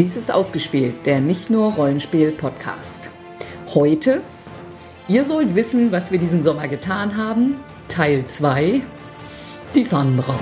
Dies 0.00 0.16
ist 0.16 0.30
ausgespielt, 0.30 1.04
der 1.04 1.20
nicht 1.20 1.50
nur 1.50 1.74
Rollenspiel-Podcast. 1.74 3.10
Heute, 3.74 4.22
ihr 5.08 5.26
sollt 5.26 5.54
wissen, 5.54 5.92
was 5.92 6.10
wir 6.10 6.18
diesen 6.18 6.42
Sommer 6.42 6.68
getan 6.68 7.18
haben. 7.18 7.56
Teil 7.86 8.24
2, 8.24 8.80
die 9.74 9.82
Sandra. 9.82 10.40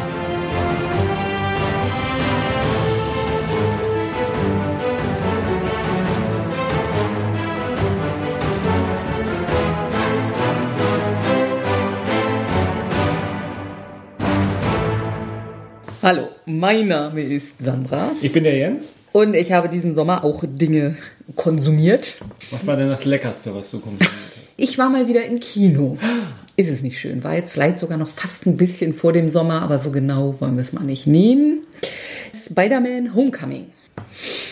Hallo, 16.00 16.28
mein 16.46 16.86
Name 16.86 17.22
ist 17.22 17.58
Sandra 17.58 18.12
Ich 18.22 18.32
bin 18.32 18.44
der 18.44 18.56
Jens. 18.56 18.94
Und 19.12 19.34
ich 19.34 19.52
habe 19.52 19.68
diesen 19.68 19.94
Sommer 19.94 20.24
auch 20.24 20.42
Dinge 20.46 20.96
konsumiert. 21.36 22.16
Was 22.50 22.66
war 22.66 22.76
denn 22.76 22.88
das 22.88 23.04
Leckerste, 23.04 23.54
was 23.54 23.70
du 23.70 23.80
konsumiert 23.80 24.10
hast? 24.10 24.38
Ich 24.56 24.78
war 24.78 24.88
mal 24.88 25.06
wieder 25.06 25.24
im 25.24 25.38
Kino. 25.38 25.98
Ist 26.56 26.68
es 26.68 26.82
nicht 26.82 26.98
schön? 26.98 27.22
War 27.22 27.34
jetzt 27.34 27.52
vielleicht 27.52 27.78
sogar 27.78 27.96
noch 27.96 28.08
fast 28.08 28.44
ein 28.46 28.56
bisschen 28.56 28.92
vor 28.92 29.12
dem 29.12 29.28
Sommer, 29.28 29.62
aber 29.62 29.78
so 29.78 29.92
genau 29.92 30.40
wollen 30.40 30.56
wir 30.56 30.62
es 30.62 30.72
mal 30.72 30.82
nicht 30.82 31.06
nehmen. 31.06 31.64
Spider-Man 32.34 33.14
Homecoming. 33.14 33.66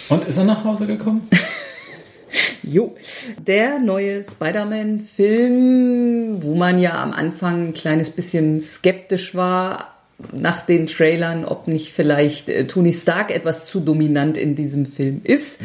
Und 0.09 0.25
ist 0.27 0.37
er 0.37 0.45
nach 0.45 0.63
Hause 0.65 0.87
gekommen? 0.87 1.29
Jo, 2.63 2.97
der 3.39 3.79
neue 3.79 4.23
Spider-Man-Film, 4.25 6.43
wo 6.43 6.57
man 6.57 6.81
ja 6.81 7.01
am 7.01 7.13
Anfang 7.13 7.69
ein 7.69 7.75
kleines 7.75 8.11
bisschen 8.11 8.61
skeptisch 8.61 9.37
war 9.37 9.96
nach 10.33 10.63
den 10.63 10.87
Trailern, 10.87 11.45
ob 11.45 11.69
nicht 11.69 11.93
vielleicht 11.93 12.49
äh, 12.49 12.67
Tony 12.67 12.93
Stark 12.93 13.31
etwas 13.31 13.67
zu 13.67 13.81
dominant 13.81 14.39
in 14.39 14.55
diesem 14.55 14.87
Film 14.87 15.21
ist. 15.23 15.59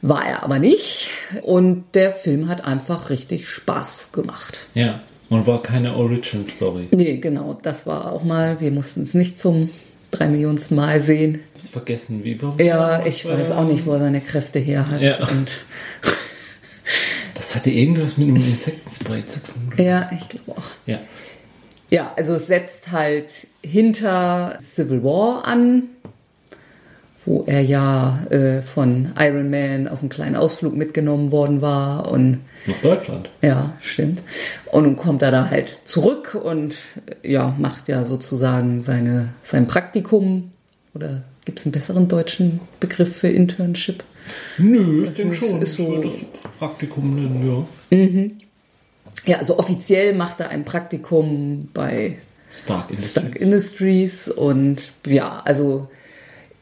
War 0.00 0.24
er 0.26 0.42
aber 0.44 0.58
nicht. 0.58 1.10
Und 1.42 1.84
der 1.94 2.12
Film 2.12 2.48
hat 2.48 2.64
einfach 2.64 3.10
richtig 3.10 3.48
Spaß 3.48 4.12
gemacht. 4.12 4.58
Ja. 4.74 5.02
Und 5.28 5.46
war 5.46 5.60
keine 5.60 5.94
Origin 5.94 6.46
Story. 6.46 6.88
Nee, 6.90 7.18
genau, 7.18 7.58
das 7.60 7.86
war 7.86 8.12
auch 8.12 8.22
mal. 8.24 8.60
Wir 8.60 8.70
mussten 8.70 9.02
es 9.02 9.12
nicht 9.12 9.36
zum 9.36 9.68
drei 10.10 10.28
Millionsten 10.28 10.76
Mal 10.76 11.02
sehen. 11.02 11.40
Ich 11.56 11.62
hab's 11.64 11.68
vergessen, 11.70 12.24
wie 12.24 12.40
war 12.40 12.58
Ja, 12.60 13.04
ich 13.04 13.26
weiß 13.26 13.50
auch 13.50 13.66
nicht, 13.66 13.84
wo 13.84 13.92
er 13.92 13.98
seine 13.98 14.20
Kräfte 14.22 14.58
her 14.58 14.88
hat. 14.88 15.02
Ja. 15.02 15.28
Und 15.28 15.50
Das 17.34 17.54
hatte 17.54 17.70
irgendwas 17.70 18.16
mit 18.16 18.28
einem 18.28 18.36
Insektenspray 18.36 19.26
zu 19.26 19.40
tun. 19.40 19.72
ja, 19.84 20.10
ich 20.18 20.28
glaube 20.28 20.60
auch. 20.60 20.64
Ja. 20.86 21.00
Ja, 21.90 22.12
also 22.16 22.34
es 22.34 22.46
setzt 22.46 22.92
halt 22.92 23.46
hinter 23.62 24.58
Civil 24.60 25.02
War 25.02 25.44
an, 25.46 25.84
wo 27.24 27.44
er 27.46 27.60
ja 27.62 28.24
äh, 28.30 28.62
von 28.62 29.12
Iron 29.18 29.50
Man 29.50 29.88
auf 29.88 30.00
einen 30.00 30.08
kleinen 30.08 30.36
Ausflug 30.36 30.76
mitgenommen 30.76 31.30
worden 31.32 31.60
war 31.62 32.10
und 32.10 32.40
Nach 32.66 32.76
Deutschland. 32.82 33.28
ja, 33.42 33.72
stimmt. 33.80 34.22
Und 34.70 34.84
nun 34.84 34.96
kommt 34.96 35.22
er 35.22 35.30
da 35.30 35.50
halt 35.50 35.78
zurück 35.84 36.34
und 36.40 36.76
äh, 37.22 37.32
ja, 37.32 37.54
macht 37.58 37.88
ja 37.88 38.04
sozusagen 38.04 38.82
seine, 38.84 39.30
sein 39.42 39.66
Praktikum 39.66 40.52
oder 40.94 41.22
gibt 41.44 41.58
es 41.60 41.64
einen 41.66 41.72
besseren 41.72 42.08
deutschen 42.08 42.60
Begriff 42.80 43.16
für 43.16 43.28
Internship? 43.28 44.04
Nö, 44.58 45.04
ich 45.04 45.14
denke 45.14 45.34
ist- 45.34 45.40
schon. 45.40 45.62
ist 45.62 45.70
ich 45.70 45.76
so- 45.86 45.88
würde 45.88 46.08
das 46.08 46.18
Praktikum 46.58 47.14
nennen, 47.14 47.66
ja. 47.90 47.96
Ja, 49.26 49.38
also 49.38 49.58
offiziell 49.58 50.14
macht 50.14 50.40
er 50.40 50.48
ein 50.50 50.64
Praktikum 50.64 51.68
bei 51.74 52.16
Stark 52.64 52.90
Industries. 52.90 53.10
Stark 53.10 53.36
Industries 53.36 54.28
und 54.28 54.92
ja, 55.06 55.42
also 55.44 55.88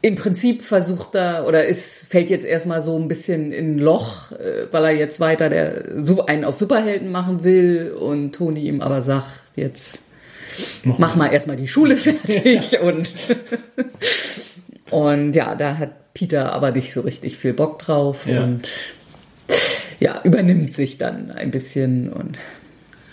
im 0.02 0.14
Prinzip 0.14 0.62
versucht 0.62 1.14
er 1.14 1.46
oder 1.46 1.64
ist 1.66 2.06
fällt 2.08 2.30
jetzt 2.30 2.44
erstmal 2.44 2.82
so 2.82 2.96
ein 2.98 3.08
bisschen 3.08 3.52
in 3.52 3.76
ein 3.76 3.78
Loch, 3.78 4.30
äh, 4.32 4.66
weil 4.70 4.84
er 4.84 4.90
jetzt 4.92 5.20
weiter 5.20 5.48
der 5.48 5.84
einen 6.26 6.44
auf 6.44 6.54
Superhelden 6.54 7.10
machen 7.10 7.42
will 7.44 7.92
und 7.98 8.32
Toni 8.34 8.66
ihm 8.66 8.82
aber 8.82 9.00
sagt, 9.00 9.26
jetzt 9.56 10.02
mach 10.84 11.16
mal 11.16 11.32
erstmal 11.32 11.56
die 11.56 11.68
Schule 11.68 11.96
fertig 11.96 12.78
und 12.80 13.10
und 14.90 15.32
ja, 15.34 15.54
da 15.54 15.78
hat 15.78 16.14
Peter 16.14 16.52
aber 16.52 16.70
nicht 16.72 16.92
so 16.92 17.00
richtig 17.00 17.36
viel 17.36 17.52
Bock 17.52 17.78
drauf 17.78 18.26
Ja. 18.26 18.42
und 18.44 18.68
ja, 20.00 20.20
übernimmt 20.24 20.72
sich 20.72 20.98
dann 20.98 21.30
ein 21.30 21.50
bisschen 21.50 22.12
und 22.12 22.38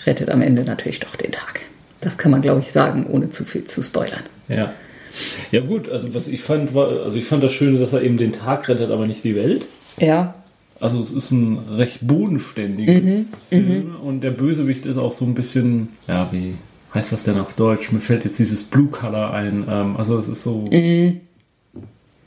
rettet 0.05 0.29
am 0.29 0.41
Ende 0.41 0.63
natürlich 0.63 0.99
doch 0.99 1.15
den 1.15 1.31
Tag. 1.31 1.61
Das 2.01 2.17
kann 2.17 2.31
man, 2.31 2.41
glaube 2.41 2.59
ich, 2.61 2.71
sagen, 2.71 3.05
ohne 3.09 3.29
zu 3.29 3.45
viel 3.45 3.63
zu 3.63 3.81
spoilern. 3.81 4.23
Ja. 4.49 4.73
Ja 5.51 5.61
gut, 5.61 5.87
also 5.89 6.13
was 6.15 6.27
ich 6.27 6.41
fand, 6.41 6.73
war, 6.73 6.87
also 6.89 7.15
ich 7.15 7.25
fand 7.25 7.43
das 7.43 7.53
Schöne, 7.53 7.77
dass 7.79 7.93
er 7.93 8.01
eben 8.01 8.17
den 8.17 8.33
Tag 8.33 8.67
rettet, 8.67 8.89
aber 8.89 9.05
nicht 9.05 9.23
die 9.23 9.35
Welt. 9.35 9.63
Ja, 9.99 10.33
Also 10.79 10.99
es 10.99 11.11
ist 11.11 11.29
ein 11.31 11.59
recht 11.69 11.99
bodenständiges 12.01 13.43
Film 13.49 13.95
und 14.03 14.21
der 14.21 14.31
Bösewicht 14.31 14.85
ist 14.87 14.97
auch 14.97 15.11
so 15.11 15.23
ein 15.23 15.35
bisschen, 15.35 15.89
ja, 16.07 16.27
wie 16.31 16.55
heißt 16.95 17.11
das 17.13 17.23
denn 17.23 17.39
auf 17.39 17.53
Deutsch? 17.53 17.91
Mir 17.91 18.01
fällt 18.01 18.25
jetzt 18.25 18.39
dieses 18.39 18.63
Blue 18.63 18.87
Color 18.87 19.33
ein. 19.33 19.65
Ähm, 19.69 19.95
also 19.97 20.17
es 20.19 20.27
ist 20.27 20.43
so. 20.43 20.67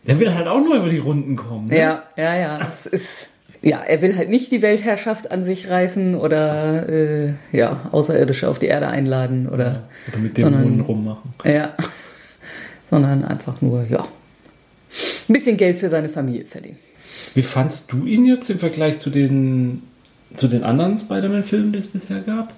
Der 0.06 0.20
will 0.20 0.32
halt 0.32 0.46
auch 0.46 0.60
nur 0.60 0.76
über 0.76 0.88
die 0.88 0.98
Runden 0.98 1.34
kommen. 1.34 1.66
Ne? 1.66 1.78
ja, 1.78 2.02
ja, 2.16 2.36
ja. 2.36 2.60
Es 2.84 2.86
ist, 3.02 3.28
ja, 3.62 3.80
er 3.82 4.02
will 4.02 4.16
halt 4.16 4.28
nicht 4.28 4.52
die 4.52 4.62
Weltherrschaft 4.62 5.30
an 5.30 5.44
sich 5.44 5.68
reißen 5.68 6.14
oder 6.14 6.88
äh, 6.88 7.34
ja, 7.52 7.88
Außerirdische 7.92 8.48
auf 8.48 8.58
die 8.58 8.66
Erde 8.66 8.88
einladen 8.88 9.48
oder, 9.48 9.84
Oder 10.08 10.18
mit 10.18 10.36
Dämonen 10.36 10.80
rummachen. 10.80 11.30
ja, 11.44 11.74
sondern 12.90 13.24
einfach 13.24 13.60
nur, 13.60 13.84
ja, 13.84 14.06
ein 15.28 15.32
bisschen 15.32 15.56
Geld 15.56 15.78
für 15.78 15.88
seine 15.88 16.08
Familie 16.08 16.44
verdienen. 16.44 16.78
Wie 17.34 17.42
fandst 17.42 17.92
du 17.92 18.06
ihn 18.06 18.24
jetzt 18.24 18.48
im 18.48 18.58
Vergleich 18.58 18.98
zu 18.98 19.10
den, 19.10 19.82
zu 20.36 20.48
den 20.48 20.62
anderen 20.64 20.98
Spider-Man-Filmen, 20.98 21.72
die 21.72 21.78
es 21.78 21.86
bisher 21.86 22.20
gab? 22.20 22.54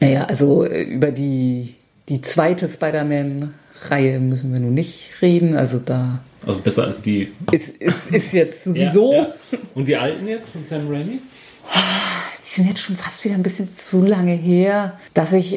Naja, 0.00 0.24
also 0.24 0.64
äh, 0.64 0.82
über 0.82 1.10
die, 1.12 1.74
die 2.08 2.22
zweite 2.22 2.68
Spider-Man-Reihe 2.68 4.18
müssen 4.18 4.52
wir 4.52 4.58
nun 4.58 4.74
nicht 4.74 5.22
reden. 5.22 5.56
Also 5.56 5.78
da 5.78 6.22
Also 6.46 6.60
besser 6.60 6.84
als 6.84 7.00
die. 7.00 7.32
ist, 7.50 7.68
ist, 7.76 8.10
ist 8.10 8.32
jetzt 8.32 8.64
sowieso. 8.64 9.12
Ja, 9.12 9.20
ja. 9.50 9.58
Und 9.74 9.86
die 9.86 9.96
alten 9.96 10.26
jetzt 10.26 10.50
von 10.50 10.64
Sam 10.64 10.88
Raimi? 10.88 11.20
Die 12.44 12.48
sind 12.56 12.68
jetzt 12.68 12.80
schon 12.80 12.96
fast 12.96 13.24
wieder 13.24 13.34
ein 13.34 13.42
bisschen 13.42 13.72
zu 13.72 14.04
lange 14.04 14.34
her, 14.34 14.98
dass 15.14 15.32
ich, 15.32 15.52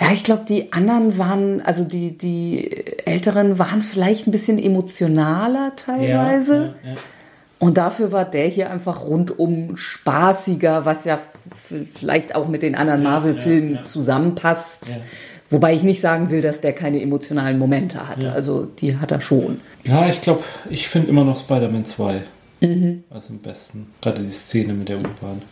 ja, 0.00 0.12
ich 0.12 0.24
glaube, 0.24 0.44
die 0.48 0.72
anderen 0.72 1.16
waren, 1.16 1.60
also 1.60 1.84
die, 1.84 2.18
die 2.18 2.86
älteren 3.06 3.58
waren 3.58 3.82
vielleicht 3.82 4.26
ein 4.26 4.32
bisschen 4.32 4.58
emotionaler 4.58 5.76
teilweise. 5.76 6.74
Ja. 6.84 6.94
Und 7.60 7.78
dafür 7.78 8.10
war 8.10 8.24
der 8.24 8.48
hier 8.48 8.70
einfach 8.70 9.06
rundum 9.06 9.76
spaßiger, 9.76 10.84
was 10.84 11.04
ja 11.04 11.20
vielleicht 11.94 12.34
auch 12.34 12.48
mit 12.48 12.62
den 12.62 12.74
anderen 12.74 13.02
Marvel-Filmen 13.02 13.70
ja, 13.70 13.76
ja. 13.76 13.82
zusammenpasst. 13.82 14.98
Ja. 15.46 15.52
Wobei 15.52 15.74
ich 15.74 15.82
nicht 15.82 16.00
sagen 16.00 16.30
will, 16.30 16.40
dass 16.40 16.60
der 16.60 16.72
keine 16.72 17.00
emotionalen 17.00 17.58
Momente 17.58 18.08
hatte. 18.08 18.32
Also 18.32 18.64
die 18.64 18.96
hat 18.96 19.10
er 19.10 19.20
schon. 19.20 19.60
Ja, 19.84 20.08
ich 20.08 20.20
glaube, 20.20 20.42
ich 20.70 20.88
finde 20.88 21.08
immer 21.08 21.24
noch 21.24 21.38
Spider-Man 21.38 21.84
2 21.84 22.22
als 23.10 23.28
am 23.28 23.38
besten. 23.38 23.88
Gerade 24.00 24.22
die 24.22 24.32
Szene 24.32 24.72
mit 24.72 24.88
der 24.88 24.98
U-Bahn. 24.98 25.42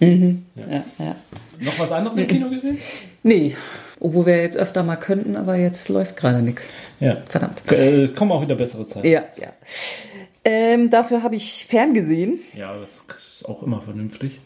Ja, 0.00 0.84
ja. 0.98 1.16
Noch 1.60 1.78
was 1.78 1.90
anderes 1.90 2.18
im 2.18 2.26
Kino 2.26 2.50
gesehen? 2.50 2.78
Nee, 3.22 3.56
obwohl 4.00 4.26
wir 4.26 4.42
jetzt 4.42 4.56
öfter 4.56 4.82
mal 4.82 4.96
könnten, 4.96 5.36
aber 5.36 5.56
jetzt 5.56 5.88
läuft 5.88 6.16
gerade 6.16 6.42
nichts. 6.42 6.68
Ja. 7.00 7.22
Verdammt. 7.24 7.62
Äh, 7.72 8.08
kommen 8.08 8.32
auch 8.32 8.42
wieder 8.42 8.56
bessere 8.56 8.86
Zeiten. 8.86 9.06
Ja, 9.06 9.22
ja. 9.40 9.52
Ähm, 10.44 10.90
dafür 10.90 11.22
habe 11.22 11.36
ich 11.36 11.64
ferngesehen. 11.64 12.40
Ja, 12.54 12.76
das 12.78 13.04
ist 13.16 13.48
auch 13.48 13.62
immer 13.62 13.80
vernünftig. 13.80 14.40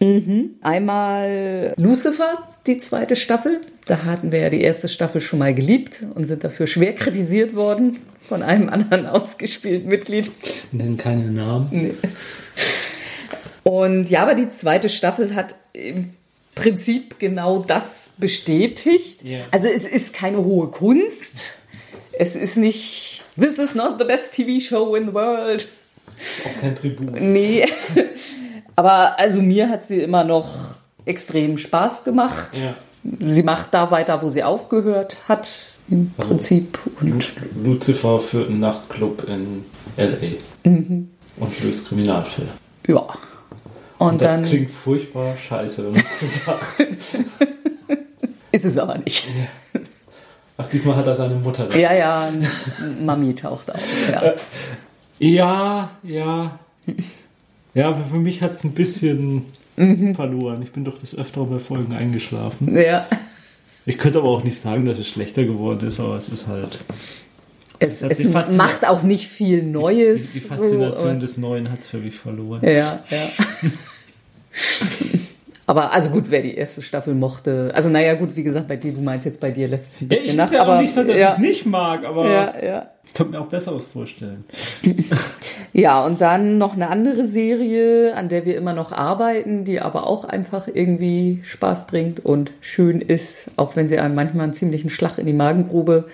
Einmal 0.61 1.75
Lucifer, 1.77 2.39
die 2.69 2.79
zweite 2.79 3.17
Staffel. 3.17 3.63
Da 3.89 4.05
hatten 4.05 4.33
wir 4.33 4.41
ja 4.41 4.51
die 4.51 4.61
erste 4.61 4.87
Staffel 4.87 5.23
schon 5.23 5.39
mal 5.39 5.55
geliebt 5.55 6.05
und 6.15 6.27
sind 6.27 6.45
dafür 6.45 6.67
schwer 6.67 6.95
kritisiert 6.95 7.57
worden 7.57 8.01
von 8.29 8.43
einem 8.43 8.69
anderen 8.69 9.07
ausgespielten 9.07 9.89
Mitglied. 9.89 10.31
Nennen 10.73 10.99
keine 10.99 11.31
Namen. 11.31 11.97
Und 13.63 14.11
ja, 14.11 14.23
aber 14.23 14.35
die 14.35 14.51
zweite 14.51 14.91
Staffel 14.91 15.35
hat 15.35 15.55
im 15.73 16.11
Prinzip 16.55 17.19
genau 17.19 17.61
das 17.61 18.11
bestätigt. 18.19 19.25
Ja. 19.25 19.47
Also 19.53 19.69
es 19.69 19.87
ist 19.87 20.13
keine 20.13 20.45
hohe 20.45 20.69
Kunst. 20.69 21.55
Es 22.13 22.37
ist 22.37 22.59
nicht, 22.59 23.23
this 23.41 23.59
is 23.59 23.75
not 23.75 23.99
the 23.99 24.05
best 24.05 24.35
TV 24.35 24.61
show 24.61 24.97
in 24.97 25.07
the 25.07 25.15
world. 25.15 25.67
Auch 26.45 26.61
kein 26.61 26.75
Tribut. 26.75 27.19
Nee. 27.19 27.65
Aber 28.77 29.19
also 29.19 29.41
mir 29.41 29.71
hat 29.71 29.85
sie 29.85 30.03
immer 30.03 30.25
noch 30.25 30.75
extrem 31.07 31.57
Spaß 31.57 32.05
gemacht. 32.05 32.51
Ja. 32.53 32.77
Sie 33.21 33.43
macht 33.43 33.73
da 33.75 33.91
weiter, 33.91 34.21
wo 34.23 34.31
sie 34.31 34.43
aufgehört 34.45 35.19
hat, 35.29 35.51
im 35.89 36.13
Prinzip. 36.17 36.79
Und 37.01 37.31
Lucifer 37.65 38.21
führt 38.21 38.51
einen 38.51 38.61
Nachtclub 38.61 39.25
in 39.29 39.65
L.A. 39.97 40.69
und 40.69 41.63
löst 41.63 41.87
Kriminalfälle. 41.89 42.49
ja. 42.87 43.03
Und 43.99 44.23
Das 44.23 44.37
dann 44.37 44.45
klingt 44.45 44.71
furchtbar 44.71 45.37
scheiße, 45.37 45.85
wenn 45.87 45.93
man 45.95 46.05
es 46.09 46.21
so 46.21 46.27
sagt. 46.47 46.87
ist 48.53 48.65
es 48.65 48.79
aber 48.79 48.97
nicht. 48.99 49.27
Ach, 50.57 50.69
diesmal 50.69 50.95
hat 50.95 51.07
er 51.09 51.17
seine 51.17 51.35
Mutter. 51.35 51.77
Ja, 51.77 51.93
ja, 51.93 52.33
Mami 53.01 53.35
taucht 53.35 53.75
auf. 53.75 53.81
Ja. 54.13 54.35
Ja, 55.19 55.91
ja. 56.05 56.59
Ja, 57.75 57.89
aber 57.89 58.05
für 58.05 58.19
mich 58.19 58.41
hat 58.41 58.53
es 58.53 58.63
ein 58.63 58.73
bisschen 58.73 59.47
Mhm. 59.79 60.15
verloren. 60.15 60.63
Ich 60.63 60.73
bin 60.73 60.85
doch 60.85 60.99
des 60.99 61.17
Öfteren 61.17 61.51
bei 61.51 61.59
Folgen 61.59 61.95
eingeschlafen. 61.95 62.77
Ja. 62.77 63.07
Ich 63.87 63.97
könnte 63.97 64.19
aber 64.19 64.29
auch 64.29 64.45
nicht 64.45 64.61
sagen, 64.61 64.85
dass 64.85 64.99
es 64.99 65.09
schlechter 65.09 65.45
geworden 65.45 65.87
ist, 65.87 65.99
aber 66.01 66.17
es 66.17 66.29
ist 66.29 66.47
halt. 66.47 66.79
Es, 67.79 68.03
es 68.03 68.57
macht 68.57 68.87
auch 68.87 69.03
nicht 69.03 69.29
viel 69.29 69.63
Neues. 69.63 70.33
Die, 70.33 70.41
die 70.41 70.47
Faszination 70.47 71.15
so, 71.15 71.21
des 71.21 71.37
Neuen 71.39 71.71
hat 71.71 71.81
es 71.81 71.89
für 71.89 71.99
mich 71.99 72.17
verloren. 72.17 72.61
ja, 72.63 73.03
ja. 73.09 73.71
aber 75.67 75.93
also 75.93 76.11
gut, 76.11 76.25
wer 76.29 76.43
die 76.43 76.55
erste 76.55 76.83
Staffel 76.83 77.15
mochte. 77.15 77.71
Also 77.75 77.89
naja, 77.89 78.15
gut, 78.15 78.35
wie 78.37 78.43
gesagt, 78.43 78.67
bei 78.69 78.77
dir, 78.77 78.93
du 78.93 79.01
meinst 79.01 79.27
jetzt 79.27 79.39
bei 79.39 79.51
dir 79.53 79.69
letztes 79.69 80.01
Ja, 80.01 80.07
bisschen 80.09 80.31
ich 80.31 80.35
nach. 80.37 80.47
ist 80.47 80.53
ja 80.55 80.63
aber 80.63 80.77
auch 80.77 80.81
nicht 80.81 80.93
so, 80.93 81.05
dass 81.05 81.17
ja, 81.17 81.29
ich 81.29 81.35
es 81.35 81.41
nicht 81.41 81.67
mag, 81.67 82.05
aber 82.05 82.31
ja, 82.31 82.55
ja. 82.65 82.91
Ich 83.09 83.15
könnte 83.15 83.33
mir 83.33 83.41
auch 83.41 83.49
Besseres 83.49 83.85
vorstellen. 83.85 84.45
Ja, 85.75 86.05
und 86.05 86.21
dann 86.23 86.57
noch 86.59 86.73
eine 86.75 86.89
andere 86.89 87.27
Serie, 87.29 88.15
an 88.17 88.29
der 88.31 88.47
wir 88.47 88.57
immer 88.57 88.73
noch 88.73 88.91
arbeiten, 88.91 89.65
die 89.65 89.81
aber 89.81 90.07
auch 90.07 90.25
einfach 90.25 90.67
irgendwie 90.67 91.41
Spaß 91.45 91.87
bringt 91.87 92.25
und 92.25 92.53
schön 92.61 93.01
ist, 93.01 93.51
auch 93.57 93.77
wenn 93.77 93.87
sie 93.87 93.99
einem 93.99 94.15
manchmal 94.15 94.45
einen 94.45 94.55
ziemlichen 94.55 94.89
Schlag 94.91 95.19
in 95.19 95.27
die 95.27 95.35
Magengrube 95.35 96.07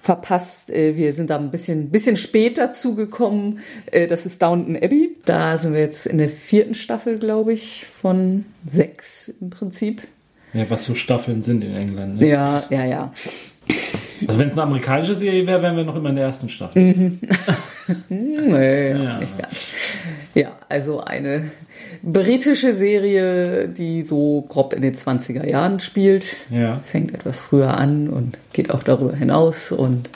verpasst. 0.00 0.70
Äh, 0.70 0.96
Wir 0.96 1.12
sind 1.14 1.30
da 1.30 1.36
ein 1.36 1.50
bisschen, 1.50 1.90
bisschen 1.90 2.16
später 2.16 2.72
zugekommen. 2.72 3.58
Äh, 3.90 4.06
Das 4.06 4.24
ist 4.24 4.40
Downton 4.40 4.76
Abbey. 4.76 5.16
Da 5.24 5.58
sind 5.58 5.74
wir 5.74 5.80
jetzt 5.80 6.06
in 6.06 6.18
der 6.18 6.28
vierten 6.30 6.74
Staffel, 6.74 7.18
glaube 7.18 7.52
ich, 7.52 7.84
von 7.90 8.44
sechs 8.70 9.28
im 9.40 9.50
Prinzip. 9.50 10.02
Ja, 10.54 10.70
was 10.70 10.84
so 10.84 10.94
Staffeln 10.94 11.42
sind 11.42 11.64
in 11.64 11.74
England. 11.74 12.20
Ne? 12.20 12.28
Ja, 12.28 12.62
ja, 12.70 12.84
ja. 12.84 13.12
Also 14.26 14.38
wenn 14.38 14.48
es 14.48 14.52
eine 14.54 14.62
amerikanische 14.62 15.14
Serie 15.14 15.46
wäre, 15.46 15.62
wären 15.62 15.76
wir 15.76 15.84
noch 15.84 15.96
immer 15.96 16.10
in 16.10 16.16
der 16.16 16.26
ersten 16.26 16.48
Staffel. 16.48 16.82
Mhm. 16.82 17.20
Nee, 18.08 18.90
Ja. 18.92 19.18
nicht 19.18 19.36
ganz. 19.38 19.56
Ja, 20.34 20.56
also 20.68 21.00
eine 21.00 21.50
britische 22.02 22.72
Serie, 22.72 23.68
die 23.68 24.02
so 24.02 24.42
grob 24.48 24.72
in 24.72 24.82
den 24.82 24.96
20er 24.96 25.46
Jahren 25.46 25.80
spielt. 25.80 26.36
Ja. 26.50 26.80
Fängt 26.84 27.12
etwas 27.12 27.38
früher 27.40 27.76
an 27.76 28.08
und 28.08 28.38
geht 28.52 28.70
auch 28.70 28.82
darüber 28.82 29.14
hinaus 29.14 29.72
und 29.72 30.08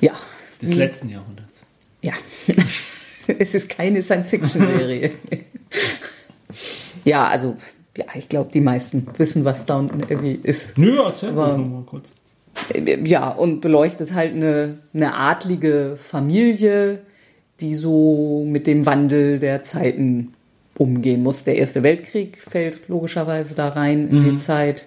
ja. 0.00 0.12
Des 0.60 0.74
letzten 0.74 1.08
Jahrhunderts. 1.10 1.62
Ja. 2.02 2.12
es 3.38 3.54
ist 3.54 3.68
keine 3.68 4.02
Science-Fiction-Serie. 4.02 5.12
ja, 7.04 7.24
also, 7.28 7.56
ja, 7.96 8.04
ich 8.14 8.28
glaube, 8.28 8.50
die 8.52 8.60
meisten 8.60 9.06
wissen, 9.16 9.44
was 9.44 9.64
Downton 9.66 10.02
Abbey 10.02 10.38
ist. 10.42 10.76
Nö, 10.76 10.98
erzähl 11.04 11.30
Aber- 11.30 11.56
mal 11.56 11.82
kurz. 11.84 12.12
Ja, 13.04 13.28
und 13.28 13.60
beleuchtet 13.60 14.14
halt 14.14 14.34
eine, 14.34 14.78
eine 14.92 15.14
adlige 15.14 15.96
Familie, 15.98 17.00
die 17.60 17.74
so 17.74 18.44
mit 18.46 18.66
dem 18.66 18.86
Wandel 18.86 19.38
der 19.38 19.64
Zeiten 19.64 20.34
umgehen 20.76 21.22
muss. 21.22 21.44
Der 21.44 21.56
Erste 21.56 21.82
Weltkrieg 21.82 22.38
fällt 22.38 22.88
logischerweise 22.88 23.54
da 23.54 23.68
rein 23.68 24.08
in 24.08 24.24
die 24.24 24.36
Zeit. 24.38 24.86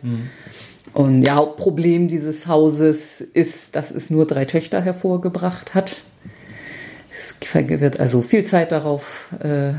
Und 0.94 1.22
ja, 1.22 1.36
Hauptproblem 1.36 2.08
dieses 2.08 2.48
Hauses 2.48 3.22
ist, 3.22 3.76
dass 3.76 3.92
es 3.92 4.10
nur 4.10 4.26
drei 4.26 4.46
Töchter 4.46 4.82
hervorgebracht 4.82 5.76
hat. 5.76 6.02
Es 7.12 7.54
wird 7.54 8.00
also 8.00 8.22
viel 8.22 8.46
Zeit 8.46 8.72
darauf, 8.72 9.34
äh, 9.40 9.74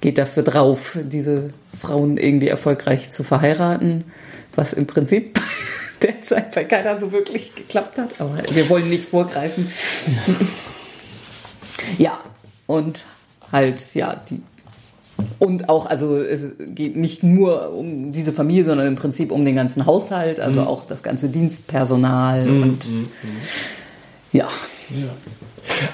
geht 0.00 0.18
dafür 0.18 0.42
drauf, 0.42 0.98
diese 1.02 1.50
Frauen 1.78 2.16
irgendwie 2.16 2.48
erfolgreich 2.48 3.10
zu 3.10 3.22
verheiraten, 3.22 4.04
was 4.54 4.72
im 4.72 4.86
Prinzip 4.86 5.40
derzeit 6.02 6.54
bei 6.54 6.64
keiner 6.64 6.98
so 6.98 7.12
wirklich 7.12 7.54
geklappt 7.54 7.98
hat, 7.98 8.20
aber 8.20 8.38
wir 8.50 8.68
wollen 8.68 8.88
nicht 8.88 9.06
vorgreifen. 9.06 9.70
ja, 11.98 12.18
und 12.66 13.04
halt, 13.50 13.94
ja, 13.94 14.16
die. 14.28 14.40
Und 15.38 15.68
auch, 15.68 15.86
also 15.86 16.16
es 16.16 16.42
geht 16.74 16.96
nicht 16.96 17.22
nur 17.22 17.72
um 17.72 18.12
diese 18.12 18.32
Familie, 18.32 18.64
sondern 18.64 18.86
im 18.86 18.96
Prinzip 18.96 19.30
um 19.30 19.44
den 19.44 19.54
ganzen 19.54 19.86
Haushalt, 19.86 20.40
also 20.40 20.62
auch 20.62 20.84
das 20.84 21.02
ganze 21.02 21.28
Dienstpersonal 21.28 22.48
und 22.48 22.84
ja. 24.32 24.48
Ja. 24.90 25.08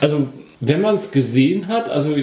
Also, 0.00 0.28
wenn 0.60 0.80
man 0.80 0.96
es 0.96 1.10
gesehen 1.10 1.68
hat, 1.68 1.88
also 1.90 2.14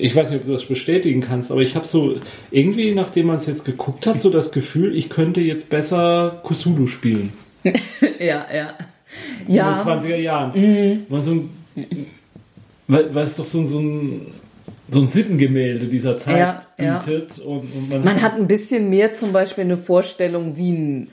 ich 0.00 0.16
weiß 0.16 0.30
nicht, 0.30 0.40
ob 0.40 0.46
du 0.46 0.52
das 0.52 0.64
bestätigen 0.66 1.20
kannst, 1.20 1.50
aber 1.50 1.60
ich 1.62 1.74
habe 1.76 1.86
so 1.86 2.16
irgendwie, 2.50 2.92
nachdem 2.94 3.26
man 3.26 3.36
es 3.36 3.46
jetzt 3.46 3.64
geguckt 3.64 4.06
hat, 4.06 4.20
so 4.20 4.30
das 4.30 4.50
Gefühl, 4.52 4.96
ich 4.96 5.08
könnte 5.10 5.40
jetzt 5.40 5.68
besser 5.70 6.42
Cthulhu 6.46 6.86
spielen. 6.86 7.32
Ja, 8.18 8.46
ja. 8.54 8.74
In 9.48 9.54
Ja, 9.54 9.74
den 9.82 9.86
20er 10.02 10.16
Jahren. 10.16 11.06
Man 11.08 11.22
so 11.22 11.30
ein, 11.32 11.50
weil, 12.86 13.14
weil 13.14 13.24
es 13.24 13.36
doch 13.36 13.46
so 13.46 13.58
ein, 13.60 13.66
so 13.66 13.78
ein, 13.80 14.26
so 14.90 15.00
ein 15.00 15.08
Sittengemälde 15.08 15.86
dieser 15.86 16.18
Zeit 16.18 16.36
Ja, 16.38 16.60
ja. 16.84 16.98
bietet. 16.98 17.38
Und, 17.38 17.72
und 17.72 17.88
man, 17.90 18.04
Man 18.04 18.20
hat 18.22 18.34
ein 18.36 18.46
bisschen 18.46 18.90
mehr 18.90 19.12
zum 19.14 19.32
Beispiel 19.32 19.64
eine 19.64 19.78
Vorstellung 19.78 20.56
wie 20.56 20.70
ein, 20.72 21.08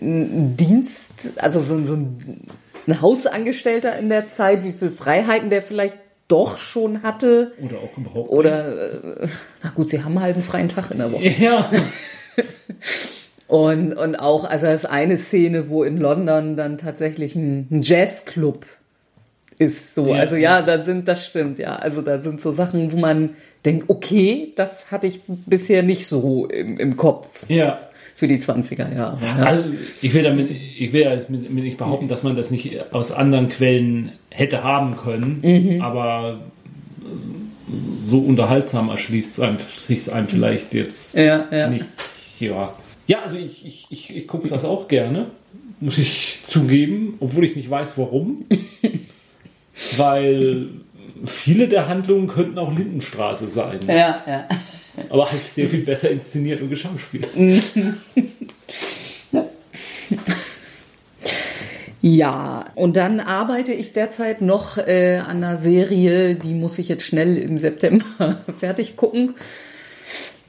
ein 0.00 0.56
Dienst, 0.56 1.32
also 1.36 1.60
so, 1.60 1.74
ein- 1.74 1.84
so 1.84 1.94
ein, 1.94 2.42
ein 2.86 3.00
Hausangestellter 3.00 3.98
in 3.98 4.08
der 4.08 4.28
Zeit, 4.28 4.62
wie 4.64 4.72
viel 4.72 4.90
Freiheiten 4.90 5.50
der 5.50 5.62
vielleicht 5.62 5.98
doch 6.28 6.58
schon 6.58 7.02
hatte. 7.02 7.52
oder 7.62 7.76
auch 7.78 7.96
überhaupt 7.96 8.30
Oder, 8.30 8.92
äh, 9.22 9.28
na 9.62 9.70
gut, 9.70 9.90
sie 9.90 10.02
haben 10.02 10.20
halt 10.20 10.34
einen 10.34 10.44
freien 10.44 10.68
Tag 10.68 10.90
in 10.90 10.98
der 10.98 11.12
Woche. 11.12 11.28
Ja. 11.28 11.70
Und, 13.48 13.92
und 13.92 14.16
auch, 14.16 14.44
also 14.44 14.66
das 14.66 14.80
ist 14.80 14.86
eine 14.86 15.18
Szene, 15.18 15.68
wo 15.68 15.84
in 15.84 15.98
London 15.98 16.56
dann 16.56 16.78
tatsächlich 16.78 17.36
ein, 17.36 17.68
ein 17.70 17.82
Jazzclub 17.82 18.66
ist 19.58 19.94
so. 19.94 20.08
Ja. 20.08 20.20
Also 20.20 20.36
ja, 20.36 20.62
da 20.62 20.78
sind, 20.78 21.06
das 21.06 21.24
stimmt, 21.24 21.58
ja. 21.58 21.76
Also 21.76 22.02
da 22.02 22.20
sind 22.20 22.40
so 22.40 22.52
Sachen, 22.52 22.92
wo 22.92 22.96
man 22.96 23.36
denkt, 23.64 23.88
okay, 23.88 24.52
das 24.56 24.90
hatte 24.90 25.06
ich 25.06 25.20
bisher 25.26 25.82
nicht 25.82 26.06
so 26.06 26.46
im, 26.46 26.78
im 26.78 26.96
Kopf 26.96 27.48
ja. 27.48 27.88
Für 28.16 28.26
die 28.26 28.38
20er 28.38 28.94
Jahre. 28.96 29.18
Ja. 29.22 29.44
Also 29.44 29.64
ich 30.02 30.12
will 30.14 30.22
damit, 30.24 30.50
ich 30.50 30.92
will 30.92 31.02
ja 31.02 31.12
jetzt 31.12 31.28
mit- 31.30 31.50
mit 31.52 31.64
nicht 31.64 31.76
behaupten, 31.78 32.08
dass 32.08 32.22
man 32.22 32.34
das 32.34 32.50
nicht 32.50 32.92
aus 32.92 33.12
anderen 33.12 33.48
Quellen 33.50 34.12
hätte 34.30 34.64
haben 34.64 34.96
können, 34.96 35.40
Mhm. 35.42 35.80
aber 35.82 36.40
so 38.08 38.18
unterhaltsam 38.20 38.88
erschließt 38.88 39.40
einem, 39.42 39.58
sich 39.78 40.12
einem 40.12 40.28
vielleicht 40.28 40.72
jetzt 40.74 41.14
Ja, 41.16 41.44
ja. 41.50 41.68
nicht. 41.68 41.84
Ja, 42.40 42.72
ja 43.06 43.18
also 43.22 43.36
ich, 43.36 43.66
ich, 43.66 43.86
ich, 43.90 44.16
ich 44.16 44.26
gucke 44.26 44.48
das 44.48 44.64
auch 44.64 44.88
gerne, 44.88 45.26
muss 45.80 45.98
ich 45.98 46.38
zugeben, 46.46 47.14
obwohl 47.20 47.44
ich 47.44 47.54
nicht 47.56 47.68
weiß 47.68 47.98
warum. 47.98 48.46
Weil 49.96 50.68
viele 51.26 51.68
der 51.68 51.88
Handlungen 51.88 52.28
könnten 52.28 52.58
auch 52.58 52.74
Lindenstraße 52.76 53.48
sein, 53.48 53.80
Ja, 53.86 54.22
ja. 54.26 54.44
Aber 55.08 55.30
halt 55.30 55.42
sehr 55.50 55.68
viel 55.68 55.84
besser 55.84 56.10
inszeniert 56.10 56.60
und 56.60 56.70
geschauspielt. 56.70 57.28
Ja, 62.08 62.66
und 62.76 62.96
dann 62.96 63.18
arbeite 63.18 63.72
ich 63.72 63.92
derzeit 63.92 64.40
noch 64.40 64.78
äh, 64.78 65.16
an 65.16 65.42
einer 65.42 65.58
Serie, 65.58 66.36
die 66.36 66.54
muss 66.54 66.78
ich 66.78 66.86
jetzt 66.86 67.02
schnell 67.02 67.36
im 67.36 67.58
September 67.58 68.38
fertig 68.60 68.96
gucken. 68.96 69.34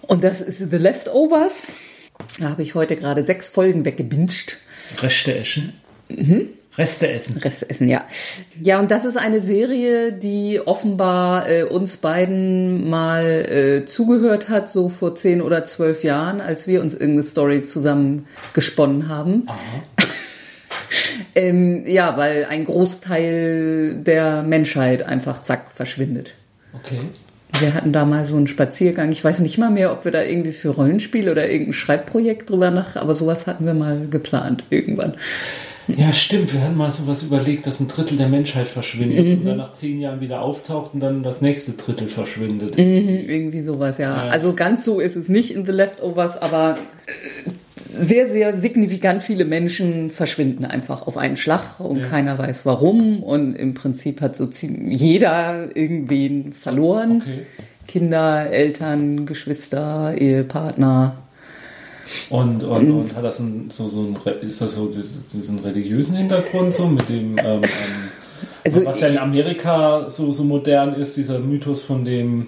Und 0.03 0.23
das 0.23 0.39
ist 0.39 0.59
The 0.69 0.77
Leftovers. 0.77 1.73
Da 2.39 2.49
habe 2.49 2.61
ich 2.61 2.75
heute 2.75 2.95
gerade 2.95 3.23
sechs 3.23 3.49
Folgen 3.49 3.85
weggebinged. 3.85 4.59
Reste 5.01 5.35
essen. 5.35 5.73
Mhm. 6.09 6.49
Reste 6.77 7.09
essen. 7.09 7.37
Rest 7.37 7.69
essen, 7.69 7.87
ja. 7.87 8.05
Ja, 8.61 8.79
und 8.79 8.91
das 8.91 9.03
ist 9.03 9.17
eine 9.17 9.41
Serie, 9.41 10.13
die 10.13 10.61
offenbar 10.63 11.49
äh, 11.49 11.63
uns 11.63 11.97
beiden 11.97 12.89
mal 12.89 13.23
äh, 13.23 13.85
zugehört 13.85 14.49
hat, 14.49 14.69
so 14.69 14.87
vor 14.87 15.15
zehn 15.15 15.41
oder 15.41 15.65
zwölf 15.65 16.03
Jahren, 16.03 16.39
als 16.39 16.67
wir 16.67 16.81
uns 16.81 16.93
irgendeine 16.93 17.23
Story 17.23 17.63
zusammen 17.63 18.27
gesponnen 18.53 19.07
haben. 19.07 19.47
ähm, 21.35 21.85
ja, 21.87 22.15
weil 22.15 22.45
ein 22.45 22.65
Großteil 22.65 23.95
der 23.95 24.43
Menschheit 24.43 25.03
einfach 25.03 25.41
zack 25.41 25.71
verschwindet. 25.71 26.35
Okay. 26.73 26.99
Wir 27.59 27.73
hatten 27.73 27.91
da 27.91 28.05
mal 28.05 28.25
so 28.27 28.35
einen 28.35 28.45
Spaziergang. 28.45 29.11
Ich 29.11 29.23
weiß 29.23 29.39
nicht 29.39 29.57
mal 29.57 29.71
mehr, 29.71 29.91
ob 29.91 30.05
wir 30.05 30.11
da 30.11 30.21
irgendwie 30.21 30.51
für 30.51 30.69
Rollenspiel 30.69 31.29
oder 31.29 31.49
irgendein 31.49 31.73
Schreibprojekt 31.73 32.49
drüber 32.49 32.69
nach, 32.69 32.95
aber 32.97 33.15
sowas 33.15 33.47
hatten 33.47 33.65
wir 33.65 33.73
mal 33.73 34.07
geplant 34.09 34.65
irgendwann. 34.69 35.15
Ja, 35.87 36.11
stimmt. 36.11 36.53
Wir 36.53 36.61
hatten 36.61 36.75
mal 36.75 36.91
sowas 36.91 37.23
überlegt, 37.23 37.65
dass 37.65 37.79
ein 37.79 37.87
Drittel 37.87 38.17
der 38.17 38.27
Menschheit 38.27 38.67
verschwindet 38.67 39.25
Mhm. 39.25 39.31
und 39.39 39.45
dann 39.45 39.57
nach 39.57 39.71
zehn 39.73 39.99
Jahren 40.01 40.19
wieder 40.19 40.41
auftaucht 40.41 40.93
und 40.93 40.99
dann 40.99 41.23
das 41.23 41.39
nächste 41.41 41.71
Drittel 41.73 42.09
verschwindet. 42.09 42.77
Mhm, 42.77 42.83
irgendwie 43.29 43.61
sowas, 43.61 43.97
ja. 43.97 44.25
Ja. 44.25 44.29
Also 44.29 44.53
ganz 44.53 44.83
so 44.83 44.99
ist 44.99 45.15
es 45.15 45.29
nicht 45.29 45.55
in 45.55 45.65
The 45.65 45.71
Leftovers, 45.71 46.37
aber 46.41 46.77
sehr, 47.89 48.29
sehr 48.29 48.57
signifikant 48.57 49.23
viele 49.23 49.45
Menschen 49.45 50.11
verschwinden 50.11 50.65
einfach 50.65 51.07
auf 51.07 51.17
einen 51.17 51.37
Schlag 51.37 51.79
und 51.79 51.99
Ja. 51.99 52.07
keiner 52.07 52.37
weiß 52.37 52.65
warum. 52.65 53.23
Und 53.23 53.55
im 53.55 53.73
Prinzip 53.73 54.21
hat 54.21 54.35
so 54.35 54.45
ziemlich 54.47 54.99
jeder 54.99 55.69
irgendwen 55.75 56.53
verloren. 56.53 57.21
Okay. 57.23 57.39
Kinder, 57.87 58.51
Eltern, 58.51 59.25
Geschwister, 59.25 60.13
Ehepartner. 60.17 61.15
Und, 62.29 62.63
und, 62.63 62.91
und 62.91 63.15
hat 63.15 63.23
das 63.23 63.39
ein, 63.39 63.69
so, 63.69 63.89
so 63.89 64.01
ein, 64.01 64.17
ist 64.47 64.61
das 64.61 64.73
so 64.73 64.87
diesen, 64.87 65.59
religiösen 65.59 66.15
Hintergrund 66.15 66.73
so 66.73 66.87
mit 66.87 67.09
dem, 67.09 67.37
ähm, 67.37 67.61
ähm, 67.63 67.63
Also 68.63 68.85
Was 68.85 69.01
ja 69.01 69.07
in 69.07 69.17
Amerika 69.17 70.09
so, 70.09 70.31
so 70.31 70.43
modern 70.43 70.93
ist, 70.93 71.17
dieser 71.17 71.39
Mythos 71.39 71.81
von 71.81 72.05
dem, 72.05 72.47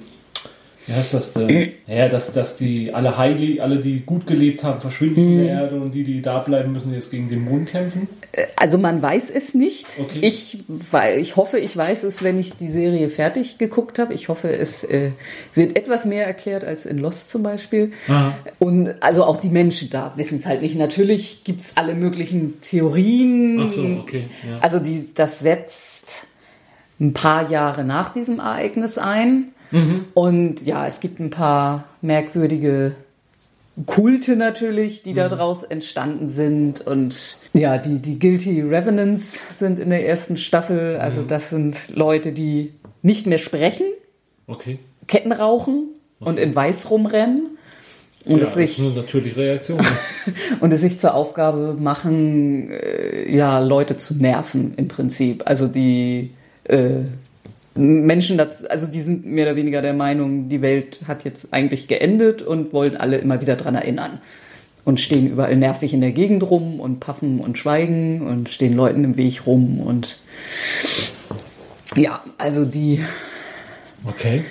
wie 0.89 0.93
heißt 0.95 1.13
das 1.13 1.33
denn? 1.33 1.73
Ja, 1.85 2.09
dass, 2.09 2.31
dass 2.31 2.57
die 2.57 2.91
alle 2.91 3.15
heilig, 3.15 3.61
alle, 3.61 3.77
die 3.77 3.99
gut 3.99 4.25
gelebt 4.25 4.63
haben, 4.63 4.81
verschwinden 4.81 5.23
von 5.23 5.37
der 5.37 5.49
Erde 5.49 5.75
und 5.79 5.93
die, 5.93 6.03
die 6.03 6.19
da 6.19 6.39
bleiben, 6.39 6.71
müssen 6.71 6.95
jetzt 6.95 7.11
gegen 7.11 7.29
den 7.29 7.45
Mond 7.45 7.69
kämpfen. 7.69 8.09
also 8.55 8.79
man 8.79 8.99
weiß 8.99 9.29
es 9.29 9.53
nicht. 9.53 9.87
Okay. 9.99 10.19
Ich, 10.23 10.63
weil 10.67 11.19
ich 11.19 11.35
hoffe, 11.35 11.59
ich 11.59 11.77
weiß 11.77 12.03
es, 12.05 12.23
wenn 12.23 12.39
ich 12.39 12.53
die 12.57 12.69
Serie 12.71 13.09
fertig 13.09 13.59
geguckt 13.59 13.99
habe. 13.99 14.15
Ich 14.15 14.29
hoffe, 14.29 14.51
es 14.51 14.83
äh, 14.83 15.11
wird 15.53 15.77
etwas 15.77 16.05
mehr 16.05 16.25
erklärt 16.25 16.63
als 16.63 16.87
in 16.87 16.97
Lost 16.97 17.29
zum 17.29 17.43
Beispiel. 17.43 17.91
Aha. 18.07 18.35
Und 18.57 18.95
also 19.01 19.25
auch 19.25 19.37
die 19.37 19.49
Menschen 19.49 19.91
da 19.91 20.13
wissen 20.15 20.39
es 20.39 20.47
halt 20.47 20.63
nicht. 20.63 20.75
Natürlich 20.75 21.43
gibt's 21.43 21.73
alle 21.75 21.93
möglichen 21.93 22.61
Theorien. 22.61 23.59
Ach 23.59 23.71
so, 23.71 23.83
okay, 24.01 24.23
ja. 24.47 24.57
Also 24.59 24.79
die, 24.79 25.13
das 25.13 25.37
setzt 25.37 25.88
ein 26.99 27.13
paar 27.13 27.49
Jahre 27.49 27.83
nach 27.83 28.09
diesem 28.13 28.39
Ereignis 28.39 28.97
ein. 28.97 29.49
Mhm. 29.71 30.05
Und 30.13 30.65
ja, 30.65 30.87
es 30.87 30.99
gibt 30.99 31.19
ein 31.19 31.29
paar 31.29 31.85
merkwürdige 32.01 32.95
Kulte 33.85 34.35
natürlich, 34.35 35.03
die 35.03 35.11
Mhm. 35.11 35.15
daraus 35.15 35.63
entstanden 35.63 36.27
sind. 36.27 36.81
Und 36.81 37.37
ja, 37.53 37.77
die, 37.77 37.99
die 37.99 38.19
Guilty 38.19 38.61
Revenants 38.61 39.57
sind 39.57 39.79
in 39.79 39.89
der 39.89 40.05
ersten 40.07 40.35
Staffel. 40.37 40.95
Mhm. 40.95 41.01
Also 41.01 41.21
das 41.23 41.49
sind 41.49 41.77
Leute, 41.95 42.31
die 42.33 42.73
nicht 43.01 43.25
mehr 43.27 43.37
sprechen, 43.37 43.85
Okay. 44.47 44.79
Ketten 45.07 45.31
rauchen 45.31 45.89
und 46.19 46.39
in 46.39 46.55
Weiß 46.55 46.89
rumrennen. 46.89 47.57
Und 48.25 48.39
ja, 48.39 48.43
es 48.43 48.53
sich 48.55 48.77
natürliche 48.79 49.37
Reaktion. 49.37 49.79
und 50.59 50.73
es 50.73 50.81
sich 50.81 50.99
zur 50.99 51.13
Aufgabe 51.13 51.75
machen, 51.79 52.71
äh, 52.71 53.33
ja, 53.33 53.59
Leute 53.59 53.95
zu 53.95 54.15
nerven 54.15 54.73
im 54.75 54.87
Prinzip. 54.87 55.43
Also 55.45 55.67
die 55.67 56.31
äh, 56.69 57.03
Menschen 57.75 58.37
dazu, 58.37 58.69
also 58.69 58.87
die 58.87 59.01
sind 59.01 59.25
mehr 59.25 59.45
oder 59.45 59.55
weniger 59.55 59.81
der 59.81 59.93
Meinung, 59.93 60.49
die 60.49 60.61
Welt 60.61 61.01
hat 61.07 61.23
jetzt 61.23 61.53
eigentlich 61.53 61.87
geendet 61.87 62.41
und 62.41 62.73
wollen 62.73 62.97
alle 62.97 63.17
immer 63.17 63.41
wieder 63.41 63.55
dran 63.55 63.75
erinnern. 63.75 64.19
Und 64.85 64.99
stehen 64.99 65.29
überall 65.29 65.55
nervig 65.55 65.93
in 65.93 66.01
der 66.01 66.13
Gegend 66.13 66.49
rum 66.49 66.79
und 66.79 66.99
paffen 66.99 67.41
und 67.41 67.57
schweigen 67.57 68.25
und 68.25 68.49
stehen 68.49 68.73
Leuten 68.73 69.03
im 69.03 69.17
Weg 69.17 69.45
rum 69.45 69.79
und 69.81 70.19
ja, 71.95 72.23
also 72.37 72.65
die 72.65 73.03
Okay. 74.05 74.45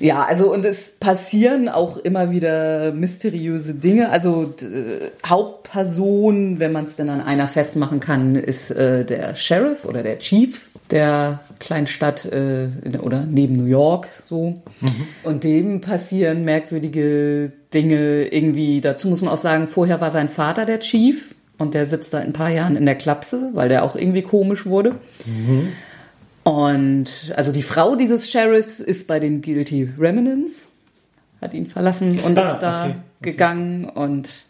Ja, 0.00 0.22
also 0.24 0.52
und 0.52 0.64
es 0.64 0.90
passieren 1.00 1.68
auch 1.68 1.96
immer 1.96 2.30
wieder 2.30 2.92
mysteriöse 2.92 3.74
Dinge. 3.74 4.10
Also 4.10 4.44
d- 4.44 4.66
Hauptperson, 5.26 6.58
wenn 6.58 6.72
man 6.72 6.84
es 6.84 6.96
denn 6.96 7.08
an 7.10 7.20
einer 7.20 7.48
festmachen 7.48 8.00
kann, 8.00 8.34
ist 8.36 8.70
äh, 8.70 9.04
der 9.04 9.34
Sheriff 9.34 9.84
oder 9.84 10.02
der 10.02 10.18
Chief 10.18 10.68
der 10.90 11.40
Kleinstadt 11.58 12.24
äh, 12.24 12.68
oder 13.02 13.24
neben 13.30 13.52
New 13.52 13.66
York 13.66 14.08
so. 14.24 14.62
Und 15.22 15.44
dem 15.44 15.80
passieren 15.82 16.44
merkwürdige 16.44 17.52
Dinge 17.74 18.26
irgendwie. 18.28 18.80
Dazu 18.80 19.08
muss 19.08 19.20
man 19.20 19.32
auch 19.32 19.36
sagen, 19.38 19.66
vorher 19.68 20.00
war 20.00 20.10
sein 20.10 20.28
Vater 20.30 20.64
der 20.64 20.80
Chief 20.80 21.34
und 21.58 21.74
der 21.74 21.84
sitzt 21.86 22.14
da 22.14 22.20
in 22.20 22.28
ein 22.28 22.32
paar 22.32 22.50
Jahren 22.50 22.76
in 22.76 22.86
der 22.86 22.94
Klapse, 22.94 23.50
weil 23.52 23.68
der 23.68 23.84
auch 23.84 23.96
irgendwie 23.96 24.22
komisch 24.22 24.64
wurde. 24.64 24.94
Und 26.48 27.10
also 27.36 27.52
die 27.52 27.62
Frau 27.62 27.94
dieses 27.94 28.30
Sheriffs 28.30 28.80
ist 28.80 29.06
bei 29.06 29.20
den 29.20 29.42
Guilty 29.42 29.86
Remnants, 29.98 30.68
hat 31.42 31.52
ihn 31.52 31.66
verlassen 31.66 32.20
und 32.20 32.38
Ah, 32.38 32.52
ist 32.52 32.62
da 32.62 32.84
okay, 32.84 32.94
okay. 33.20 33.30
gegangen 33.32 33.84
und 33.84 34.46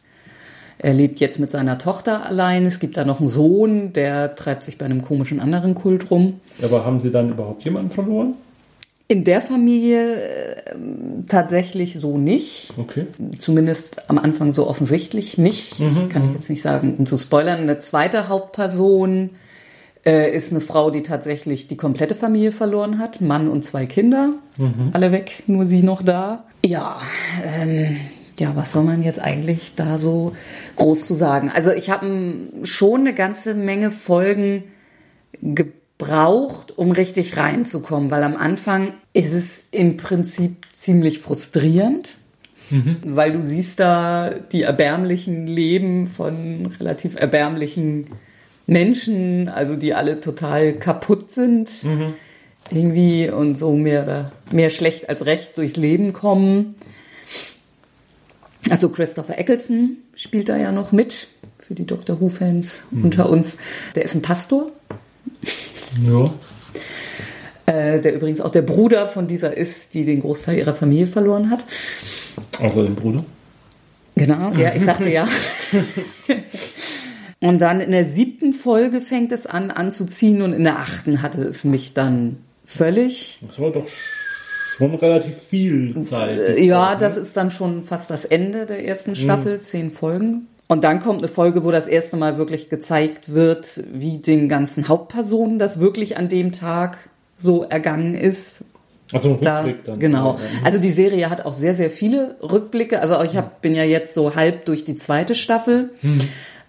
er 0.78 0.94
lebt 0.94 1.18
jetzt 1.18 1.40
mit 1.40 1.50
seiner 1.50 1.76
Tochter 1.76 2.24
allein. 2.24 2.64
Es 2.66 2.78
gibt 2.78 2.96
da 2.96 3.04
noch 3.04 3.18
einen 3.18 3.28
Sohn, 3.28 3.92
der 3.94 4.36
treibt 4.36 4.62
sich 4.62 4.78
bei 4.78 4.84
einem 4.84 5.02
komischen 5.02 5.40
anderen 5.40 5.74
Kult 5.74 6.08
rum. 6.12 6.34
Aber 6.62 6.84
haben 6.84 7.00
Sie 7.00 7.10
dann 7.10 7.30
überhaupt 7.30 7.64
jemanden 7.64 7.90
verloren? 7.90 8.34
In 9.08 9.24
der 9.24 9.40
Familie 9.40 10.22
äh, 10.22 10.74
tatsächlich 11.28 11.94
so 11.98 12.16
nicht. 12.16 12.74
Okay. 12.76 13.08
Zumindest 13.38 14.08
am 14.08 14.18
Anfang 14.18 14.52
so 14.52 14.68
offensichtlich 14.68 15.36
nicht. 15.36 15.78
Kann 16.10 16.26
ich 16.26 16.32
jetzt 16.34 16.48
nicht 16.48 16.62
sagen, 16.62 16.94
um 16.96 17.06
zu 17.06 17.18
spoilern. 17.18 17.58
Eine 17.58 17.80
zweite 17.80 18.28
Hauptperson 18.28 19.30
äh, 20.08 20.34
ist 20.34 20.52
eine 20.52 20.62
Frau, 20.62 20.90
die 20.90 21.02
tatsächlich 21.02 21.66
die 21.66 21.76
komplette 21.76 22.14
Familie 22.14 22.50
verloren 22.50 22.98
hat. 22.98 23.20
Mann 23.20 23.48
und 23.48 23.62
zwei 23.62 23.84
Kinder. 23.84 24.32
Alle 24.94 25.12
weg, 25.12 25.42
nur 25.46 25.66
sie 25.66 25.82
noch 25.82 26.02
da. 26.02 26.44
Ja, 26.64 27.02
ähm, 27.44 27.98
ja, 28.38 28.56
was 28.56 28.72
soll 28.72 28.84
man 28.84 29.02
jetzt 29.02 29.20
eigentlich 29.20 29.74
da 29.76 29.98
so 29.98 30.32
groß 30.76 31.06
zu 31.06 31.14
sagen? 31.14 31.50
Also 31.54 31.72
ich 31.72 31.90
habe 31.90 32.06
schon 32.62 33.00
eine 33.00 33.12
ganze 33.12 33.54
Menge 33.54 33.90
Folgen 33.90 34.64
gebraucht, 35.42 36.72
um 36.78 36.90
richtig 36.90 37.36
reinzukommen, 37.36 38.10
weil 38.10 38.22
am 38.22 38.36
Anfang 38.36 38.94
ist 39.12 39.34
es 39.34 39.64
im 39.72 39.98
Prinzip 39.98 40.66
ziemlich 40.72 41.18
frustrierend, 41.18 42.16
weil 43.04 43.32
du 43.32 43.42
siehst 43.42 43.78
da 43.78 44.30
die 44.30 44.62
erbärmlichen 44.62 45.46
Leben 45.46 46.06
von 46.06 46.66
relativ 46.80 47.14
erbärmlichen 47.14 48.06
Menschen, 48.68 49.48
also 49.48 49.75
die 49.76 49.94
alle 49.94 50.20
total 50.20 50.75
kaputt 50.75 51.32
sind 51.32 51.70
irgendwie 52.70 53.30
und 53.30 53.56
so 53.56 53.72
mehr 53.72 54.02
oder 54.04 54.32
mehr 54.52 54.68
schlecht 54.70 55.08
als 55.08 55.25
recht 55.25 55.56
durchs 55.56 55.76
Leben 55.76 56.12
kommen. 56.12 56.75
Also 58.70 58.90
Christopher 58.90 59.38
Eccleston 59.38 59.96
spielt 60.14 60.50
da 60.50 60.56
ja 60.58 60.70
noch 60.70 60.92
mit 60.92 61.28
für 61.56 61.75
die 61.75 61.87
Doctor 61.87 62.20
Who-Fans 62.20 62.82
unter 62.90 63.30
uns. 63.30 63.56
Der 63.94 64.04
ist 64.04 64.14
ein 64.14 64.20
Pastor, 64.22 64.70
Ja. 66.06 66.34
äh, 67.66 68.00
der 68.00 68.14
übrigens 68.14 68.42
auch 68.42 68.50
der 68.50 68.62
Bruder 68.62 69.06
von 69.06 69.26
dieser 69.26 69.56
ist, 69.56 69.94
die 69.94 70.04
den 70.04 70.20
Großteil 70.20 70.58
ihrer 70.58 70.75
Familie 70.75 71.06
verloren 71.06 71.50
hat. 71.50 71.64
Außer 72.58 72.82
dem 72.84 72.94
Bruder. 72.96 73.25
Genau, 74.14 74.52
ja, 74.52 74.75
ich 74.75 74.82
sagte 74.82 75.08
ja. 75.10 75.26
Und 77.40 77.61
dann 77.61 77.80
in 77.80 77.92
der 77.92 78.04
siebten 78.04 78.52
Folge 78.52 79.00
fängt 79.00 79.30
es 79.33 79.47
an 79.47 79.71
anzuziehen 79.71 80.42
und 80.42 80.52
in 80.52 80.64
der 80.64 80.78
achten 80.78 81.23
hatte 81.23 81.42
es 81.42 81.62
mich 81.64 81.95
dann 81.95 82.38
völlig. 82.64 83.38
Das 83.47 83.59
war 83.61 83.71
doch 83.71 83.87
schon 84.76 84.95
relativ 84.97 85.37
viel 85.37 86.00
Zeit. 86.00 86.59
Ja, 86.59 86.97
das 86.97 87.16
ist 87.16 87.37
dann 87.37 87.50
schon 87.50 87.83
fast 87.83 88.11
das 88.11 88.25
Ende 88.25 88.66
der 88.66 88.85
ersten 88.87 89.14
Staffel, 89.14 89.61
zehn 89.61 89.90
Folgen. 89.90 90.49
Und 90.66 90.85
dann 90.85 91.00
kommt 91.00 91.21
eine 91.21 91.28
Folge, 91.28 91.64
wo 91.64 91.71
das 91.71 91.87
erste 91.87 92.16
Mal 92.16 92.37
wirklich 92.38 92.68
gezeigt 92.68 93.33
wird, 93.33 93.83
wie 93.92 94.18
den 94.18 94.49
ganzen 94.49 94.88
Hauptpersonen 94.88 95.59
das 95.59 95.80
wirklich 95.80 96.16
an 96.18 96.28
dem 96.28 96.52
Tag 96.52 96.99
so 97.38 97.62
ergangen 97.64 98.14
ist. 98.14 98.64
Also 99.11 99.30
ein 99.30 99.40
Da, 99.40 99.61
Rückblick 99.61 99.85
dann. 99.85 99.99
genau. 99.99 100.35
Ja, 100.35 100.40
Also 100.64 100.78
die 100.78 100.90
Serie 100.90 101.30
hat 101.30 101.47
auch 101.47 101.54
sehr, 101.54 101.73
sehr 101.73 101.90
viele 101.90 102.37
Rückblicke. 102.42 103.00
Also 103.00 103.23
ich 103.23 103.37
hab, 103.37 103.62
bin 103.62 103.75
ja 103.75 103.85
jetzt 103.85 104.12
so 104.12 104.35
halb 104.35 104.66
durch 104.66 104.85
die 104.85 104.97
zweite 104.97 105.35
Staffel. 105.35 105.90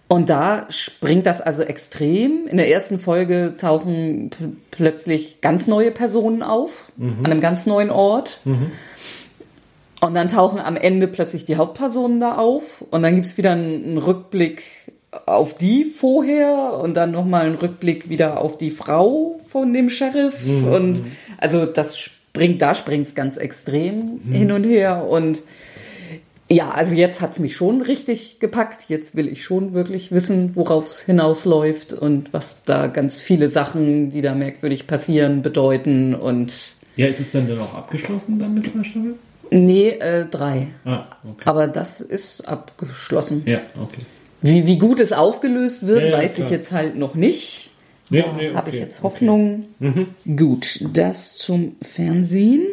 Und 0.09 0.31
da 0.31 0.65
springt 0.69 1.27
das 1.27 1.39
also 1.39 1.61
extrem. 1.61 2.47
In 2.47 2.57
der 2.57 2.67
ersten 2.67 2.97
Folge 2.99 3.53
tauchen 3.57 4.31
plötzlich 4.71 5.39
ganz 5.39 5.67
neue 5.67 5.91
Personen 5.91 6.41
auf, 6.41 6.91
an 7.23 7.27
einem 7.27 7.41
ganz 7.41 7.67
neuen 7.67 7.91
Ort. 7.91 8.39
Und 10.01 10.15
dann 10.15 10.27
tauchen 10.27 10.59
am 10.59 10.77
Ende 10.77 11.07
plötzlich 11.07 11.45
die 11.45 11.57
Hauptpersonen 11.57 12.19
da 12.19 12.37
auf. 12.37 12.83
Und 12.89 13.03
dann 13.03 13.15
gibt's 13.15 13.37
wieder 13.37 13.51
einen, 13.51 13.99
Rückblick 13.99 14.63
auf 15.27 15.55
die 15.55 15.85
vorher 15.85 16.73
und 16.81 16.97
dann 16.97 17.11
nochmal 17.11 17.45
einen 17.45 17.55
Rückblick 17.55 18.09
wieder 18.09 18.41
auf 18.41 18.57
die 18.57 18.71
Frau 18.71 19.39
von 19.45 19.73
dem 19.73 19.91
Sheriff. 19.91 20.43
Und 20.65 21.03
also 21.37 21.67
das 21.67 21.99
springt, 21.99 22.63
da 22.63 22.73
springt's 22.73 23.13
ganz 23.13 23.37
extrem 23.37 24.21
hin 24.31 24.51
und 24.51 24.63
her. 24.63 25.05
Und 25.07 25.43
ja, 26.51 26.71
also 26.71 26.93
jetzt 26.95 27.21
hat's 27.21 27.39
mich 27.39 27.55
schon 27.55 27.81
richtig 27.81 28.39
gepackt. 28.39 28.85
Jetzt 28.89 29.15
will 29.15 29.27
ich 29.27 29.43
schon 29.43 29.73
wirklich 29.73 30.11
wissen, 30.11 30.55
worauf 30.55 30.85
es 30.85 31.01
hinausläuft 31.01 31.93
und 31.93 32.33
was 32.33 32.63
da 32.63 32.87
ganz 32.87 33.19
viele 33.19 33.49
Sachen, 33.49 34.09
die 34.09 34.21
da 34.21 34.33
merkwürdig 34.33 34.87
passieren, 34.87 35.41
bedeuten. 35.41 36.15
Und 36.15 36.73
ja, 36.95 37.07
ist 37.07 37.19
es 37.19 37.31
dann 37.31 37.47
dann 37.47 37.59
auch 37.59 37.73
abgeschlossen 37.75 38.39
dann 38.39 38.53
mit 38.55 38.67
zwei 38.69 38.83
Staffeln? 38.83 39.15
nee, 39.51 39.89
äh, 39.89 40.25
drei. 40.25 40.67
Ah, 40.85 41.05
okay. 41.23 41.43
Aber 41.45 41.67
das 41.67 42.01
ist 42.01 42.47
abgeschlossen. 42.47 43.43
Ja, 43.45 43.61
okay. 43.81 44.01
Wie, 44.41 44.65
wie 44.65 44.77
gut 44.77 44.99
es 44.99 45.11
aufgelöst 45.11 45.85
wird, 45.85 46.01
Ja, 46.03 46.07
ja, 46.09 46.17
weiß 46.17 46.35
klar. 46.35 46.45
ich 46.47 46.51
jetzt 46.51 46.71
halt 46.71 46.95
noch 46.95 47.15
nicht. 47.15 47.69
Nee, 48.09 48.21
Da 48.21 48.31
nee, 48.33 48.53
habe 48.53 48.69
ich 48.69 48.75
okay, 48.75 48.79
jetzt 48.79 48.99
okay. 48.99 49.03
Hoffnung. 49.03 49.65
Gut, 50.35 50.79
das 50.93 51.37
zum 51.37 51.75
Fernsehen. 51.81 52.63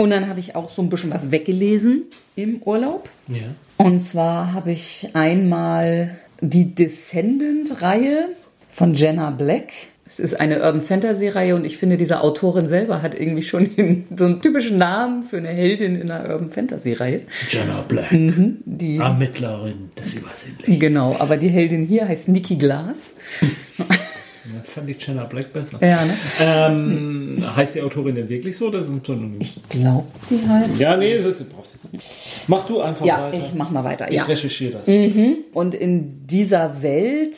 Und 0.00 0.10
dann 0.10 0.28
habe 0.28 0.38
ich 0.38 0.54
auch 0.54 0.70
so 0.70 0.80
ein 0.80 0.90
bisschen 0.90 1.10
was 1.10 1.32
weggelesen 1.32 2.04
im 2.36 2.62
Urlaub. 2.62 3.10
Ja. 3.26 3.48
Und 3.78 4.00
zwar 4.00 4.52
habe 4.52 4.70
ich 4.70 5.08
einmal 5.14 6.18
die 6.40 6.72
Descendant-Reihe 6.72 8.28
von 8.70 8.94
Jenna 8.94 9.32
Black. 9.32 9.70
Es 10.06 10.20
ist 10.20 10.38
eine 10.38 10.62
Urban 10.62 10.82
Fantasy-Reihe 10.82 11.56
und 11.56 11.64
ich 11.64 11.78
finde, 11.78 11.96
diese 11.96 12.20
Autorin 12.20 12.66
selber 12.66 13.02
hat 13.02 13.18
irgendwie 13.18 13.42
schon 13.42 13.74
den, 13.74 14.06
so 14.16 14.26
einen 14.26 14.40
typischen 14.40 14.76
Namen 14.76 15.24
für 15.24 15.38
eine 15.38 15.48
Heldin 15.48 15.96
in 15.96 16.12
einer 16.12 16.32
Urban 16.32 16.52
Fantasy-Reihe. 16.52 17.22
Jenna 17.48 17.84
Black. 17.88 18.06
Die 18.12 18.98
Ermittlerin 18.98 19.90
des 19.98 20.14
Übersinnlichen. 20.14 20.78
Genau, 20.78 21.16
aber 21.18 21.36
die 21.36 21.48
Heldin 21.48 21.82
hier 21.82 22.06
heißt 22.06 22.28
Nikki 22.28 22.54
Glass. 22.54 23.14
Ja, 24.58 24.62
fand 24.64 24.88
die 24.88 24.96
Jenna 24.98 25.24
Black 25.24 25.52
besser. 25.52 25.78
Ja, 25.80 26.04
ne? 26.04 26.14
Ähm, 26.40 27.44
heißt 27.56 27.74
die 27.76 27.82
Autorin 27.82 28.14
denn 28.14 28.28
wirklich 28.28 28.56
so? 28.56 28.70
Das 28.70 28.82
ist 28.82 28.88
ein 28.88 29.00
Pseudonym. 29.00 29.36
Ich 29.40 29.56
glaube, 29.68 30.04
die 30.30 30.46
heißt. 30.46 30.78
Ja, 30.80 30.96
nee, 30.96 31.16
das 31.16 31.26
ist, 31.26 31.40
du 31.40 31.44
brauchst 31.44 31.74
jetzt 31.74 31.92
nicht. 31.92 32.04
Mach 32.46 32.64
du 32.66 32.80
einfach 32.80 33.04
Ja, 33.06 33.24
weiter. 33.32 33.38
ich 33.38 33.54
mach 33.54 33.70
mal 33.70 33.84
weiter. 33.84 34.08
Ich 34.08 34.14
Ja. 34.16 34.24
recherchiere 34.24 34.72
das. 34.84 34.88
Und 35.52 35.74
in 35.74 36.26
dieser 36.26 36.82
Welt 36.82 37.36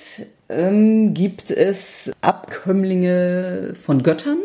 ähm, 0.48 1.14
gibt 1.14 1.50
es 1.50 2.10
Abkömmlinge 2.20 3.72
von 3.74 4.02
Göttern. 4.02 4.38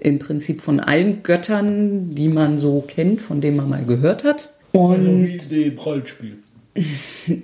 Im 0.00 0.18
Prinzip 0.20 0.60
von 0.60 0.78
allen 0.78 1.24
Göttern, 1.24 2.10
die 2.14 2.28
man 2.28 2.56
so 2.58 2.84
kennt, 2.86 3.20
von 3.20 3.40
denen 3.40 3.56
man 3.56 3.68
mal 3.68 3.84
gehört 3.84 4.22
hat. 4.22 4.52
Und 4.72 5.40
Wie 5.50 5.64
dem 5.64 5.78
Rollenspiel. 5.78 6.38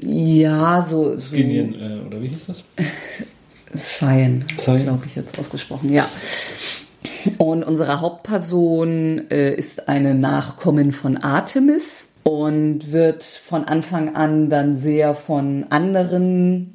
ja, 0.03 0.83
so, 0.83 1.17
so 1.17 1.35
Genien, 1.35 1.75
äh, 1.75 2.07
oder 2.07 2.23
wie 2.23 2.29
hieß 2.29 2.47
das? 2.47 2.63
Cyan, 3.77 4.45
Cyan. 4.57 4.83
glaube 4.85 5.07
ich 5.07 5.17
jetzt 5.17 5.39
ausgesprochen, 5.39 5.93
ja. 5.93 6.09
Und 7.39 7.65
unsere 7.65 8.01
Hauptperson 8.01 9.31
äh, 9.31 9.55
ist 9.55 9.89
eine 9.89 10.15
Nachkommin 10.15 10.93
von 10.93 11.17
Artemis 11.17 12.09
und 12.23 12.93
wird 12.93 13.25
von 13.25 13.65
Anfang 13.65 14.15
an 14.15 14.49
dann 14.49 14.79
sehr 14.79 15.15
von 15.15 15.67
anderen 15.71 16.75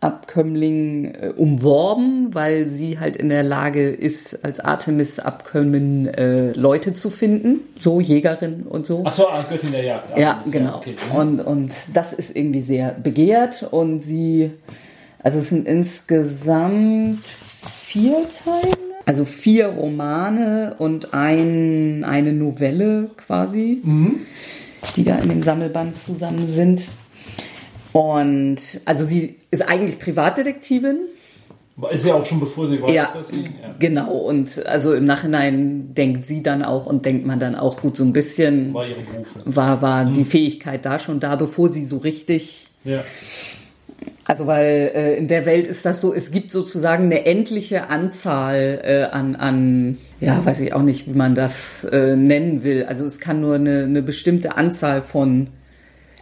Abkömmlingen 0.00 1.14
äh, 1.14 1.28
umworben, 1.36 2.34
weil 2.34 2.66
sie 2.66 3.00
halt 3.00 3.16
in 3.16 3.30
der 3.30 3.42
Lage 3.42 3.90
ist, 3.90 4.44
als 4.44 4.60
Artemis-Abkömmling 4.60 6.06
äh, 6.06 6.52
Leute 6.52 6.94
zu 6.94 7.10
finden, 7.10 7.60
so 7.80 8.00
Jägerin 8.00 8.62
und 8.62 8.86
so. 8.86 9.04
Achso, 9.04 9.26
ah, 9.28 9.44
Göttin 9.48 9.72
der 9.72 9.82
Jagd. 9.82 10.16
Ja, 10.16 10.42
genau. 10.50 10.76
okay. 10.76 10.94
Und, 11.14 11.40
und 11.40 11.72
das 11.92 12.12
ist 12.12 12.34
irgendwie 12.36 12.60
sehr 12.60 12.92
begehrt 12.92 13.66
und 13.68 14.00
sie, 14.00 14.52
also 15.22 15.38
es 15.38 15.48
sind 15.48 15.66
insgesamt 15.66 17.24
vier 17.24 18.26
Teile, 18.44 18.76
also 19.06 19.24
vier 19.24 19.66
Romane 19.68 20.76
und 20.78 21.14
ein, 21.14 22.04
eine 22.04 22.32
Novelle 22.32 23.10
quasi, 23.16 23.82
die 24.96 25.04
da 25.04 25.16
in 25.16 25.28
dem 25.28 25.40
Sammelband 25.40 25.96
zusammen 25.96 26.46
sind. 26.46 26.88
Und 27.92 28.58
also 28.84 29.04
sie 29.04 29.36
ist 29.50 29.62
eigentlich 29.68 29.98
Privatdetektivin. 29.98 30.98
Ist 31.90 32.04
ja 32.04 32.14
auch 32.14 32.26
schon 32.26 32.40
bevor 32.40 32.66
sie 32.66 32.82
weiß, 32.82 32.90
Ja, 32.92 33.08
dass 33.14 33.28
sie. 33.28 33.42
Ja. 33.44 33.74
genau. 33.78 34.12
Und 34.12 34.66
also 34.66 34.94
im 34.94 35.04
Nachhinein 35.04 35.94
denkt 35.94 36.26
sie 36.26 36.42
dann 36.42 36.64
auch 36.64 36.86
und 36.86 37.04
denkt 37.06 37.24
man 37.24 37.38
dann 37.38 37.54
auch 37.54 37.80
gut 37.80 37.96
so 37.96 38.02
ein 38.04 38.12
bisschen 38.12 38.74
War 38.74 38.86
ihre 38.86 39.00
Berufe. 39.00 39.40
war, 39.44 39.80
war 39.80 40.04
die 40.06 40.24
Fähigkeit 40.24 40.84
da 40.84 40.98
schon 40.98 41.20
da, 41.20 41.36
bevor 41.36 41.68
sie 41.68 41.86
so 41.86 41.98
richtig. 41.98 42.66
Ja. 42.84 43.04
Also 44.28 44.46
weil 44.46 44.92
äh, 44.94 45.16
in 45.16 45.26
der 45.26 45.46
Welt 45.46 45.66
ist 45.66 45.86
das 45.86 46.02
so, 46.02 46.12
es 46.12 46.30
gibt 46.30 46.50
sozusagen 46.50 47.04
eine 47.04 47.24
endliche 47.24 47.88
Anzahl 47.88 48.80
äh, 48.84 49.02
an, 49.04 49.36
an, 49.36 49.96
ja, 50.20 50.44
weiß 50.44 50.60
ich 50.60 50.74
auch 50.74 50.82
nicht, 50.82 51.06
wie 51.06 51.14
man 51.14 51.34
das 51.34 51.82
äh, 51.84 52.14
nennen 52.14 52.62
will. 52.62 52.84
Also 52.84 53.06
es 53.06 53.20
kann 53.20 53.40
nur 53.40 53.54
eine, 53.54 53.84
eine 53.84 54.02
bestimmte 54.02 54.58
Anzahl 54.58 55.00
von 55.00 55.48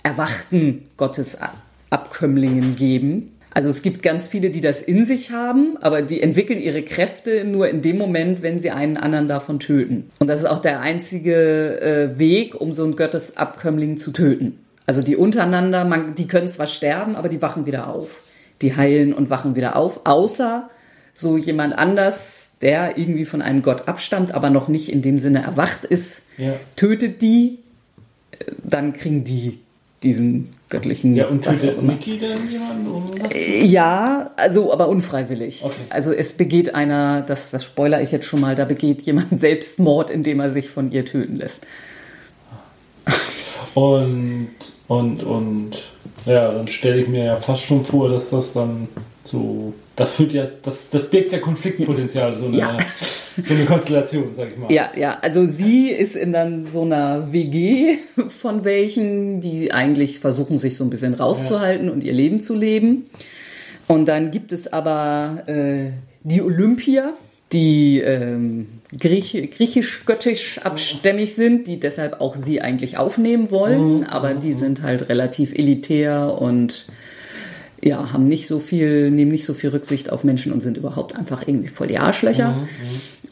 erwachten 0.04 0.84
Gottesabkömmlingen 0.96 2.76
geben. 2.76 3.32
Also 3.52 3.70
es 3.70 3.82
gibt 3.82 4.04
ganz 4.04 4.28
viele, 4.28 4.50
die 4.50 4.60
das 4.60 4.82
in 4.82 5.04
sich 5.04 5.32
haben, 5.32 5.76
aber 5.80 6.02
die 6.02 6.20
entwickeln 6.22 6.60
ihre 6.60 6.82
Kräfte 6.82 7.44
nur 7.44 7.68
in 7.68 7.82
dem 7.82 7.98
Moment, 7.98 8.40
wenn 8.40 8.60
sie 8.60 8.70
einen 8.70 8.98
anderen 8.98 9.26
davon 9.26 9.58
töten. 9.58 10.10
Und 10.20 10.28
das 10.28 10.40
ist 10.40 10.46
auch 10.46 10.60
der 10.60 10.78
einzige 10.80 11.80
äh, 11.80 12.18
Weg, 12.20 12.54
um 12.54 12.72
so 12.72 12.84
einen 12.84 12.94
Gottesabkömmling 12.94 13.96
zu 13.96 14.12
töten. 14.12 14.60
Also 14.86 15.02
die 15.02 15.16
untereinander, 15.16 15.84
man, 15.84 16.14
die 16.14 16.26
können 16.28 16.48
zwar 16.48 16.66
sterben, 16.68 17.16
aber 17.16 17.28
die 17.28 17.42
wachen 17.42 17.66
wieder 17.66 17.88
auf. 17.88 18.22
Die 18.62 18.76
heilen 18.76 19.12
und 19.12 19.28
wachen 19.28 19.56
wieder 19.56 19.76
auf, 19.76 20.00
außer 20.04 20.70
so 21.14 21.36
jemand 21.36 21.76
anders, 21.76 22.48
der 22.62 22.96
irgendwie 22.96 23.24
von 23.24 23.42
einem 23.42 23.62
Gott 23.62 23.88
abstammt, 23.88 24.32
aber 24.32 24.48
noch 24.50 24.68
nicht 24.68 24.90
in 24.90 25.02
dem 25.02 25.18
Sinne 25.18 25.42
erwacht 25.42 25.84
ist, 25.84 26.22
Ja. 26.38 26.54
tötet 26.76 27.20
die, 27.20 27.58
äh, 28.32 28.44
dann 28.62 28.92
kriegen 28.92 29.24
die 29.24 29.58
diesen 30.02 30.52
göttlichen. 30.68 31.14
Ja, 31.14 31.26
und 31.26 31.42
tötet. 31.44 31.82
Mickey 31.82 32.18
denn 32.18 32.48
jemanden? 32.50 32.86
Um 32.88 33.10
das? 33.18 33.30
Ja, 33.34 34.30
also 34.36 34.72
aber 34.72 34.88
unfreiwillig. 34.88 35.62
Okay. 35.64 35.74
Also 35.90 36.12
es 36.12 36.32
begeht 36.32 36.74
einer, 36.74 37.22
das, 37.22 37.50
das 37.50 37.64
spoiler 37.64 38.00
ich 38.02 38.12
jetzt 38.12 38.26
schon 38.26 38.40
mal, 38.40 38.54
da 38.54 38.64
begeht 38.64 39.02
jemand 39.02 39.28
Selbstmord, 39.40 40.10
indem 40.10 40.40
er 40.40 40.50
sich 40.52 40.70
von 40.70 40.92
ihr 40.92 41.04
töten 41.04 41.36
lässt. 41.36 41.66
Und, 43.76 44.48
und, 44.88 45.22
und, 45.22 45.72
ja, 46.24 46.50
dann 46.50 46.66
stelle 46.66 47.02
ich 47.02 47.08
mir 47.08 47.24
ja 47.26 47.36
fast 47.36 47.64
schon 47.64 47.84
vor, 47.84 48.08
dass 48.08 48.30
das 48.30 48.54
dann 48.54 48.88
so, 49.22 49.74
das 49.96 50.14
führt 50.14 50.32
ja, 50.32 50.46
das, 50.62 50.88
das 50.88 51.10
birgt 51.10 51.32
ja 51.32 51.40
Konfliktpotenzial, 51.40 52.38
so 52.38 52.46
eine, 52.46 52.56
Ja. 52.56 52.78
so 53.38 53.52
eine 53.52 53.66
Konstellation, 53.66 54.30
sag 54.34 54.48
ich 54.48 54.56
mal. 54.56 54.72
Ja, 54.72 54.92
ja, 54.96 55.18
also 55.20 55.46
sie 55.46 55.90
ist 55.90 56.16
in 56.16 56.32
dann 56.32 56.66
so 56.72 56.82
einer 56.82 57.30
WG 57.34 57.98
von 58.28 58.64
welchen, 58.64 59.42
die 59.42 59.72
eigentlich 59.72 60.20
versuchen, 60.20 60.56
sich 60.56 60.74
so 60.74 60.82
ein 60.82 60.88
bisschen 60.88 61.12
rauszuhalten 61.12 61.90
und 61.90 62.02
ihr 62.02 62.14
Leben 62.14 62.38
zu 62.38 62.54
leben. 62.54 63.10
Und 63.88 64.06
dann 64.06 64.30
gibt 64.30 64.52
es 64.52 64.72
aber 64.72 65.42
äh, 65.48 65.90
die 66.22 66.40
Olympia, 66.40 67.12
die 67.52 68.00
ähm, 68.00 68.75
Griech, 68.96 69.50
griechisch-göttisch 69.50 70.58
abstämmig 70.58 71.34
sind, 71.34 71.66
die 71.66 71.80
deshalb 71.80 72.20
auch 72.20 72.36
sie 72.36 72.60
eigentlich 72.60 72.98
aufnehmen 72.98 73.50
wollen, 73.50 74.04
aber 74.04 74.34
die 74.34 74.52
sind 74.52 74.82
halt 74.82 75.08
relativ 75.08 75.52
elitär 75.52 76.40
und 76.40 76.86
ja, 77.82 78.12
haben 78.12 78.24
nicht 78.24 78.46
so 78.46 78.58
viel, 78.58 79.10
nehmen 79.10 79.30
nicht 79.30 79.44
so 79.44 79.54
viel 79.54 79.70
Rücksicht 79.70 80.10
auf 80.10 80.24
Menschen 80.24 80.52
und 80.52 80.60
sind 80.60 80.76
überhaupt 80.76 81.16
einfach 81.16 81.46
irgendwie 81.46 81.68
voll 81.68 81.88
die 81.88 81.98
Arschlöcher. 81.98 82.68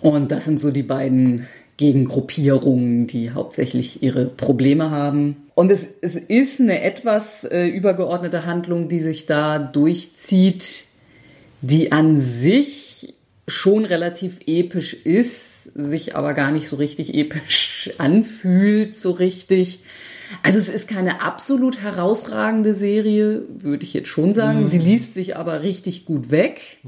Und 0.00 0.30
das 0.30 0.44
sind 0.44 0.60
so 0.60 0.70
die 0.70 0.82
beiden 0.82 1.46
Gegengruppierungen, 1.76 3.06
die 3.06 3.30
hauptsächlich 3.30 4.02
ihre 4.02 4.26
Probleme 4.26 4.90
haben. 4.90 5.36
Und 5.54 5.70
es, 5.70 5.86
es 6.02 6.14
ist 6.14 6.60
eine 6.60 6.82
etwas 6.82 7.44
äh, 7.44 7.66
übergeordnete 7.66 8.44
Handlung, 8.46 8.88
die 8.88 9.00
sich 9.00 9.26
da 9.26 9.58
durchzieht, 9.58 10.84
die 11.62 11.90
an 11.90 12.20
sich 12.20 12.83
schon 13.46 13.84
relativ 13.84 14.38
episch 14.46 14.94
ist, 14.94 15.64
sich 15.74 16.16
aber 16.16 16.34
gar 16.34 16.50
nicht 16.50 16.66
so 16.68 16.76
richtig 16.76 17.14
episch 17.14 17.90
anfühlt, 17.98 19.00
so 19.00 19.10
richtig. 19.10 19.80
Also 20.42 20.58
es 20.58 20.68
ist 20.68 20.88
keine 20.88 21.22
absolut 21.22 21.82
herausragende 21.82 22.74
Serie, 22.74 23.42
würde 23.58 23.84
ich 23.84 23.92
jetzt 23.92 24.08
schon 24.08 24.32
sagen. 24.32 24.66
Sie 24.66 24.78
liest 24.78 25.14
sich 25.14 25.36
aber 25.36 25.62
richtig 25.62 26.06
gut 26.06 26.30
weg. 26.30 26.78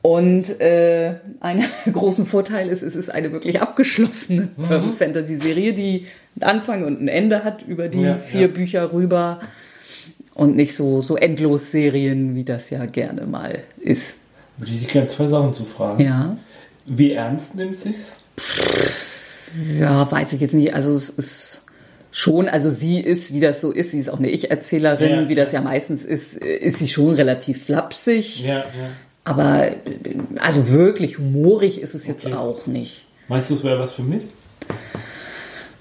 Und 0.00 0.60
äh, 0.60 1.16
einer 1.40 1.64
der 1.86 1.92
großen 1.94 2.26
Vorteile 2.26 2.70
ist, 2.70 2.82
es 2.82 2.96
ist 2.96 3.10
eine 3.10 3.32
wirklich 3.32 3.60
abgeschlossene 3.60 4.48
ähm, 4.70 4.92
Fantasy-Serie, 4.92 5.74
die 5.74 6.06
einen 6.40 6.58
Anfang 6.58 6.84
und 6.84 7.00
ein 7.00 7.08
Ende 7.08 7.44
hat 7.44 7.62
über 7.66 7.88
die 7.88 8.02
Ja, 8.02 8.18
vier 8.18 8.42
ja. 8.42 8.46
Bücher 8.48 8.92
rüber 8.92 9.40
und 10.34 10.56
nicht 10.56 10.74
so, 10.74 11.00
so 11.00 11.16
endlos 11.16 11.70
Serien, 11.70 12.34
wie 12.34 12.44
das 12.44 12.70
ja 12.70 12.84
gerne 12.86 13.26
mal 13.26 13.60
ist. 13.80 14.16
Würde 14.58 14.72
ich 14.72 14.80
dich 14.80 14.88
gerne 14.88 15.08
zwei 15.08 15.26
Sachen 15.28 15.52
zu 15.52 15.64
fragen. 15.64 16.02
Ja. 16.04 16.36
Wie 16.86 17.12
ernst 17.12 17.54
nimmt 17.54 17.76
sich's? 17.76 18.18
Ja, 19.78 20.10
weiß 20.10 20.32
ich 20.32 20.40
jetzt 20.40 20.54
nicht. 20.54 20.74
Also 20.74 20.96
es 20.96 21.08
ist 21.10 21.62
schon, 22.10 22.48
also 22.48 22.70
sie 22.70 23.00
ist, 23.00 23.32
wie 23.32 23.40
das 23.40 23.60
so 23.60 23.70
ist, 23.72 23.90
sie 23.92 23.98
ist 23.98 24.08
auch 24.10 24.18
eine 24.18 24.30
Ich-Erzählerin, 24.30 25.10
Ja, 25.10 25.28
wie 25.28 25.34
das 25.34 25.52
ja 25.52 25.60
meistens 25.60 26.04
ist, 26.04 26.34
ist 26.36 26.78
sie 26.78 26.88
schon 26.88 27.14
relativ 27.14 27.64
flapsig. 27.64 28.44
Ja, 28.44 28.58
ja. 28.58 28.64
Aber 29.24 29.68
also 30.40 30.68
wirklich 30.68 31.18
humorig 31.18 31.80
ist 31.80 31.94
es 31.94 32.06
jetzt 32.06 32.26
Okay. 32.26 32.34
auch 32.34 32.66
nicht. 32.66 33.04
Meinst 33.28 33.48
du, 33.50 33.54
es 33.54 33.64
wäre 33.64 33.78
was 33.78 33.92
für 33.92 34.02
mich? 34.02 34.22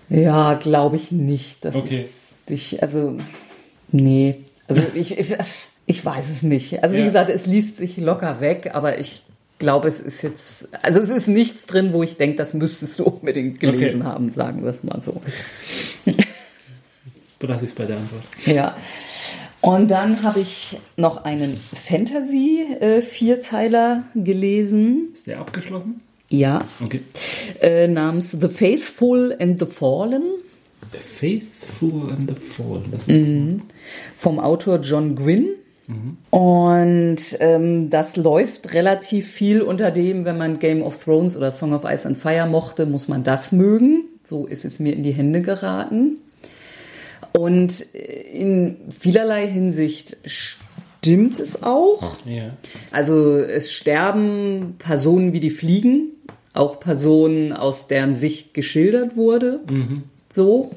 Ja, 0.10 0.54
glaube 0.56 0.96
ich 0.96 1.12
nicht. 1.12 1.66
Das 1.66 1.76
Okay. 1.76 2.02
ist 2.06 2.50
dich, 2.50 2.82
also 2.84 3.18
nee. 3.92 4.36
Also 4.68 4.82
ich, 4.94 5.18
ich, 5.18 5.36
ich 5.86 6.04
weiß 6.06 6.24
es 6.38 6.44
nicht. 6.44 6.82
Also 6.84 6.96
wie 6.96 7.00
Ja. 7.02 7.06
gesagt, 7.08 7.30
es 7.30 7.46
liest 7.46 7.78
sich 7.78 7.98
locker 7.98 8.40
weg, 8.42 8.72
aber 8.74 9.00
ich 9.00 9.24
glaube, 9.60 9.88
es 9.88 10.00
ist 10.00 10.22
jetzt, 10.24 10.68
also 10.82 11.00
es 11.00 11.10
ist 11.10 11.28
nichts 11.28 11.66
drin, 11.66 11.94
wo 11.94 12.04
ich 12.04 12.18
denke, 12.18 12.36
das 12.38 12.54
müsstest 12.54 13.00
du 13.00 13.04
unbedingt 13.06 13.60
gelesen 13.60 14.02
Okay. 14.02 14.10
haben, 14.10 14.30
sagen 14.32 14.64
wir 14.64 14.72
es 14.72 14.84
mal 14.84 15.00
so. 15.02 15.22
Belasse 17.40 17.66
ich 17.66 17.72
es 17.72 17.76
bei 17.76 17.86
der 17.86 17.98
Antwort. 17.98 18.24
Ja. 18.46 18.76
Und 19.62 19.90
dann 19.92 20.24
habe 20.24 20.40
ich 20.42 20.78
noch 20.98 21.24
einen 21.26 21.58
Fantasy-Vierteiler 21.88 24.04
gelesen. 24.16 25.10
Ist 25.14 25.28
der 25.28 25.40
abgeschlossen? 25.40 26.02
Ja. 26.30 26.66
Okay. 26.84 27.02
Äh, 27.62 27.88
namens 27.88 28.32
The 28.32 28.50
Faithful 28.50 29.36
and 29.40 29.60
the 29.60 29.66
Fallen 29.66 30.24
The 30.92 30.98
Faithful 31.00 32.12
and 32.12 32.30
the 32.30 32.36
Fallen. 32.36 32.92
Das 32.92 33.08
ist 33.08 33.62
vom 34.18 34.40
Autor 34.40 34.80
John 34.82 35.16
Gwynn. 35.16 35.48
Und 36.30 37.18
ähm, 37.40 37.90
das 37.90 38.16
läuft 38.16 38.74
relativ 38.74 39.30
viel 39.30 39.62
unter 39.62 39.92
dem, 39.92 40.26
wenn 40.26 40.38
man 40.38 40.60
Game 40.60 40.82
of 40.82 40.98
Thrones 40.98 41.36
oder 41.36 41.52
Song 41.52 41.74
of 41.74 41.84
Ice 41.84 42.08
and 42.08 42.18
Fire 42.18 42.48
mochte, 42.48 42.86
muss 42.86 43.08
man 43.08 43.24
das 43.24 43.52
mögen. 43.52 44.06
So 44.24 44.46
ist 44.46 44.64
es 44.66 44.80
mir 44.80 44.94
in 44.94 45.04
die 45.04 45.12
Hände 45.12 45.42
geraten. 45.42 46.18
Und 47.34 47.82
in 47.82 48.78
vielerlei 48.98 49.48
Hinsicht 49.48 50.18
stimmt 50.26 51.40
es 51.40 51.64
auch. 51.64 52.18
Ja. 52.26 52.56
Also 52.92 53.38
es 53.38 53.74
sterben 53.74 54.76
Personen 54.78 55.34
wie 55.34 55.40
die 55.40 55.50
Fliegen, 55.50 56.12
auch 56.54 56.80
Personen, 56.80 57.52
aus 57.52 57.88
deren 57.88 58.14
Sicht 58.14 58.54
geschildert 58.54 59.16
wurde. 59.16 59.62
So. 60.34 60.72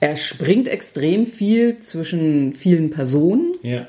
Er 0.00 0.16
springt 0.16 0.68
extrem 0.68 1.26
viel 1.26 1.78
zwischen 1.80 2.54
vielen 2.54 2.90
Personen, 2.90 3.54
Ja. 3.62 3.88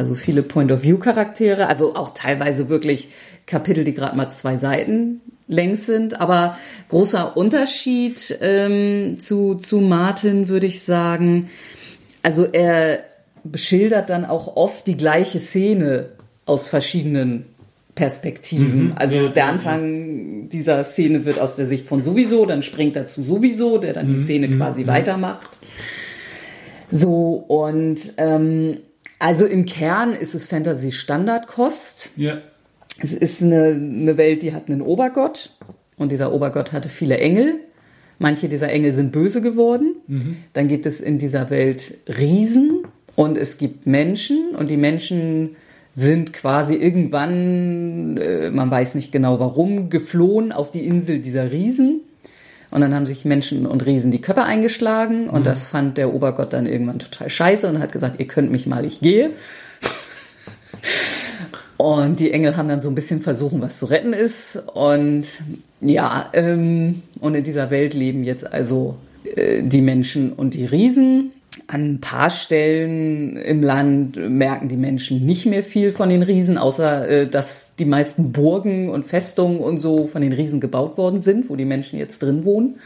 Also 0.00 0.14
viele 0.14 0.42
Point-of-View-Charaktere, 0.42 1.66
also 1.66 1.94
auch 1.94 2.14
teilweise 2.14 2.70
wirklich 2.70 3.08
Kapitel, 3.44 3.84
die 3.84 3.92
gerade 3.92 4.16
mal 4.16 4.30
zwei 4.30 4.56
Seiten 4.56 5.20
längs 5.46 5.84
sind. 5.84 6.22
Aber 6.22 6.56
großer 6.88 7.36
Unterschied 7.36 8.38
ähm, 8.40 9.18
zu, 9.18 9.56
zu 9.56 9.80
Martin, 9.80 10.48
würde 10.48 10.66
ich 10.66 10.82
sagen. 10.82 11.50
Also 12.22 12.46
er 12.46 13.00
beschildert 13.44 14.08
dann 14.08 14.24
auch 14.24 14.56
oft 14.56 14.86
die 14.86 14.96
gleiche 14.96 15.38
Szene 15.38 16.06
aus 16.46 16.66
verschiedenen 16.66 17.44
Perspektiven. 17.94 18.94
Also 18.96 19.16
Ja, 19.16 19.28
der 19.28 19.44
ja, 19.44 19.50
Anfang 19.50 20.48
dieser 20.48 20.82
Szene 20.84 21.26
wird 21.26 21.38
aus 21.38 21.56
der 21.56 21.66
Sicht 21.66 21.86
von 21.86 22.02
sowieso, 22.02 22.46
dann 22.46 22.62
springt 22.62 22.96
er 22.96 23.04
zu 23.04 23.22
sowieso, 23.22 23.76
der 23.76 23.92
dann 23.92 24.08
die 24.08 24.20
Szene 24.20 24.48
quasi 24.48 24.86
weitermacht. 24.86 25.58
So, 26.90 27.44
und 27.46 28.14
ähm, 28.16 28.78
also 29.20 29.46
im 29.46 29.66
Kern 29.66 30.14
ist 30.14 30.34
es 30.34 30.46
Fantasy-Standardkost. 30.46 32.10
Ja. 32.16 32.38
Es 33.02 33.12
ist 33.12 33.42
eine, 33.42 33.66
eine 33.66 34.16
Welt, 34.16 34.42
die 34.42 34.52
hat 34.52 34.68
einen 34.68 34.82
Obergott 34.82 35.56
und 35.96 36.10
dieser 36.10 36.32
Obergott 36.32 36.72
hatte 36.72 36.88
viele 36.88 37.18
Engel. 37.18 37.60
Manche 38.18 38.48
dieser 38.48 38.70
Engel 38.70 38.92
sind 38.92 39.12
böse 39.12 39.40
geworden. 39.40 39.96
Dann 40.52 40.68
gibt 40.68 40.84
es 40.86 41.00
in 41.00 41.18
dieser 41.18 41.48
Welt 41.50 41.98
Riesen 42.08 42.86
und 43.14 43.38
es 43.38 43.56
gibt 43.56 43.86
Menschen 43.86 44.54
und 44.54 44.68
die 44.68 44.76
Menschen 44.76 45.56
sind 45.94 46.32
quasi 46.32 46.74
irgendwann, 46.74 48.16
äh, 48.16 48.50
man 48.50 48.70
weiß 48.70 48.94
nicht 48.94 49.12
genau 49.12 49.40
warum, 49.40 49.90
geflohen 49.90 50.52
auf 50.52 50.70
die 50.70 50.86
Insel 50.86 51.20
dieser 51.20 51.50
Riesen. 51.50 52.02
Und 52.70 52.80
dann 52.82 52.94
haben 52.94 53.06
sich 53.06 53.24
Menschen 53.24 53.66
und 53.66 53.84
Riesen 53.84 54.10
die 54.10 54.20
Köpfe 54.20 54.44
eingeschlagen 54.44 55.28
und 55.28 55.44
das 55.44 55.64
fand 55.64 55.98
der 55.98 56.14
Obergott 56.14 56.52
dann 56.52 56.66
irgendwann 56.66 57.00
total 57.00 57.28
scheiße 57.28 57.66
und 57.68 57.80
hat 57.80 57.90
gesagt, 57.90 58.20
ihr 58.20 58.26
könnt 58.26 58.52
mich 58.52 58.66
mal, 58.66 58.84
ich 58.84 59.00
gehe. 59.00 59.32
Und 61.76 62.20
die 62.20 62.30
Engel 62.30 62.56
haben 62.58 62.68
dann 62.68 62.80
so 62.80 62.90
ein 62.90 62.94
bisschen 62.94 63.22
versuchen, 63.22 63.62
was 63.62 63.78
zu 63.78 63.86
retten 63.86 64.12
ist. 64.12 64.62
Und 64.74 65.26
ja, 65.80 66.28
ähm, 66.34 67.02
und 67.20 67.34
in 67.34 67.42
dieser 67.42 67.70
Welt 67.70 67.94
leben 67.94 68.22
jetzt 68.22 68.52
also 68.52 68.96
äh, 69.24 69.62
die 69.62 69.80
Menschen 69.80 70.32
und 70.34 70.52
die 70.52 70.66
Riesen. 70.66 71.32
An 71.72 71.92
ein 71.92 72.00
paar 72.00 72.30
Stellen 72.30 73.36
im 73.36 73.62
Land 73.62 74.16
merken 74.16 74.66
die 74.66 74.76
Menschen 74.76 75.24
nicht 75.24 75.46
mehr 75.46 75.62
viel 75.62 75.92
von 75.92 76.08
den 76.08 76.24
Riesen, 76.24 76.58
außer 76.58 77.08
äh, 77.08 77.28
dass 77.28 77.70
die 77.78 77.84
meisten 77.84 78.32
Burgen 78.32 78.88
und 78.88 79.04
Festungen 79.04 79.60
und 79.60 79.78
so 79.78 80.08
von 80.08 80.20
den 80.20 80.32
Riesen 80.32 80.58
gebaut 80.58 80.98
worden 80.98 81.20
sind, 81.20 81.48
wo 81.48 81.54
die 81.54 81.64
Menschen 81.64 81.96
jetzt 81.96 82.24
drin 82.24 82.44
wohnen. 82.44 82.80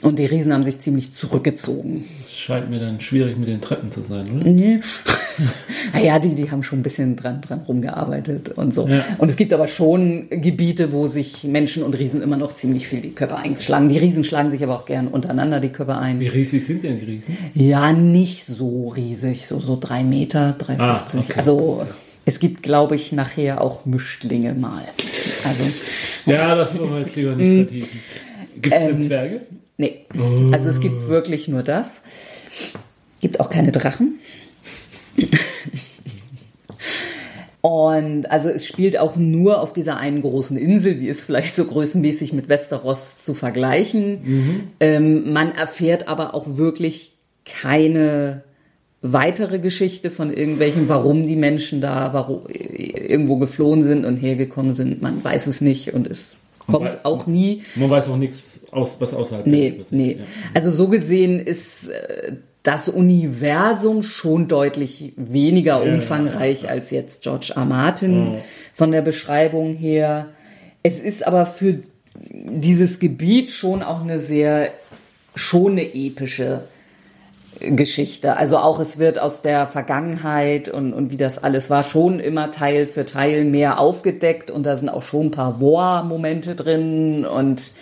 Und 0.00 0.18
die 0.18 0.24
Riesen 0.24 0.54
haben 0.54 0.62
sich 0.62 0.78
ziemlich 0.78 1.12
zurückgezogen. 1.12 2.06
Scheint 2.44 2.70
mir 2.70 2.80
dann 2.80 3.00
schwierig 3.00 3.36
mit 3.38 3.48
den 3.48 3.60
Treppen 3.60 3.92
zu 3.92 4.00
sein, 4.00 4.26
oder? 4.40 4.50
Nee. 4.50 4.80
naja, 5.94 6.18
die, 6.18 6.34
die 6.34 6.50
haben 6.50 6.62
schon 6.64 6.80
ein 6.80 6.82
bisschen 6.82 7.14
dran, 7.14 7.40
dran 7.40 7.60
rumgearbeitet 7.60 8.48
und 8.50 8.74
so. 8.74 8.88
Ja. 8.88 9.04
Und 9.18 9.30
es 9.30 9.36
gibt 9.36 9.52
aber 9.52 9.68
schon 9.68 10.28
Gebiete, 10.28 10.92
wo 10.92 11.06
sich 11.06 11.44
Menschen 11.44 11.84
und 11.84 11.94
Riesen 11.96 12.20
immer 12.20 12.36
noch 12.36 12.52
ziemlich 12.54 12.88
viel 12.88 13.00
die 13.00 13.12
Köpfe 13.12 13.36
eingeschlagen. 13.36 13.88
Die 13.88 13.98
Riesen 13.98 14.24
schlagen 14.24 14.50
sich 14.50 14.62
aber 14.64 14.74
auch 14.74 14.86
gern 14.86 15.06
untereinander 15.08 15.60
die 15.60 15.68
Köpfe 15.68 15.96
ein. 15.96 16.18
Wie 16.18 16.26
riesig 16.28 16.64
sind 16.66 16.82
denn 16.82 16.98
die 16.98 17.04
Riesen? 17.06 17.36
Ja, 17.54 17.92
nicht 17.92 18.44
so 18.44 18.88
riesig, 18.88 19.46
so, 19.46 19.60
so 19.60 19.78
drei 19.80 20.02
Meter, 20.02 20.56
3,50. 20.58 20.78
Ah, 20.80 21.04
okay. 21.18 21.32
Also 21.36 21.86
es 22.24 22.40
gibt, 22.40 22.62
glaube 22.64 22.96
ich, 22.96 23.12
nachher 23.12 23.60
auch 23.60 23.84
Mischlinge 23.84 24.54
mal. 24.54 24.82
Also, 25.44 25.64
Ja, 26.26 26.56
das 26.56 26.76
wollen 26.78 26.90
wir 26.90 26.98
jetzt 27.00 27.14
lieber 27.16 27.36
Mm. 27.36 27.38
nicht 27.38 27.68
vertiefen. 27.68 28.00
Gibt 28.60 28.74
es 28.74 28.80
denn 28.86 28.96
Ähm, 29.00 29.06
Zwerge? 29.06 29.40
nee. 29.76 30.00
Also 30.52 30.68
es 30.70 30.80
gibt 30.80 31.08
wirklich 31.08 31.46
nur 31.48 31.62
das. 31.62 32.02
Gibt 33.20 33.40
auch 33.40 33.50
keine 33.50 33.72
Drachen. 33.72 34.18
Und 37.60 38.28
also 38.28 38.48
es 38.48 38.66
spielt 38.66 38.98
auch 38.98 39.14
nur 39.14 39.60
auf 39.60 39.72
dieser 39.72 39.96
einen 39.96 40.20
großen 40.20 40.56
Insel, 40.56 40.96
die 40.96 41.06
ist 41.06 41.20
vielleicht 41.20 41.54
so 41.54 41.64
größenmäßig 41.64 42.32
mit 42.32 42.48
Westeros 42.48 43.24
zu 43.24 43.34
vergleichen. 43.34 44.70
Ähm, 44.80 45.32
man 45.32 45.52
erfährt 45.52 46.08
aber 46.08 46.34
auch 46.34 46.56
wirklich 46.56 47.12
keine 47.44 48.42
weitere 49.00 49.60
Geschichte 49.60 50.10
von 50.10 50.32
irgendwelchen, 50.32 50.88
warum 50.88 51.24
die 51.26 51.36
Menschen 51.36 51.80
da 51.80 52.12
warum, 52.12 52.46
irgendwo 52.48 53.36
geflohen 53.36 53.84
sind 53.84 54.06
und 54.06 54.16
hergekommen 54.16 54.74
sind. 54.74 55.00
Man 55.00 55.22
weiß 55.22 55.46
es 55.46 55.60
nicht 55.60 55.92
und 55.92 56.08
es 56.08 56.34
kommt 56.66 56.90
weiß- 56.94 57.04
auch 57.04 57.26
nie 57.26 57.62
Man 57.76 57.90
weiß 57.90 58.08
auch 58.08 58.16
nichts, 58.16 58.64
aus, 58.70 59.00
was 59.00 59.14
außerhalb 59.14 59.44
der 59.44 59.52
Nee, 59.52 59.62
Welt 59.64 59.78
passiert. 59.78 59.92
nee. 60.00 60.12
Ja. 60.18 60.24
Also 60.54 60.70
so 60.70 60.88
gesehen 60.88 61.38
ist 61.40 61.88
äh, 61.88 62.32
das 62.62 62.88
Universum 62.88 64.02
schon 64.02 64.46
deutlich 64.48 65.12
weniger 65.16 65.84
Ja, 65.84 65.94
umfangreich 65.94 66.62
ja, 66.62 66.68
als 66.68 66.90
jetzt 66.90 67.22
George 67.22 67.52
R. 67.56 67.64
Martin 67.64 68.34
Ja. 68.34 68.38
von 68.74 68.92
der 68.92 69.02
Beschreibung 69.02 69.74
her. 69.74 70.28
Es 70.84 71.00
ist 71.00 71.26
aber 71.26 71.46
für 71.46 71.80
dieses 72.14 72.98
Gebiet 73.00 73.50
schon 73.50 73.82
auch 73.82 74.02
eine 74.02 74.20
sehr, 74.20 74.70
schon 75.34 75.72
eine 75.72 75.94
epische 75.94 76.62
Geschichte. 77.70 78.36
Also 78.36 78.58
auch 78.58 78.80
es 78.80 78.98
wird 78.98 79.18
aus 79.18 79.42
der 79.42 79.66
Vergangenheit 79.66 80.68
und, 80.68 80.92
und 80.92 81.10
wie 81.10 81.16
das 81.16 81.42
alles 81.42 81.70
war 81.70 81.84
schon 81.84 82.20
immer 82.20 82.50
Teil 82.50 82.86
für 82.86 83.04
Teil 83.04 83.44
mehr 83.44 83.78
aufgedeckt 83.78 84.50
und 84.50 84.64
da 84.64 84.76
sind 84.76 84.88
auch 84.88 85.02
schon 85.02 85.26
ein 85.26 85.30
paar 85.30 85.60
War-Momente 85.60 86.54
drin 86.54 87.24
und 87.24 87.72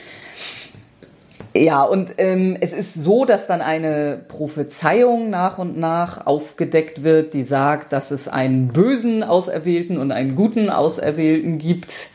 ja, 1.52 1.82
und 1.82 2.12
ähm, 2.18 2.56
es 2.60 2.72
ist 2.72 2.94
so, 2.94 3.24
dass 3.24 3.48
dann 3.48 3.60
eine 3.60 4.20
Prophezeiung 4.28 5.30
nach 5.30 5.58
und 5.58 5.76
nach 5.76 6.24
aufgedeckt 6.26 7.02
wird, 7.02 7.34
die 7.34 7.42
sagt, 7.42 7.92
dass 7.92 8.12
es 8.12 8.28
einen 8.28 8.68
bösen 8.68 9.24
Auserwählten 9.24 9.98
und 9.98 10.12
einen 10.12 10.36
guten 10.36 10.70
Auserwählten 10.70 11.58
gibt. 11.58 12.10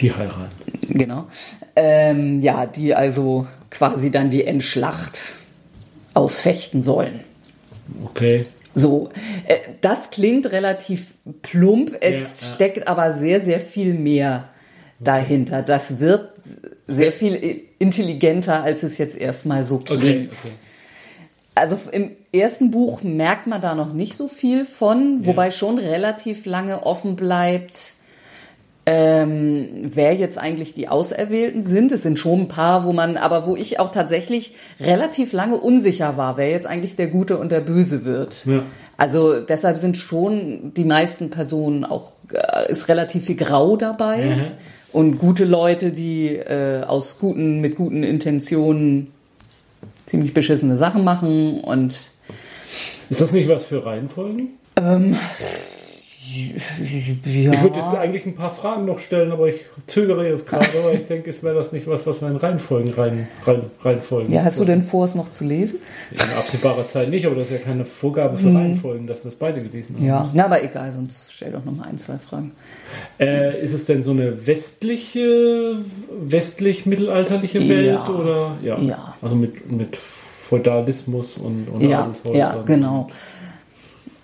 Die 0.00 0.12
heiraten. 0.12 0.50
Genau. 0.90 1.28
Ähm, 1.76 2.40
ja, 2.42 2.66
die 2.66 2.94
also 2.94 3.46
quasi 3.70 4.10
dann 4.10 4.28
die 4.28 4.44
Endschlacht 4.44 5.37
ausfechten 6.18 6.82
sollen. 6.82 7.20
Okay. 8.04 8.46
So, 8.74 9.10
äh, 9.46 9.56
das 9.80 10.10
klingt 10.10 10.50
relativ 10.52 11.14
plump, 11.42 11.96
es 12.00 12.14
Ja, 12.14 12.20
ja. 12.20 12.54
steckt 12.54 12.88
aber 12.88 13.12
sehr, 13.12 13.40
sehr 13.40 13.60
viel 13.60 13.94
mehr 13.94 14.48
dahinter. 15.00 15.62
Das 15.62 16.00
wird 16.00 16.30
sehr 16.86 17.12
viel 17.12 17.64
intelligenter, 17.78 18.62
als 18.62 18.82
es 18.82 18.98
jetzt 18.98 19.16
erstmal 19.16 19.64
so 19.64 19.78
klingt. 19.78 20.00
Okay. 20.02 20.28
okay. 20.30 20.52
Also 21.54 21.78
im 21.90 22.12
ersten 22.32 22.70
Buch 22.70 23.02
merkt 23.02 23.46
man 23.46 23.60
da 23.60 23.74
noch 23.74 23.92
nicht 23.92 24.16
so 24.16 24.28
viel 24.28 24.64
von, 24.64 25.26
wobei 25.26 25.50
schon 25.50 25.78
relativ 25.78 26.46
lange 26.46 26.84
offen 26.84 27.16
bleibt, 27.16 27.94
ähm, 28.90 29.68
wer 29.92 30.14
jetzt 30.14 30.38
eigentlich 30.38 30.72
die 30.72 30.88
Auserwählten 30.88 31.62
sind. 31.62 31.92
Es 31.92 32.02
sind 32.02 32.18
schon 32.18 32.40
ein 32.40 32.48
paar, 32.48 32.86
wo 32.86 32.94
man, 32.94 33.18
aber 33.18 33.46
wo 33.46 33.54
ich 33.54 33.78
auch 33.78 33.90
tatsächlich 33.90 34.54
relativ 34.80 35.34
lange 35.34 35.56
unsicher 35.58 36.16
war, 36.16 36.38
wer 36.38 36.48
jetzt 36.48 36.66
eigentlich 36.66 36.96
der 36.96 37.08
Gute 37.08 37.36
und 37.36 37.52
der 37.52 37.60
Böse 37.60 38.06
wird. 38.06 38.46
Ja. 38.46 38.62
Also 38.96 39.40
deshalb 39.42 39.76
sind 39.76 39.98
schon 39.98 40.72
die 40.72 40.86
meisten 40.86 41.28
Personen 41.28 41.84
auch, 41.84 42.12
äh, 42.32 42.72
ist 42.72 42.88
relativ 42.88 43.26
viel 43.26 43.36
Grau 43.36 43.76
dabei. 43.76 44.24
Mhm. 44.24 44.44
Und 44.94 45.18
gute 45.18 45.44
Leute, 45.44 45.90
die 45.90 46.28
äh, 46.36 46.82
aus 46.82 47.18
guten, 47.18 47.60
mit 47.60 47.76
guten 47.76 48.02
Intentionen 48.02 49.12
ziemlich 50.06 50.32
beschissene 50.32 50.78
Sachen 50.78 51.04
machen 51.04 51.60
und 51.60 52.10
Ist 53.10 53.20
das 53.20 53.32
nicht 53.32 53.50
was 53.50 53.66
für 53.66 53.84
Reihenfolgen? 53.84 54.54
Ja, 56.34 57.52
Ich 57.52 57.62
würde 57.62 57.76
jetzt 57.78 57.94
eigentlich 57.94 58.26
ein 58.26 58.34
paar 58.34 58.54
Fragen 58.54 58.84
noch 58.84 58.98
stellen, 58.98 59.32
aber 59.32 59.48
ich 59.48 59.60
zögere 59.86 60.28
jetzt 60.28 60.46
gerade, 60.46 60.66
aber 60.78 60.92
ich 60.92 61.06
denke, 61.06 61.30
es 61.30 61.42
wäre 61.42 61.54
das 61.54 61.72
nicht 61.72 61.86
was, 61.86 62.06
was 62.06 62.20
wir 62.20 62.28
in 62.28 62.36
Reihenfolgen 62.36 62.92
rein, 62.94 63.28
rein, 63.44 63.62
reinfolgen. 63.82 64.32
ja, 64.32 64.44
hast 64.44 64.58
du 64.60 64.64
denn 64.64 64.82
vor, 64.82 65.04
es 65.04 65.14
noch 65.14 65.30
zu 65.30 65.44
lesen? 65.44 65.78
In 66.10 66.20
absehbarer 66.36 66.86
Zeit 66.86 67.10
nicht, 67.10 67.26
aber 67.26 67.36
das 67.36 67.50
ist 67.50 67.52
ja 67.52 67.58
keine 67.58 67.84
Vorgabe 67.84 68.38
für 68.38 68.52
Reihenfolgen, 68.52 69.06
dass 69.06 69.24
wir 69.24 69.30
es 69.30 69.34
beide 69.34 69.62
gelesen 69.62 69.96
haben. 69.96 70.02
Mhm. 70.02 70.08
Ja, 70.08 70.30
na, 70.34 70.44
aber 70.44 70.62
egal, 70.62 70.92
sonst 70.92 71.24
stell 71.30 71.52
doch 71.52 71.64
noch 71.64 71.72
mal 71.72 71.84
ein, 71.84 71.98
zwei 71.98 72.18
Fragen. 72.18 72.52
Äh, 73.18 73.60
ist 73.62 73.72
es 73.72 73.86
denn 73.86 74.02
so 74.02 74.10
eine 74.10 74.46
westliche, 74.46 75.78
westlich-mittelalterliche 76.20 77.68
Welt? 77.68 77.86
Ja. 77.86 78.08
Oder? 78.08 78.56
Ja. 78.62 78.78
Ja. 78.78 79.14
Also 79.22 79.36
mit, 79.36 79.70
mit 79.70 79.96
Feudalismus 80.48 81.36
und, 81.36 81.68
und 81.68 81.80
Ja, 81.82 82.10
ja, 82.32 82.62
genau. 82.64 83.08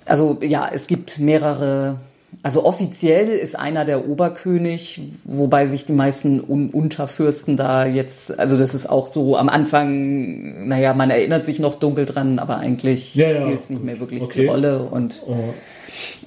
Also 0.07 0.39
ja, 0.43 0.69
es 0.73 0.87
gibt 0.87 1.19
mehrere. 1.19 1.97
Also 2.43 2.65
offiziell 2.65 3.29
ist 3.29 3.57
einer 3.57 3.85
der 3.85 4.09
Oberkönig, 4.09 5.01
wobei 5.23 5.67
sich 5.69 5.87
die 5.87 5.93
meisten 5.93 6.41
Un 6.47 6.71
Unterfürsten 6.71 7.57
da 7.57 7.87
jetzt, 7.87 8.37
also 8.41 8.59
das 8.59 8.75
ist 8.75 8.87
auch 8.91 9.13
so 9.13 9.37
am 9.37 9.49
Anfang, 9.49 10.67
naja, 10.67 10.95
man 10.95 11.11
erinnert 11.11 11.45
sich 11.45 11.61
noch 11.61 11.77
dunkel 11.77 12.07
dran, 12.07 12.41
aber 12.41 12.59
eigentlich 12.59 13.15
Ja, 13.15 13.29
ja, 13.31 13.45
spielt 13.45 13.61
es 13.61 13.71
nicht 13.71 13.79
gut. 13.79 13.87
mehr 13.87 14.01
wirklich 14.01 14.23
Okay. 14.23 14.41
die 14.43 14.47
Rolle 14.49 14.81
und 14.83 15.23
Oh, 15.27 15.55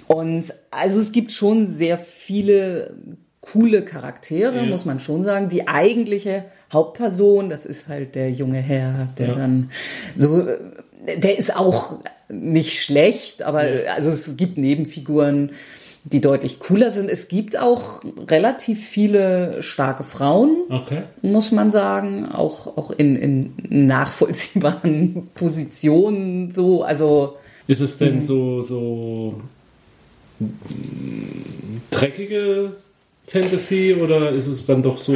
Und 0.07 0.45
also 0.71 1.01
es 1.01 1.11
gibt 1.11 1.31
schon 1.33 1.67
sehr 1.67 1.97
viele 1.97 2.95
coole 3.41 3.81
Charaktere, 3.83 4.59
Ja. 4.59 4.63
muss 4.65 4.85
man 4.85 5.01
schon 5.01 5.23
sagen. 5.23 5.49
Die 5.49 5.67
eigentliche 5.67 6.45
Hauptperson, 6.71 7.49
das 7.49 7.65
ist 7.65 7.89
halt 7.89 8.15
der 8.15 8.31
junge 8.31 8.59
Herr, 8.59 9.09
der 9.17 9.27
Ja. 9.27 9.35
dann 9.35 9.71
so, 10.15 10.45
der 11.17 11.37
ist 11.37 11.53
auch 11.55 11.99
nicht 12.29 12.83
schlecht, 12.83 13.41
aber 13.43 13.63
also 13.95 14.09
es 14.09 14.35
gibt 14.37 14.57
Nebenfiguren, 14.57 15.51
die 16.03 16.21
deutlich 16.21 16.59
cooler 16.59 16.91
sind. 16.91 17.09
Es 17.09 17.27
gibt 17.27 17.57
auch 17.57 18.01
relativ 18.29 18.85
viele 18.87 19.61
starke 19.61 20.03
Frauen, 20.03 20.55
Okay. 20.69 21.03
muss 21.21 21.51
man 21.51 21.69
sagen, 21.69 22.25
auch, 22.25 22.77
auch 22.77 22.91
in, 22.91 23.15
in 23.15 23.53
nachvollziehbaren 23.87 25.29
Positionen 25.35 26.51
so, 26.51 26.83
also 26.83 27.35
Ist 27.67 27.81
es 27.81 27.99
Mhm. 27.99 28.05
denn 28.05 28.27
so, 28.27 28.63
so 28.63 29.41
mm, 30.39 31.81
dreckige 31.91 32.71
Fantasy 33.29 33.93
oder 33.93 34.31
ist 34.31 34.47
es 34.47 34.65
dann 34.65 34.81
doch 34.81 34.97
so 34.97 35.13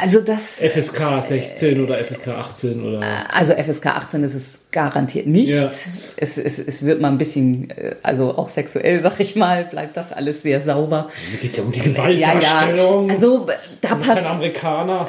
also 0.00 0.20
das 0.20 0.60
FSK 0.60 1.24
16 1.28 1.82
oder 1.82 1.98
FSK 2.04 2.28
18 2.28 2.84
oder? 2.84 3.00
Also 3.34 3.52
FSK 3.54 3.86
18 3.86 4.22
ist 4.22 4.34
es 4.34 4.60
garantiert 4.70 5.26
nicht. 5.26 5.48
Ja. 5.50 5.68
Es, 6.16 6.38
es, 6.38 6.60
es 6.60 6.84
wird 6.86 7.00
mal 7.00 7.08
ein 7.08 7.18
bisschen, 7.18 7.70
äh, 7.70 7.96
also 8.04 8.38
auch 8.38 8.48
sexuell, 8.48 9.02
sag 9.02 9.18
ich 9.18 9.34
mal, 9.34 9.64
bleibt 9.64 9.96
das 9.96 10.12
alles 10.12 10.42
sehr 10.42 10.60
sauber. 10.60 11.08
Mir 11.32 11.38
geht 11.38 11.56
ja 11.56 11.64
um 11.64 11.72
die 11.72 11.80
Ja, 11.80 11.84
ja. 11.86 11.92
Gewaltdarstellung. 11.94 13.10
Also 13.10 13.46
da 13.80 13.88
Kein 13.88 14.00
passt, 14.00 14.24
Amerikaner. 14.26 15.08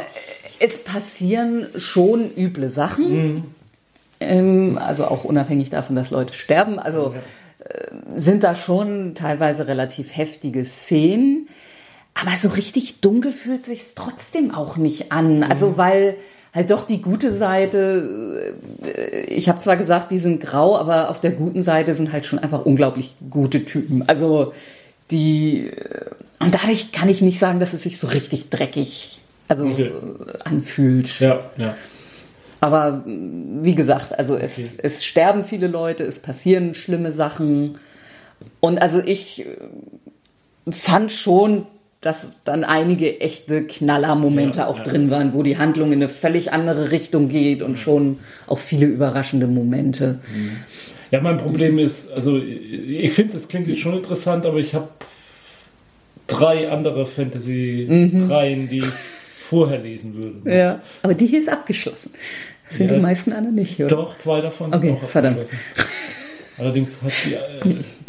es 0.60 0.80
passieren 0.80 1.68
schon 1.78 2.32
üble 2.36 2.72
Sachen. 2.72 3.54
Ähm, 4.20 4.80
also 4.82 5.06
auch 5.06 5.24
unabhängig 5.24 5.70
davon, 5.70 5.96
dass 5.96 6.10
Leute 6.10 6.34
sterben. 6.34 6.80
Also 6.80 7.14
äh, 7.60 8.20
sind 8.20 8.44
da 8.44 8.56
schon 8.56 9.14
teilweise 9.14 9.68
relativ 9.68 10.16
heftige 10.18 10.66
Szenen. 10.66 11.48
Aber 12.14 12.36
so 12.38 12.50
richtig 12.50 13.02
dunkel 13.02 13.32
fühlt 13.32 13.66
sich's 13.66 13.94
trotzdem 13.96 14.54
auch 14.54 14.78
nicht 14.78 15.12
an. 15.12 15.44
Also 15.44 15.78
weil 15.78 16.16
halt 16.54 16.70
doch 16.70 16.86
die 16.86 17.02
gute 17.02 17.34
Seite, 17.34 18.56
äh, 18.84 19.22
ich 19.26 19.50
habe 19.50 19.60
zwar 19.60 19.78
gesagt, 19.78 20.12
die 20.12 20.20
sind 20.20 20.40
grau, 20.40 20.78
aber 20.78 21.10
auf 21.10 21.20
der 21.20 21.32
guten 21.32 21.64
Seite 21.64 21.96
sind 21.96 22.12
halt 22.12 22.26
schon 22.26 22.40
einfach 22.40 22.66
unglaublich 22.66 23.16
gute 23.30 23.66
Typen. 23.66 24.08
Also 24.08 24.54
die 25.10 25.68
äh, 25.68 26.12
und 26.40 26.54
dadurch 26.54 26.92
kann 26.92 27.10
ich 27.10 27.22
nicht 27.22 27.40
sagen, 27.40 27.60
dass 27.60 27.74
es 27.74 27.84
sich 27.84 27.98
so 27.98 28.08
richtig 28.08 28.50
dreckig 28.50 29.20
also 29.48 29.66
Okay. 29.66 29.88
äh, 29.88 29.92
anfühlt. 30.44 31.20
Ja, 31.20 31.40
ja. 31.58 31.76
Aber 32.60 33.04
wie 33.06 33.76
gesagt, 33.76 34.18
also 34.18 34.38
es, 34.38 34.58
es 34.78 35.04
sterben 35.04 35.44
viele 35.44 35.68
Leute, 35.68 36.06
es 36.06 36.20
passieren 36.20 36.74
schlimme 36.74 37.12
Sachen. 37.12 37.78
Und 38.62 38.82
also 38.82 39.00
ich 39.00 39.46
fand 40.70 41.12
schon, 41.12 41.68
dass 42.04 42.26
dann 42.44 42.64
einige 42.64 43.20
echte 43.22 43.64
Knallermomente 43.64 44.60
Ja, 44.60 44.68
auch 44.68 44.78
ja. 44.78 44.84
drin 44.84 45.10
waren, 45.10 45.34
wo 45.34 45.42
die 45.44 45.58
Handlung 45.58 45.88
in 45.92 46.00
eine 46.00 46.10
völlig 46.10 46.52
andere 46.54 46.92
Richtung 46.92 47.30
geht 47.30 47.62
und 47.62 47.78
schon 47.78 48.20
auch 48.48 48.60
viele 48.60 48.86
überraschende 48.86 49.48
Momente. 49.48 50.20
Ja, 51.12 51.22
mein 51.22 51.38
Problem 51.38 51.80
ist, 51.80 52.12
also 52.12 52.38
ich 52.40 53.14
finde 53.14 53.38
es 53.38 53.48
klingt 53.48 53.68
jetzt 53.68 53.80
schon 53.82 53.96
interessant, 53.96 54.46
aber 54.46 54.58
ich 54.58 54.74
habe 54.76 54.88
drei 56.28 56.70
andere 56.70 57.06
Fantasy-Reihen, 57.06 58.70
die 58.70 58.80
ich 58.80 58.86
vorher 59.38 59.80
lesen 59.80 60.16
würde. 60.16 60.56
Ja. 60.58 60.82
Aber 61.04 61.14
die 61.14 61.26
hier 61.28 61.42
ist 61.42 61.50
abgeschlossen. 61.50 62.12
Das 62.70 62.78
sind 62.78 62.90
Ja. 62.90 62.96
die 62.96 63.02
meisten 63.02 63.34
anderen 63.34 63.56
nicht, 63.56 63.80
oder? 63.80 63.88
Doch, 63.90 64.18
zwei 64.18 64.42
davon 64.42 64.74
Okay, 64.74 64.88
sind 64.88 65.04
auch 65.04 65.10
verdammt. 65.10 65.38
abgeschlossen. 65.40 65.64
Allerdings 66.58 67.02
hat 67.02 67.12
die, 67.26 67.34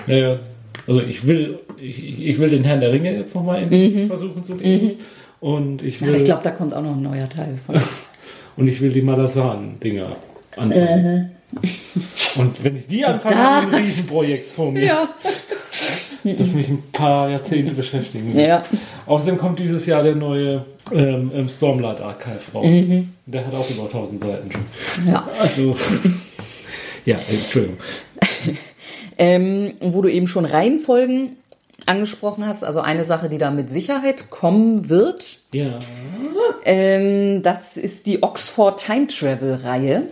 äh, 0.07 0.21
ja, 0.21 0.39
also 0.87 1.01
ich 1.01 1.27
will, 1.27 1.59
ich, 1.81 2.21
ich 2.21 2.39
will 2.39 2.51
den 2.51 2.65
Herrn 2.65 2.81
der 2.81 2.93
Ringe 2.93 3.15
jetzt 3.17 3.35
nochmal 3.35 3.63
endlich 3.63 4.07
versuchen 4.07 4.45
zu 4.45 4.55
lesen. 4.57 4.93
Und 5.41 5.83
ich 5.83 6.01
will, 6.01 6.11
Mhm. 6.11 6.17
Ich 6.17 6.25
glaube, 6.25 6.43
da 6.43 6.51
kommt 6.51 6.75
auch 6.75 6.83
noch 6.83 6.97
ein 6.97 7.03
neuer 7.03 7.29
Teil 7.29 7.59
von. 7.67 7.77
und 8.57 8.69
ich 8.69 8.81
will 8.81 8.91
die 8.93 9.03
Malasan-Dinger 9.03 10.17
anfangen. 10.57 11.31
Und 12.37 12.65
wenn 12.65 12.77
ich 12.77 12.87
die 12.87 13.05
anfange, 13.05 13.37
habe 13.37 13.67
ich 13.67 13.73
ein 13.73 13.79
Riesenprojekt 13.81 14.53
vor 14.53 14.73
mir, 14.73 14.85
ja. 14.85 15.09
das 16.25 16.53
mich 16.53 16.69
ein 16.69 16.83
paar 16.91 17.31
Jahrzehnte 17.31 17.75
beschäftigen 17.75 18.35
wird. 18.35 18.49
Ja. 18.49 18.65
Außerdem 19.07 19.39
kommt 19.39 19.59
dieses 19.61 19.87
Jahr 19.87 20.03
der 20.03 20.17
neue 20.17 20.65
ähm, 20.91 21.31
ähm, 21.35 21.49
Stormlight 21.49 22.01
Archive 22.01 22.41
raus. 22.55 22.67
Mhm. 22.67 23.13
Der 23.27 23.47
hat 23.47 23.55
auch 23.55 23.69
über 23.71 23.83
1000 23.85 24.21
Seiten 24.21 24.51
schon. 24.51 25.07
ja. 25.07 25.29
Also, 25.39 25.77
ja, 27.05 27.17
Entschuldigung. 27.31 27.79
Ähm, 29.17 29.75
wo 29.81 30.03
du 30.03 30.09
eben 30.11 30.27
schon 30.27 30.45
Reihenfolgen 30.45 31.37
angesprochen 31.87 32.47
hast, 32.47 32.65
also 32.65 32.81
eine 32.81 33.05
Sache, 33.05 33.29
die 33.29 33.39
da 33.39 33.51
mit 33.53 33.71
Sicherheit 33.71 34.29
kommen 34.31 34.89
wird, 34.89 35.39
Ja. 35.53 35.79
ähm, 36.65 37.43
das 37.43 37.77
ist 37.77 38.07
die 38.07 38.23
Oxford 38.23 38.83
Time 38.85 39.07
Travel 39.07 39.55
Reihe. 39.63 40.03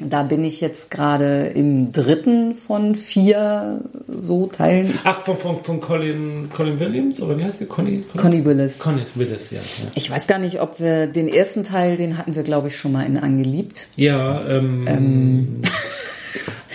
Da 0.00 0.22
bin 0.22 0.42
ich 0.42 0.60
jetzt 0.62 0.90
gerade 0.90 1.48
im 1.48 1.92
dritten 1.92 2.54
von 2.54 2.94
vier 2.94 3.82
so 4.08 4.46
Teilen. 4.46 4.98
Ach, 5.04 5.20
von, 5.20 5.36
von, 5.36 5.62
von 5.62 5.80
Colin, 5.80 6.48
Colin 6.56 6.80
Williams? 6.80 7.20
Oder 7.20 7.36
wie 7.36 7.44
heißt 7.44 7.58
sie? 7.58 7.66
Connie? 7.66 8.02
Connie 8.16 8.42
Willis. 8.44 8.78
Connie 8.78 9.02
Willis, 9.16 9.50
ja. 9.50 9.58
Ja, 9.58 9.90
Ich 9.94 10.10
weiß 10.10 10.26
gar 10.26 10.38
nicht, 10.38 10.60
ob 10.62 10.80
wir 10.80 11.06
den 11.08 11.28
ersten 11.28 11.62
Teil, 11.62 11.96
den 11.98 12.16
hatten 12.16 12.34
wir, 12.34 12.42
glaube 12.42 12.68
ich, 12.68 12.76
schon 12.78 12.92
mal 12.92 13.04
in 13.04 13.18
Angeliebt. 13.18 13.88
ja 13.96 14.44
ähm, 14.48 15.60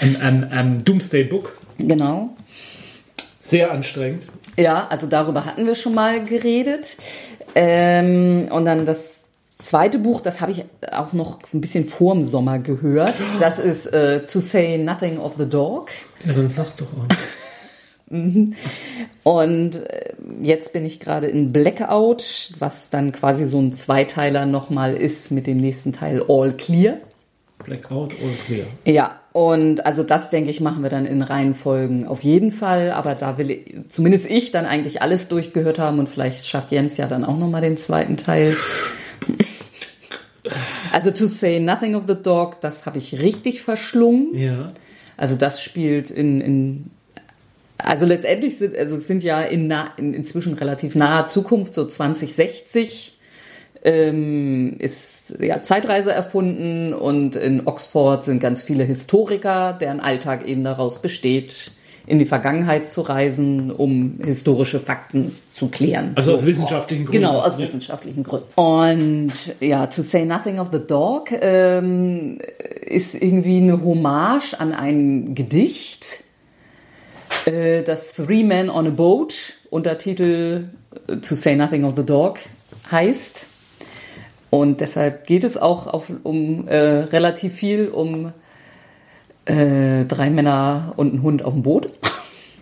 ein, 0.02 0.16
ein, 0.22 0.52
ein 0.52 0.84
Doomsday 0.84 1.24
Book. 1.24 1.58
Genau. 1.78 2.30
Sehr 3.42 3.72
anstrengend. 3.72 4.28
Ja, 4.58 4.88
also 4.88 5.08
darüber 5.08 5.46
hatten 5.46 5.66
wir 5.66 5.76
schon 5.76 5.94
mal 5.94 6.26
geredet. 6.26 6.98
Ähm, 7.56 8.50
und 8.52 8.66
dann 8.66 8.86
das 8.86 9.22
zweite 9.58 10.00
Buch, 10.00 10.22
das 10.22 10.42
habe 10.42 10.52
ich 10.52 10.66
auch 10.92 11.14
noch 11.14 11.40
ein 11.54 11.62
bisschen 11.62 11.88
vorm 11.88 12.24
Sommer 12.24 12.60
gehört. 12.60 13.16
Das 13.40 13.60
ist 13.60 13.88
äh, 13.88 14.26
To 14.26 14.40
Say 14.40 14.78
Nothing 14.78 15.18
of 15.18 15.36
the 15.38 15.48
Dog. 15.48 15.90
Ja, 16.26 16.34
dann 16.34 16.50
sag's 16.50 16.76
doch 16.76 16.88
auch. 16.88 17.16
Und 19.24 19.76
äh, 19.76 20.14
jetzt 20.42 20.72
bin 20.72 20.86
ich 20.86 21.00
gerade 21.00 21.28
in 21.28 21.52
Blackout, 21.52 22.54
was 22.60 22.90
dann 22.90 23.12
quasi 23.12 23.46
so 23.46 23.60
ein 23.60 23.74
Zweiteiler 23.74 24.46
nochmal 24.46 24.96
ist 24.96 25.32
mit 25.32 25.46
dem 25.46 25.58
nächsten 25.58 25.92
Teil 25.92 26.24
All 26.28 26.54
Clear. 26.54 26.98
Blackout 27.60 28.14
or 28.22 28.32
Clear. 28.46 28.68
Ja, 28.86 29.20
und 29.38 29.86
also 29.86 30.02
das, 30.02 30.32
denke 30.32 30.50
ich, 30.50 30.62
machen 30.62 30.82
wir 30.82 30.90
dann 30.90 31.06
in 31.06 31.22
Reihenfolgen 31.22 32.08
auf 32.08 32.24
jeden 32.24 32.52
Fall. 32.52 32.90
Aber 32.90 33.14
da 33.14 33.38
will 33.38 33.52
ich, 33.52 33.76
zumindest 33.88 34.28
ich 34.28 34.50
dann 34.50 34.66
eigentlich 34.66 35.04
alles 35.04 35.28
durchgehört 35.28 35.78
haben 35.78 36.00
und 36.00 36.10
vielleicht 36.10 36.48
schafft 36.48 36.72
Jens 36.72 36.98
ja 36.98 37.06
dann 37.06 37.24
auch 37.24 37.38
nochmal 37.38 37.62
den 37.62 37.78
zweiten 37.78 38.18
Teil. 38.18 38.58
Also 40.92 41.12
To 41.12 41.28
Say 41.28 41.60
Nothing 41.60 41.94
of 41.94 42.06
the 42.08 42.16
Dog, 42.16 42.62
das 42.62 42.88
habe 42.88 42.98
ich 42.98 43.20
richtig 43.20 43.62
verschlungen. 43.62 44.34
Ja. 44.34 44.72
Also 45.18 45.36
das 45.36 45.62
spielt 45.62 46.10
in, 46.10 46.42
in 46.42 46.92
also 47.78 48.08
letztendlich 48.08 48.58
sind, 48.58 48.76
also 48.76 48.98
sind 48.98 49.24
ja 49.24 49.42
in, 49.42 49.68
nah, 49.68 49.92
in 49.98 50.16
inzwischen 50.16 50.54
relativ 50.54 50.96
naher 50.96 51.28
Zukunft, 51.28 51.76
so 51.76 51.86
2060, 51.86 53.17
ähm, 53.84 54.76
ist 54.80 55.36
ja 55.40 55.64
Zeitreise 55.64 56.12
erfunden 56.12 56.94
und 56.94 57.36
in 57.36 57.66
Oxford 57.68 58.24
sind 58.24 58.40
ganz 58.40 58.62
viele 58.64 58.84
Historiker, 58.84 59.74
deren 59.74 60.00
Alltag 60.00 60.46
eben 60.48 60.64
daraus 60.64 61.02
besteht, 61.02 61.72
in 62.06 62.20
die 62.20 62.26
Vergangenheit 62.26 62.88
zu 62.88 63.02
reisen, 63.02 63.70
um 63.70 64.20
historische 64.24 64.80
Fakten 64.80 65.36
zu 65.52 65.68
klären. 65.68 66.14
Also 66.16 66.36
aus 66.36 66.46
wissenschaftlichen 66.46 67.06
Gründen. 67.06 67.22
Genau, 67.22 67.42
aus 67.42 67.58
Ja. 67.58 67.66
wissenschaftlichen 67.66 68.24
Gründen. 68.24 68.48
Und 68.56 69.34
ja, 69.60 69.88
To 69.88 70.02
Say 70.02 70.26
Nothing 70.26 70.60
of 70.60 70.70
the 70.72 70.80
Dog 70.80 71.32
ähm, 71.34 72.38
ist 72.86 73.14
irgendwie 73.22 73.58
eine 73.58 73.84
Hommage 73.84 74.54
an 74.58 74.72
ein 74.72 75.36
Gedicht, 75.36 76.24
äh, 77.46 77.84
das 77.84 78.14
Three 78.14 78.44
Men 78.44 78.70
on 78.70 78.88
a 78.88 78.92
Boat, 78.92 79.34
Untertitel 79.70 80.70
äh, 81.10 81.18
To 81.18 81.36
Say 81.36 81.58
Nothing 81.58 81.84
of 81.84 81.94
the 81.98 82.06
Dog 82.06 82.40
heißt. 82.90 83.48
Und 84.50 84.82
deshalb 84.82 85.28
geht 85.28 85.44
es 85.44 85.58
auch 85.58 85.88
auf, 85.88 86.12
um 86.24 86.68
äh, 86.68 86.78
relativ 86.78 87.54
viel 87.54 87.88
um 87.88 88.32
äh, 89.46 90.06
drei 90.06 90.30
Männer 90.30 90.94
und 90.96 91.14
ein 91.14 91.22
Hund 91.22 91.44
auf 91.44 91.54
dem 91.54 91.64
Boot. 91.64 91.90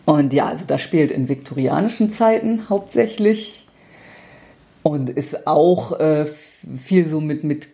Und 0.05 0.33
ja, 0.33 0.47
also 0.47 0.65
das 0.65 0.81
spielt 0.81 1.11
in 1.11 1.29
viktorianischen 1.29 2.09
Zeiten 2.09 2.69
hauptsächlich 2.69 3.67
und 4.83 5.09
ist 5.09 5.47
auch 5.47 5.99
äh, 5.99 6.25
viel 6.25 7.07
so 7.07 7.19
mit, 7.21 7.43
mit 7.43 7.69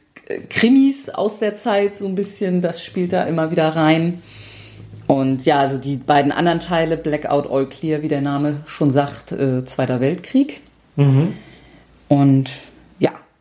Krimis 0.49 1.09
aus 1.09 1.39
der 1.39 1.55
Zeit 1.55 1.97
so 1.97 2.07
ein 2.07 2.15
bisschen, 2.15 2.61
das 2.61 2.83
spielt 2.83 3.11
da 3.11 3.23
immer 3.23 3.51
wieder 3.51 3.69
rein. 3.69 4.21
Und 5.07 5.45
ja, 5.45 5.59
also 5.59 5.77
die 5.77 5.97
beiden 5.97 6.31
anderen 6.31 6.61
Teile, 6.61 6.95
Blackout, 6.95 7.51
All 7.51 7.67
Clear, 7.67 8.01
wie 8.01 8.07
der 8.07 8.21
Name 8.21 8.61
schon 8.65 8.91
sagt, 8.91 9.33
äh, 9.33 9.65
Zweiter 9.65 9.99
Weltkrieg. 9.99 10.61
Und 12.07 12.49
ja, 12.49 12.70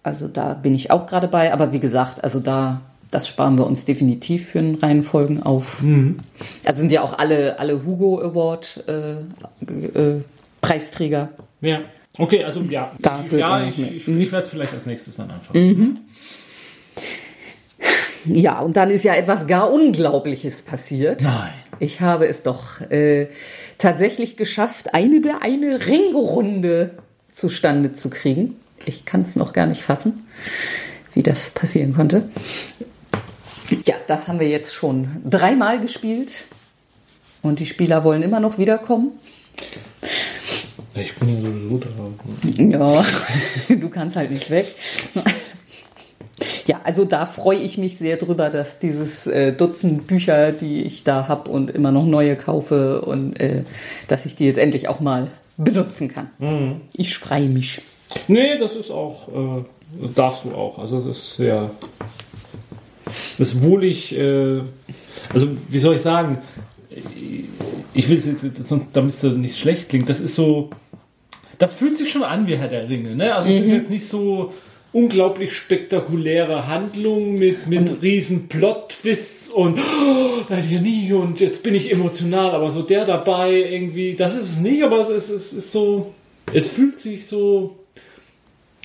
also 0.02 0.28
da 0.28 0.54
bin 0.54 0.74
ich 0.74 0.90
auch 0.90 1.06
gerade 1.06 1.28
bei, 1.28 1.52
aber 1.52 1.72
wie 1.72 1.80
gesagt, 1.80 2.24
also 2.24 2.40
da 2.40 2.80
Das 3.10 3.26
sparen 3.26 3.58
wir 3.58 3.66
uns 3.66 3.84
definitiv 3.84 4.50
für 4.50 4.60
einen 4.60 4.76
Reihenfolgen 4.76 5.42
auf. 5.42 5.82
Mhm. 5.82 6.18
Also 6.64 6.80
sind 6.80 6.92
ja 6.92 7.02
auch 7.02 7.18
alle, 7.18 7.58
alle 7.58 7.84
Hugo 7.84 8.20
Award 8.20 8.84
äh, 8.86 9.22
äh, 9.64 10.22
Preisträger. 10.60 11.30
Ja. 11.60 11.80
Okay, 12.18 12.44
also 12.44 12.60
ja. 12.62 12.92
Da 13.00 13.24
ja, 13.30 13.66
ich, 13.66 13.78
ich, 13.78 14.08
ich 14.08 14.32
werde 14.32 14.44
es 14.44 14.50
vielleicht 14.50 14.72
als 14.74 14.86
nächstes 14.86 15.16
dann 15.16 15.30
einfach. 15.30 15.54
Mhm. 15.54 15.98
Ja, 18.26 18.60
und 18.60 18.76
dann 18.76 18.90
ist 18.90 19.04
ja 19.04 19.14
etwas 19.14 19.46
gar 19.46 19.72
Unglaubliches 19.72 20.62
passiert. 20.62 21.22
Nein. 21.22 21.52
Ich 21.78 22.00
habe 22.00 22.28
es 22.28 22.42
doch 22.42 22.80
äh, 22.90 23.28
tatsächlich 23.78 24.36
geschafft, 24.36 24.94
eine 24.94 25.20
der 25.20 25.42
eine 25.42 25.86
Ringrunde 25.86 26.90
zustande 27.32 27.92
zu 27.92 28.10
kriegen. 28.10 28.56
Ich 28.84 29.04
kann 29.04 29.22
es 29.22 29.36
noch 29.36 29.52
gar 29.52 29.66
nicht 29.66 29.82
fassen, 29.82 30.26
wie 31.14 31.22
das 31.22 31.50
passieren 31.50 31.94
konnte. 31.94 32.30
Ja, 33.86 33.94
das 34.06 34.26
haben 34.26 34.40
wir 34.40 34.48
jetzt 34.48 34.74
schon 34.74 35.22
dreimal 35.24 35.80
gespielt 35.80 36.46
und 37.42 37.60
die 37.60 37.66
Spieler 37.66 38.04
wollen 38.04 38.22
immer 38.22 38.40
noch 38.40 38.58
wiederkommen. 38.58 39.12
Ich 40.94 41.14
bin 41.16 41.28
ja 41.28 41.40
sowieso 41.40 41.78
da. 41.78 41.88
Ja, 42.56 43.04
du 43.68 43.88
kannst 43.88 44.16
halt 44.16 44.30
nicht 44.30 44.50
weg. 44.50 44.74
Ja, 46.66 46.80
also 46.84 47.04
da 47.04 47.26
freue 47.26 47.58
ich 47.58 47.78
mich 47.78 47.98
sehr 47.98 48.16
drüber, 48.16 48.48
dass 48.48 48.78
dieses 48.78 49.26
äh, 49.26 49.52
Dutzend 49.52 50.06
Bücher, 50.06 50.52
die 50.52 50.82
ich 50.82 51.02
da 51.02 51.26
habe 51.26 51.50
und 51.50 51.68
immer 51.68 51.90
noch 51.90 52.06
neue 52.06 52.36
kaufe 52.36 53.02
und 53.02 53.40
äh, 53.40 53.64
dass 54.06 54.24
ich 54.24 54.36
die 54.36 54.44
jetzt 54.44 54.58
endlich 54.58 54.86
auch 54.86 55.00
mal 55.00 55.28
benutzen 55.56 56.08
kann. 56.08 56.30
Mhm. 56.38 56.82
Ich 56.92 57.18
freue 57.18 57.48
mich. 57.48 57.82
Nee, 58.28 58.58
das 58.58 58.76
ist 58.76 58.90
auch, 58.90 59.28
äh, 59.28 60.08
darfst 60.14 60.44
du 60.44 60.52
auch. 60.52 60.78
Also 60.78 61.00
das 61.00 61.18
ist 61.18 61.36
sehr, 61.36 61.70
das 63.38 63.54
ist 63.54 63.62
wohlig, 63.62 64.16
äh, 64.16 64.60
also 65.32 65.48
wie 65.68 65.78
soll 65.78 65.96
ich 65.96 66.02
sagen, 66.02 66.38
ich 67.94 68.08
will 68.08 68.18
es 68.18 68.26
jetzt, 68.26 68.44
damit 68.92 69.14
es 69.14 69.22
nicht 69.22 69.58
schlecht 69.58 69.88
klingt, 69.88 70.08
das 70.08 70.20
ist 70.20 70.34
so, 70.34 70.70
das 71.58 71.72
fühlt 71.72 71.96
sich 71.96 72.10
schon 72.10 72.22
an 72.22 72.46
wie 72.46 72.56
Herr 72.56 72.68
der 72.68 72.88
Ringe, 72.88 73.14
ne? 73.14 73.34
Also 73.34 73.48
mhm. 73.48 73.54
es 73.54 73.60
ist 73.60 73.68
mhm. 73.68 73.76
jetzt 73.76 73.90
nicht 73.90 74.06
so 74.06 74.52
unglaublich 74.92 75.54
spektakuläre 75.54 76.66
Handlung 76.66 77.38
mit, 77.38 77.68
mit 77.68 78.02
riesen 78.02 78.48
Plot-Twists 78.48 79.50
und 79.50 79.78
oh, 79.78 80.52
ja 80.52 80.80
nie 80.80 81.12
und 81.12 81.38
jetzt 81.38 81.62
bin 81.62 81.76
ich 81.76 81.92
emotional, 81.92 82.50
aber 82.50 82.72
so 82.72 82.82
der 82.82 83.04
dabei 83.04 83.52
irgendwie, 83.52 84.14
das 84.14 84.36
ist 84.36 84.52
es 84.52 84.60
nicht, 84.60 84.82
aber 84.82 85.00
es 85.00 85.10
ist, 85.10 85.28
es 85.28 85.52
ist 85.52 85.72
so, 85.72 86.12
es 86.52 86.66
fühlt 86.66 86.98
sich 86.98 87.26
so 87.26 87.76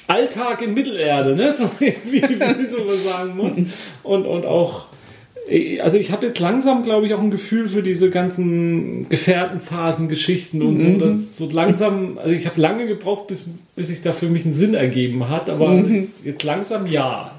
Alltag 0.08 0.62
in 0.62 0.74
Mittelerde, 0.74 1.36
ne? 1.36 1.52
So 1.58 1.70
wie, 1.80 1.96
wie 2.06 2.66
so 2.66 2.88
was 2.88 3.04
sagen 3.04 3.36
muss. 3.36 3.52
Und, 4.04 4.26
und 4.26 4.46
auch 4.46 4.88
also 5.82 5.98
ich 5.98 6.12
habe 6.12 6.26
jetzt 6.26 6.40
langsam, 6.40 6.84
glaube 6.84 7.06
ich, 7.06 7.14
auch 7.14 7.22
ein 7.22 7.30
Gefühl 7.30 7.70
für 7.70 7.84
diese 7.84 8.10
ganzen 8.10 9.08
Gefährtenphasen-Geschichten 9.10 10.62
und 10.64 10.80
so. 10.80 10.88
Mhm. 10.88 11.00
Das 11.00 11.38
so 11.38 11.48
langsam, 11.48 12.18
also 12.18 12.32
ich 12.32 12.48
habe 12.48 12.60
lange 12.60 12.88
gebraucht, 12.88 13.28
bis, 13.28 13.44
bis 13.76 13.88
sich 13.88 14.02
da 14.02 14.14
für 14.14 14.28
mich 14.28 14.46
einen 14.46 14.54
Sinn 14.54 14.74
ergeben 14.74 15.30
hat, 15.30 15.50
aber 15.50 15.70
mhm. 15.70 16.12
jetzt 16.24 16.42
langsam 16.44 16.88
ja. 16.88 17.32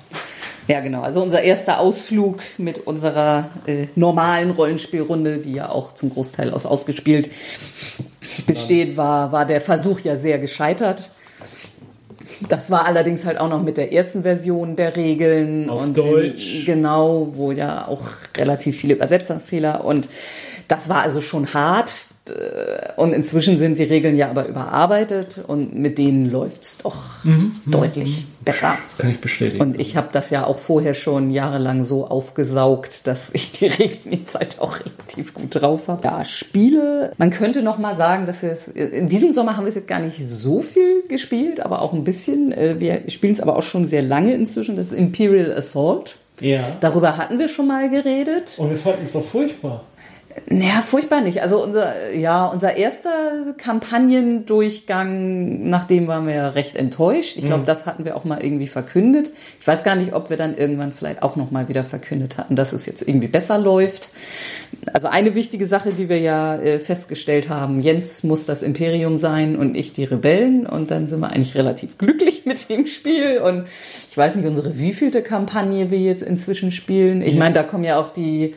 Ja, 0.69 0.81
genau. 0.81 1.03
Also 1.03 1.23
unser 1.23 1.43
erster 1.43 1.81
Ausflug 1.81 2.41
mit 2.59 2.87
unserer 2.87 3.51
äh, 3.67 3.87
normalen 3.95 4.51
Rollenspielrunde, 4.51 5.39
die 5.39 5.53
ja 5.53 5.69
auch 5.69 5.95
zum 5.95 6.11
Großteil 6.11 6.53
aus 6.53 6.67
ausgespielt 6.67 7.31
besteht, 8.47 8.97
war, 8.97 9.33
war 9.33 9.47
der 9.47 9.61
Versuch 9.61 10.01
ja 10.01 10.17
sehr 10.17 10.39
gescheitert. 10.39 11.11
Das 12.49 12.71
war 12.71 12.85
allerdings 12.85 13.25
halt 13.25 13.39
auch 13.39 13.49
noch 13.49 13.63
mit 13.63 13.77
der 13.77 13.93
ersten 13.93 14.23
Version 14.23 14.77
der 14.77 14.97
Regeln 14.97 15.71
Auf 15.71 15.83
und 15.83 15.97
Deutsch. 15.97 16.59
Den, 16.59 16.65
genau, 16.67 17.29
wo 17.33 17.53
ja 17.53 17.89
auch 17.89 18.09
relativ 18.37 18.77
viele 18.77 18.95
Übersetzerfehler 18.95 19.85
und 19.85 20.09
das 20.69 20.89
war 20.89 21.03
also 21.03 21.21
schon 21.21 21.55
hart. 21.55 21.93
Äh, 22.31 22.93
und 22.97 23.13
inzwischen 23.13 23.59
sind 23.59 23.79
die 23.79 23.85
Regeln 23.85 24.17
ja 24.17 24.31
aber 24.31 24.47
überarbeitet 24.47 25.41
und 25.47 25.75
mit 25.75 25.99
denen 25.99 26.31
läuft 26.31 26.63
es 26.63 26.79
doch 26.79 27.25
mhm, 27.25 27.57
mhm, 27.65 27.71
deutlich 27.71 28.23
mhm. 28.23 28.45
besser. 28.45 28.79
Kann 28.99 29.11
ich 29.11 29.21
bestätigen. 29.21 29.63
Und 29.63 29.81
ich 29.81 29.97
habe 29.97 30.09
das 30.13 30.31
ja 30.31 30.47
auch 30.47 30.59
vorher 30.59 30.95
schon 30.95 31.31
jahrelang 31.31 31.85
so 31.85 32.07
aufgesaugt, 32.07 33.07
dass 33.07 33.31
ich 33.33 33.53
die 33.53 33.67
Regeln 33.67 34.13
jetzt 34.13 34.35
halt 34.35 34.61
auch 34.61 34.81
relativ 34.81 35.35
gut 35.35 35.55
drauf 35.55 35.89
habe. 35.89 36.03
Ja, 36.05 36.25
Spiele, 36.25 37.13
man 37.19 37.31
könnte 37.31 37.63
noch 37.63 37.79
mal 37.79 37.97
sagen, 37.97 38.27
dass 38.27 38.43
wir 38.43 38.51
es, 38.51 38.69
in 38.69 39.09
diesem 39.09 39.33
Sommer 39.33 39.57
haben 39.57 39.65
wir 39.65 39.71
es 39.71 39.77
jetzt 39.77 39.89
gar 39.89 40.01
nicht 40.01 40.25
so 40.27 40.63
viel 40.63 41.03
gespielt, 41.09 41.61
aber 41.61 41.83
auch 41.83 41.93
ein 41.93 42.05
bisschen. 42.05 42.53
Äh, 42.53 42.81
wir 42.81 43.03
spielen 43.09 43.33
es 43.33 43.41
aber 43.41 43.57
auch 43.57 43.63
schon 43.63 43.85
sehr 43.85 44.03
lange 44.03 44.35
inzwischen. 44.35 44.77
Das 44.77 44.89
ist 44.89 44.93
Imperial 44.93 45.53
Assault. 45.53 46.17
Ja. 46.41 46.77
Darüber 46.81 47.17
hatten 47.17 47.39
wir 47.39 47.49
schon 47.49 47.67
mal 47.67 47.89
geredet. 47.89 48.53
Und 48.59 48.71
wir 48.71 48.77
fanden 48.77 49.05
es 49.05 49.13
doch 49.13 49.25
furchtbar. 49.25 49.85
Naja, 50.49 50.83
furchtbar 50.83 51.23
nicht. 51.23 51.43
Also 51.43 51.63
unser, 51.63 52.13
ja, 52.13 52.47
unser 52.47 52.77
erster 52.77 53.55
Kampagnendurchgang, 53.57 55.69
nach 55.69 55.85
dem 55.85 56.07
waren 56.07 56.27
wir 56.27 56.55
recht 56.55 56.77
enttäuscht. 56.77 57.37
Ich 57.37 57.47
glaube, 57.47 57.63
mhm. 57.63 57.67
das 57.67 57.87
hatten 57.87 58.05
wir 58.05 58.17
auch 58.17 58.25
mal 58.25 58.43
irgendwie 58.43 58.67
verkündet. 58.67 59.31
Ich 59.61 59.67
weiß 59.67 59.83
gar 59.83 59.97
nicht, 59.97 60.15
ob 60.15 60.31
wir 60.31 60.37
dann 60.37 60.57
irgendwann 60.57 60.93
vielleicht 60.93 61.23
auch 61.23 61.37
noch 61.37 61.51
mal 61.51 61.69
wieder 61.69 61.85
verkündet 61.85 62.39
hatten, 62.39 62.55
dass 62.55 62.73
es 62.73 62.87
jetzt 62.87 63.03
irgendwie 63.03 63.29
besser 63.29 63.59
läuft. 63.59 64.11
Also 64.93 65.09
eine 65.09 65.35
wichtige 65.35 65.67
Sache, 65.67 65.93
die 65.93 66.09
wir 66.09 66.21
ja 66.21 66.57
äh, 66.57 66.79
festgestellt 66.79 67.49
haben, 67.49 67.81
Jens 67.81 68.23
muss 68.23 68.47
das 68.47 68.63
Imperium 68.63 69.17
sein 69.17 69.57
und 69.57 69.77
ich 69.77 69.95
die 69.95 70.05
Rebellen. 70.05 70.67
Und 70.67 70.91
dann 70.91 71.07
sind 71.07 71.21
wir 71.21 71.31
eigentlich 71.31 71.57
relativ 71.57 71.99
glücklich 71.99 72.47
mit 72.47 72.69
dem 72.69 72.87
Spiel. 72.87 73.39
Und 73.39 73.67
ich 74.11 74.17
weiß 74.17 74.37
nicht, 74.37 74.47
unsere 74.47 74.79
wievielte 74.79 75.23
Kampagne 75.23 75.91
wir 75.91 75.99
jetzt 75.99 76.23
inzwischen 76.23 76.71
spielen. 76.71 77.23
Ich 77.23 77.37
meine, 77.37 77.55
da 77.55 77.63
kommen 77.63 77.85
ja 77.85 77.99
auch 77.99 78.11
die 78.11 78.55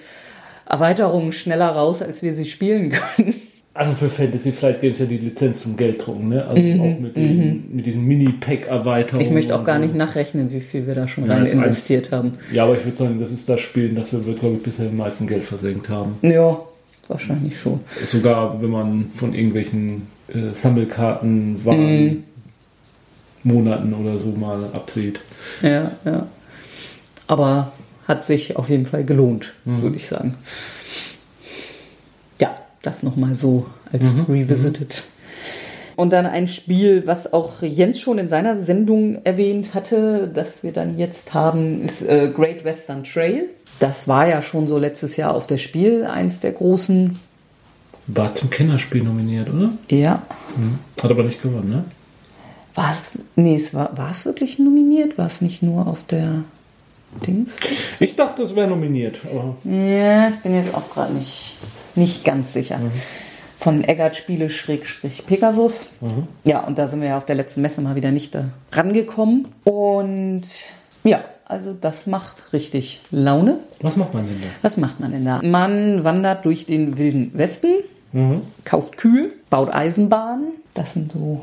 Erweiterungen 0.70 1.32
schneller 1.32 1.70
raus, 1.70 2.02
als 2.02 2.22
wir 2.24 2.34
sie 2.34 2.46
spielen 2.46 2.92
können. 2.92 3.36
Also 3.74 3.94
für 3.94 4.10
Fantasy 4.10 4.52
Flight 4.52 4.82
Games 4.82 5.00
ja 5.00 5.06
die 5.06 5.18
Lizenz 5.18 5.64
zum 5.64 5.78
Gelddrucken, 5.78 6.30
ne? 6.30 6.46
Also 6.46 6.62
mhm, 6.62 6.82
auch 6.82 7.00
mit, 7.00 7.16
den, 7.16 7.38
mhm. 7.38 7.64
mit 7.72 7.86
diesen 7.86 8.04
Mini-Pack-Erweiterungen. 8.06 9.26
Ich 9.26 9.32
möchte 9.32 9.56
auch 9.56 9.64
gar 9.64 9.78
so. 9.78 9.86
nicht 9.86 9.96
nachrechnen, 9.96 10.52
wie 10.52 10.60
viel 10.60 10.86
wir 10.86 10.96
da 10.96 11.08
schon 11.08 11.26
ja, 11.26 11.36
rein 11.36 11.46
investiert 11.46 12.06
eins, 12.06 12.12
haben. 12.12 12.34
Ja, 12.52 12.66
aber 12.66 12.78
ich 12.78 12.84
würde 12.84 12.98
sagen, 12.98 13.20
das 13.20 13.32
ist 13.32 13.48
das 13.48 13.62
Spiel, 13.62 13.94
das 13.94 14.12
wir, 14.12 14.34
glaube 14.34 14.58
ich, 14.58 14.64
bisher 14.64 14.90
am 14.90 14.98
meisten 14.98 15.28
Geld 15.28 15.46
versenkt 15.46 15.88
haben. 15.88 16.18
Ja, 16.22 16.60
wahrscheinlich 17.08 17.58
schon. 17.60 17.80
Sogar 18.06 18.62
wenn 18.62 18.70
man 18.70 19.12
von 19.16 19.34
irgendwelchen 19.34 20.08
äh, 20.28 20.54
Sammelkarten 20.54 21.64
waren, 21.64 22.04
mhm. 22.04 22.24
Monaten 23.44 23.94
oder 23.94 24.20
so 24.20 24.28
mal 24.30 24.66
absieht. 24.74 25.22
Ja, 25.62 25.92
ja. 26.04 26.28
Aber 27.28 27.72
hat 28.10 28.24
sich 28.24 28.58
auf 28.58 28.70
jeden 28.70 28.86
Fall 28.86 29.06
gelohnt, 29.06 29.54
mhm. 29.66 29.82
würde 29.84 29.96
ich 29.96 30.08
sagen. 30.08 30.36
Ja, 32.42 32.58
das 32.82 33.04
nochmal 33.04 33.36
so 33.36 33.68
als 33.94 34.16
mhm. 34.16 34.26
Revisited. 34.28 35.04
Und 35.96 36.12
dann 36.12 36.26
ein 36.26 36.48
Spiel, 36.48 37.06
was 37.06 37.32
auch 37.32 37.62
Jens 37.62 38.00
schon 38.00 38.18
in 38.18 38.28
seiner 38.28 38.58
Sendung 38.58 39.24
erwähnt 39.26 39.76
hatte, 39.76 40.32
das 40.34 40.64
wir 40.64 40.72
dann 40.72 40.98
jetzt 40.98 41.34
haben, 41.34 41.84
ist 41.84 42.02
äh, 42.02 42.32
Great 42.34 42.64
Western 42.64 43.04
Trail. 43.04 43.50
Das 43.80 44.08
war 44.08 44.28
ja 44.28 44.42
schon 44.42 44.66
so 44.66 44.78
letztes 44.78 45.16
Jahr 45.16 45.36
auf 45.36 45.46
der 45.46 45.58
Spiel 45.58 46.06
eins 46.06 46.40
der 46.40 46.54
großen. 46.54 47.20
War 48.08 48.34
zum 48.34 48.50
Kennerspiel 48.50 49.04
nominiert, 49.04 49.50
oder? 49.54 49.72
Ja. 49.90 50.24
Mhm. 50.58 50.80
Hat 51.00 51.12
aber 51.12 51.24
nicht 51.24 51.44
gewonnen, 51.44 51.70
ne? 51.70 51.84
War 52.74 52.92
es, 52.92 53.12
nee, 53.36 53.56
es 53.58 53.74
war, 53.74 53.96
war 53.98 54.10
es 54.10 54.26
wirklich 54.26 54.58
nominiert? 54.58 55.18
War 55.18 55.28
es 55.28 55.42
nicht 55.42 55.62
nur 55.62 55.86
auf 55.86 56.06
der 56.06 56.44
Dings? 57.26 57.52
Ich 58.00 58.16
dachte, 58.16 58.44
es 58.44 58.56
wäre 58.56 58.68
nominiert. 58.68 59.20
Aber 59.26 59.56
ja, 59.64 60.30
ich 60.30 60.38
bin 60.38 60.56
jetzt 60.56 60.74
auch 60.74 60.90
gerade 60.90 61.14
nicht, 61.14 61.58
nicht 61.96 62.24
ganz 62.24 62.54
sicher. 62.54 62.78
Mhm. 62.78 62.92
Von 63.58 63.84
Eggert 63.84 64.16
Spiele 64.16 64.50
Schrägstrich 64.50 65.26
Pegasus. 65.26 65.90
Mhm. 66.02 66.28
Ja, 66.46 66.62
und 66.62 66.78
da 66.78 66.88
sind 66.88 67.02
wir 67.02 67.10
ja 67.10 67.18
auf 67.18 67.26
der 67.26 67.36
letzten 67.36 67.62
Messe 67.62 67.82
mal 67.82 67.96
wieder 67.96 68.12
nicht 68.12 68.38
rangekommen. 68.72 69.50
Und 69.66 70.44
ja, 71.04 71.24
also 71.46 71.74
das 71.74 72.06
macht 72.08 72.54
richtig 72.54 73.02
Laune. 73.10 73.58
Was 73.82 73.98
macht 73.98 74.14
man 74.14 74.28
denn 74.28 74.40
da? 74.42 74.48
Was 74.62 74.78
macht 74.78 75.00
man 75.00 75.12
denn 75.12 75.26
da? 75.26 75.42
Man 75.44 76.04
wandert 76.04 76.46
durch 76.46 76.68
den 76.68 76.98
wilden 76.98 77.32
Westen, 77.34 77.74
mhm. 78.14 78.44
kauft 78.64 78.98
Kühe, 78.98 79.32
baut 79.50 79.74
Eisenbahnen. 79.74 80.50
Das 80.76 80.94
sind 80.94 81.12
so 81.12 81.42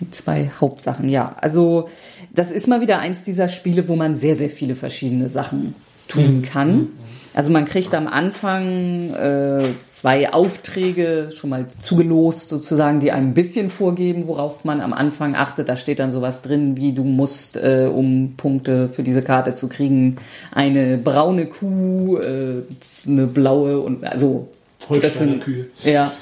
die 0.00 0.10
zwei 0.10 0.50
Hauptsachen, 0.60 1.08
ja. 1.08 1.36
Also 1.40 1.88
das 2.34 2.50
ist 2.50 2.66
mal 2.66 2.80
wieder 2.80 2.98
eins 2.98 3.24
dieser 3.24 3.48
Spiele, 3.48 3.88
wo 3.88 3.96
man 3.96 4.14
sehr, 4.14 4.36
sehr 4.36 4.50
viele 4.50 4.74
verschiedene 4.74 5.30
Sachen 5.30 5.74
tun 6.08 6.38
mhm. 6.38 6.42
kann. 6.42 6.88
Also 7.36 7.50
man 7.50 7.66
kriegt 7.66 7.94
am 7.94 8.08
Anfang 8.08 9.12
äh, 9.12 9.64
zwei 9.88 10.32
Aufträge 10.32 11.28
schon 11.34 11.50
mal 11.50 11.66
zugelost 11.78 12.48
sozusagen, 12.48 12.98
die 12.98 13.12
einem 13.12 13.28
ein 13.28 13.34
bisschen 13.34 13.68
vorgeben, 13.68 14.26
worauf 14.26 14.64
man 14.64 14.80
am 14.80 14.94
Anfang 14.94 15.36
achtet. 15.36 15.68
Da 15.68 15.76
steht 15.76 15.98
dann 15.98 16.10
sowas 16.10 16.40
drin, 16.40 16.78
wie 16.78 16.92
du 16.92 17.04
musst, 17.04 17.58
äh, 17.58 17.90
um 17.92 18.36
Punkte 18.38 18.88
für 18.88 19.02
diese 19.02 19.20
Karte 19.20 19.54
zu 19.54 19.68
kriegen, 19.68 20.16
eine 20.50 20.96
braune 20.96 21.44
Kuh, 21.44 22.16
äh, 22.16 22.62
eine 23.06 23.26
blaue 23.26 23.80
und 23.80 24.04
also 24.04 24.48
Holsteiner-Kühe. 24.88 25.66
Ja, 25.84 26.12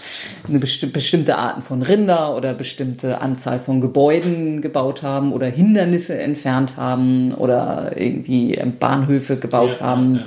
eine 0.49 0.59
besti 0.59 0.87
bestimmte 0.87 1.37
Arten 1.37 1.63
von 1.63 1.83
Rinder 1.83 2.37
oder 2.37 2.55
bestimmte 2.55 3.21
Anzahl 3.21 3.61
von 3.61 3.81
Gebäuden 3.81 4.61
gebaut 4.63 5.03
haben 5.03 5.33
oder 5.33 5.47
Hindernisse 5.47 6.19
entfernt 6.19 6.77
haben 6.77 7.35
oder 7.35 7.93
irgendwie 7.97 8.59
Bahnhöfe 8.81 9.37
gebaut 9.37 9.77
Ja, 9.81 9.87
haben. 9.87 10.15
ja, 10.17 10.21
ja. 10.23 10.27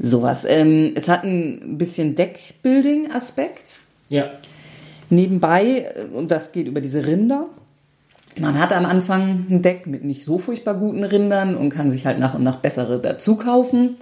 Sowas. 0.00 0.44
Ähm, 0.48 0.92
es 0.94 1.08
hat 1.08 1.24
ein 1.24 1.76
bisschen 1.76 2.14
Deckbuilding-Aspekt 2.14 3.80
Ja. 4.08 4.30
nebenbei 5.10 5.86
äh, 5.94 6.04
und 6.16 6.30
das 6.30 6.52
geht 6.52 6.66
über 6.66 6.80
diese 6.80 7.04
Rinder. 7.04 7.46
Man 8.38 8.58
hat 8.60 8.72
am 8.72 8.86
Anfang 8.86 9.46
ein 9.50 9.62
Deck 9.62 9.86
mit 9.88 10.04
nicht 10.04 10.22
so 10.24 10.38
furchtbar 10.38 10.74
guten 10.74 11.02
Rindern 11.02 11.56
und 11.56 11.70
kann 11.70 11.90
sich 11.90 12.06
halt 12.06 12.20
nach 12.20 12.34
und 12.34 12.44
nach 12.44 12.56
bessere 12.56 13.00
dazu 13.00 13.34
kaufen. 13.36 13.96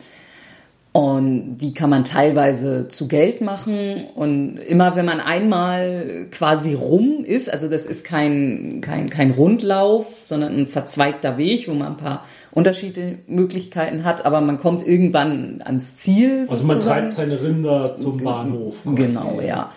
Und 0.97 1.59
die 1.59 1.74
kann 1.74 1.90
man 1.90 2.05
teilweise 2.05 2.88
zu 2.88 3.07
Geld 3.07 3.42
machen. 3.42 4.07
Und 4.14 4.57
immer 4.57 4.97
wenn 4.97 5.05
man 5.05 5.20
einmal 5.20 6.26
quasi 6.30 6.72
rum 6.72 7.22
ist, 7.22 7.53
also 7.53 7.68
das 7.68 7.84
ist 7.84 8.03
kein, 8.03 8.80
kein, 8.80 9.11
kein 9.11 9.32
Rundlauf, 9.32 10.20
sondern 10.22 10.57
ein 10.57 10.66
verzweigter 10.66 11.36
Weg, 11.36 11.68
wo 11.68 11.74
man 11.74 11.88
ein 11.88 11.97
paar 11.99 12.24
unterschiedliche 12.51 13.18
Möglichkeiten 13.26 14.05
hat, 14.05 14.24
aber 14.24 14.40
man 14.40 14.57
kommt 14.57 14.86
irgendwann 14.86 15.61
ans 15.62 15.97
Ziel. 15.97 16.47
Also 16.49 16.64
man 16.64 16.76
sozusagen. 16.76 17.01
treibt 17.03 17.14
seine 17.14 17.42
Rinder 17.42 17.94
zum 17.97 18.24
Bahnhof. 18.24 18.76
Genau, 18.86 19.42
ja. 19.47 19.72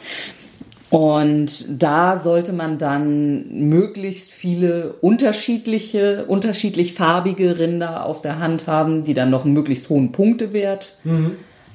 Und 0.89 1.65
da 1.69 2.17
sollte 2.17 2.51
man 2.51 2.79
dann 2.79 3.45
möglichst 3.69 4.31
viele 4.31 4.93
unterschiedliche, 5.01 6.25
unterschiedlich 6.25 6.95
farbige 6.95 7.59
Rinder 7.59 8.05
auf 8.05 8.21
der 8.23 8.39
Hand 8.39 8.65
haben, 8.65 9.03
die 9.03 9.13
dann 9.13 9.29
noch 9.29 9.45
einen 9.45 9.53
möglichst 9.53 9.89
hohen 9.89 10.11
Punktewert 10.11 10.95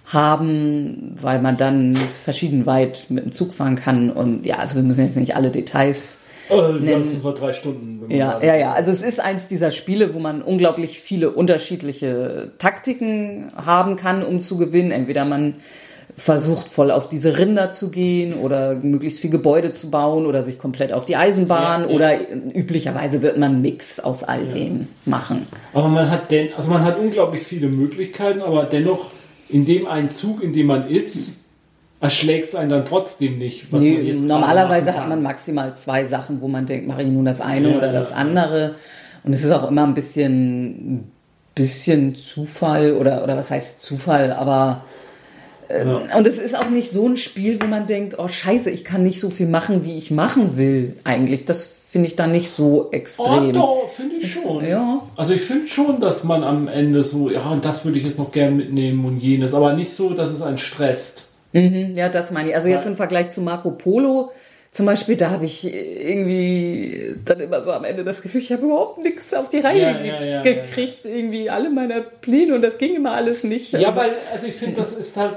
haben, 0.07 1.15
weil 1.21 1.41
man 1.41 1.57
dann 1.57 1.97
verschieden 2.23 2.67
weit 2.67 3.07
mit 3.09 3.25
dem 3.25 3.33
Zug 3.33 3.55
fahren 3.55 3.77
kann. 3.77 4.11
Und 4.11 4.45
ja, 4.45 4.57
also 4.59 4.75
wir 4.77 4.83
müssen 4.83 5.05
jetzt 5.05 5.17
nicht 5.17 5.37
alle 5.37 5.51
Details 5.51 6.17
Oh, 6.51 6.57
wir 6.59 6.73
Nennen- 6.79 7.07
haben 7.07 7.23
vor 7.23 7.33
drei 7.33 7.55
Stunden. 7.55 8.11
ja, 8.11 8.39
ja, 8.43 8.55
ja. 8.55 8.73
Also 8.75 8.93
es 8.93 9.03
ist 9.03 9.19
eins 9.19 9.49
dieser 9.49 9.71
Spiele, 9.71 10.13
wo 10.15 10.19
man 10.19 10.43
unglaublich 10.43 11.01
viele 11.01 11.31
unterschiedliche 11.31 12.51
Taktiken 12.59 13.51
haben 13.57 13.97
kann, 13.97 14.23
um 14.23 14.43
zu 14.43 14.59
gewinnen. 14.59 14.91
Entweder 14.91 15.25
man 15.25 15.55
versucht 16.17 16.69
voll 16.69 16.91
auf 16.91 17.09
diese 17.09 17.37
Rinder 17.39 17.73
zu 17.73 17.91
gehen 17.91 18.35
oder 18.35 18.77
möglichst 18.77 19.19
viel 19.21 19.31
Gebäude 19.31 19.73
zu 19.73 19.91
bauen 19.91 20.27
oder 20.27 20.45
sich 20.45 20.59
komplett 20.59 20.93
auf 20.93 21.07
die 21.07 21.17
Eisenbahn 21.17 21.83
Ja, 21.83 21.89
ja. 21.89 21.95
oder 21.95 22.13
üblicherweise 22.55 23.21
wird 23.21 23.37
man 23.37 23.53
einen 23.53 23.63
Mix 23.63 23.99
aus 23.99 24.23
all 24.23 24.47
dem 24.47 24.89
machen. 25.07 25.47
Aber 25.73 25.89
man 25.89 26.11
hat 26.11 26.31
denn, 26.31 26.51
also 26.57 26.71
man 26.71 26.85
hat 26.85 26.99
unglaublich 26.99 27.43
viele 27.43 27.69
Möglichkeiten, 27.69 28.43
aber 28.43 28.65
dennoch 28.65 29.11
in 29.49 29.65
dem 29.65 29.89
einen 29.89 30.09
Zug, 30.09 30.43
in 30.43 30.53
dem 30.53 30.67
man 30.69 30.89
ist, 30.89 31.41
erschlägt 32.01 32.49
es 32.49 32.55
einen 32.55 32.71
dann 32.71 32.85
trotzdem 32.85 33.39
nicht. 33.39 33.73
was 33.73 33.83
Nee, 33.83 33.95
man 33.97 34.07
jetzt 34.07 34.23
normalerweise 34.23 34.95
hat 34.97 35.09
man 35.09 35.23
maximal 35.23 35.75
zwei 35.75 36.05
Sachen, 36.05 36.41
wo 36.41 36.49
man 36.49 36.67
denkt, 36.67 36.87
mache 36.87 37.03
ich 37.03 37.09
nun 37.09 37.25
das 37.25 37.41
eine 37.41 37.71
Ja, 37.73 37.79
oder 37.79 37.93
das 37.93 38.11
ja, 38.11 38.17
andere. 38.17 38.77
Und 39.25 39.33
es 39.33 39.43
ist 39.45 39.51
auch 39.51 39.69
immer 39.69 39.85
ein 39.85 39.95
bisschen, 39.95 41.11
bisschen 41.55 42.15
Zufall 42.15 42.93
oder, 42.93 43.25
oder 43.25 43.37
was 43.37 43.51
heißt 43.51 43.81
Zufall, 43.81 44.33
aber 44.33 44.85
Ja. 45.71 46.17
und 46.17 46.27
es 46.27 46.39
ist 46.39 46.57
auch 46.57 46.69
nicht 46.71 46.91
so 46.91 47.09
ein 47.09 47.17
Spiel, 47.17 47.61
wo 47.63 47.67
man 47.67 47.87
denkt, 47.87 48.17
oh 48.19 48.29
scheiße, 48.29 48.71
ich 48.71 48.85
kann 48.85 49.03
nicht 49.03 49.21
so 49.21 49.31
viel 49.31 49.47
machen, 49.47 49.85
wie 49.85 49.97
ich 49.97 50.11
machen 50.11 50.57
will 50.57 50.97
eigentlich. 51.05 51.45
Das 51.45 51.63
finde 51.65 52.09
ich 52.09 52.17
dann 52.17 52.33
nicht 52.33 52.51
so 52.51 52.87
Oh, 52.87 52.89
extrem. 52.93 53.53
doch, 53.53 53.89
finde 53.89 54.17
ich 54.17 54.33
schon. 54.33 54.65
ja. 54.65 55.01
Also 55.17 55.33
ich 55.33 55.43
finde 55.43 55.69
schon, 55.69 56.01
dass 56.01 56.25
man 56.25 56.43
am 56.43 56.67
Ende 56.69 57.05
so, 57.05 57.31
ja, 57.31 57.49
und 57.51 57.65
das 57.65 57.85
würde 57.85 57.99
ich 57.99 58.05
jetzt 58.05 58.19
noch 58.19 58.33
gern 58.33 58.57
mitnehmen 58.57 59.05
und 59.05 59.21
jenes, 59.21 59.55
aber 59.55 59.75
nicht 59.75 59.93
so, 59.93 60.11
dass 60.11 60.31
es 60.33 60.43
einen 60.43 60.59
stresst. 60.59 61.25
Mhm, 61.53 61.93
ja, 61.95 62.09
das 62.09 62.33
meine 62.33 62.49
ich. 62.49 62.55
Also 62.57 62.69
jetzt 62.69 62.87
im 62.89 62.97
Vergleich 62.97 63.31
zu 63.31 63.41
Marco 63.41 63.71
Polo 63.71 64.33
zum 64.75 64.87
Beispiel, 64.87 65.15
da 65.15 65.31
habe 65.31 65.45
ich 65.45 65.65
irgendwie 65.65 67.15
dann 67.25 67.39
immer 67.39 67.63
so 67.63 67.71
am 67.71 67.85
Ende 67.85 68.03
das 68.03 68.21
Gefühl, 68.21 68.41
ich 68.41 68.51
habe 68.51 68.65
überhaupt 68.65 68.99
nichts 68.99 69.33
auf 69.33 69.49
die 69.49 69.61
Reihe 69.61 69.81
Ja, 69.81 70.05
ja, 70.05 70.25
ja, 70.25 70.43
gekriegt, 70.43 71.05
irgendwie 71.05 71.49
alle 71.49 71.71
meiner 71.71 72.01
Pläne 72.01 72.57
und 72.57 72.63
das 72.63 72.77
ging 72.77 72.97
immer 72.97 73.13
alles 73.13 73.45
nicht. 73.45 73.73
Ja, 73.73 73.95
weil, 73.95 74.11
also 74.33 74.49
ich 74.49 74.55
finde, 74.55 74.81
das 74.81 74.93
ist 74.93 75.17
halt, 75.17 75.37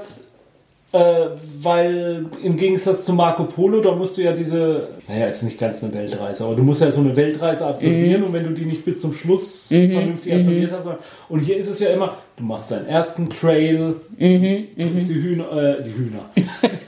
äh, 0.90 1.26
weil 1.60 2.26
im 2.42 2.56
Gegensatz 2.56 3.04
zu 3.04 3.12
Marco 3.12 3.44
Polo, 3.44 3.82
da 3.82 3.94
musst 3.94 4.16
du 4.16 4.22
ja 4.22 4.32
diese, 4.32 4.88
naja, 5.06 5.26
ist 5.26 5.42
nicht 5.42 5.58
ganz 5.58 5.82
eine 5.84 5.92
Weltreise, 5.92 6.44
aber 6.44 6.56
du 6.56 6.62
musst 6.62 6.80
ja 6.80 6.90
so 6.90 7.00
eine 7.00 7.14
Weltreise 7.14 7.66
absolvieren 7.66 8.22
und 8.22 8.32
wenn 8.32 8.44
du 8.44 8.50
die 8.50 8.64
nicht 8.64 8.86
bis 8.86 9.00
zum 9.00 9.12
Schluss 9.12 9.68
vernünftig 9.68 10.32
absolviert 10.32 10.72
hast, 10.72 10.86
und 11.28 11.40
hier 11.40 11.58
ist 11.58 11.68
es 11.68 11.80
ja 11.80 11.90
immer, 11.90 12.16
du 12.38 12.44
machst 12.44 12.70
deinen 12.70 12.86
ersten 12.86 13.28
Trail, 13.28 13.96
bringst 14.16 15.10
die 15.10 15.14
Hühner, 15.14 15.52
äh, 15.52 15.82
die 15.82 15.94
Hühner, 15.94 16.24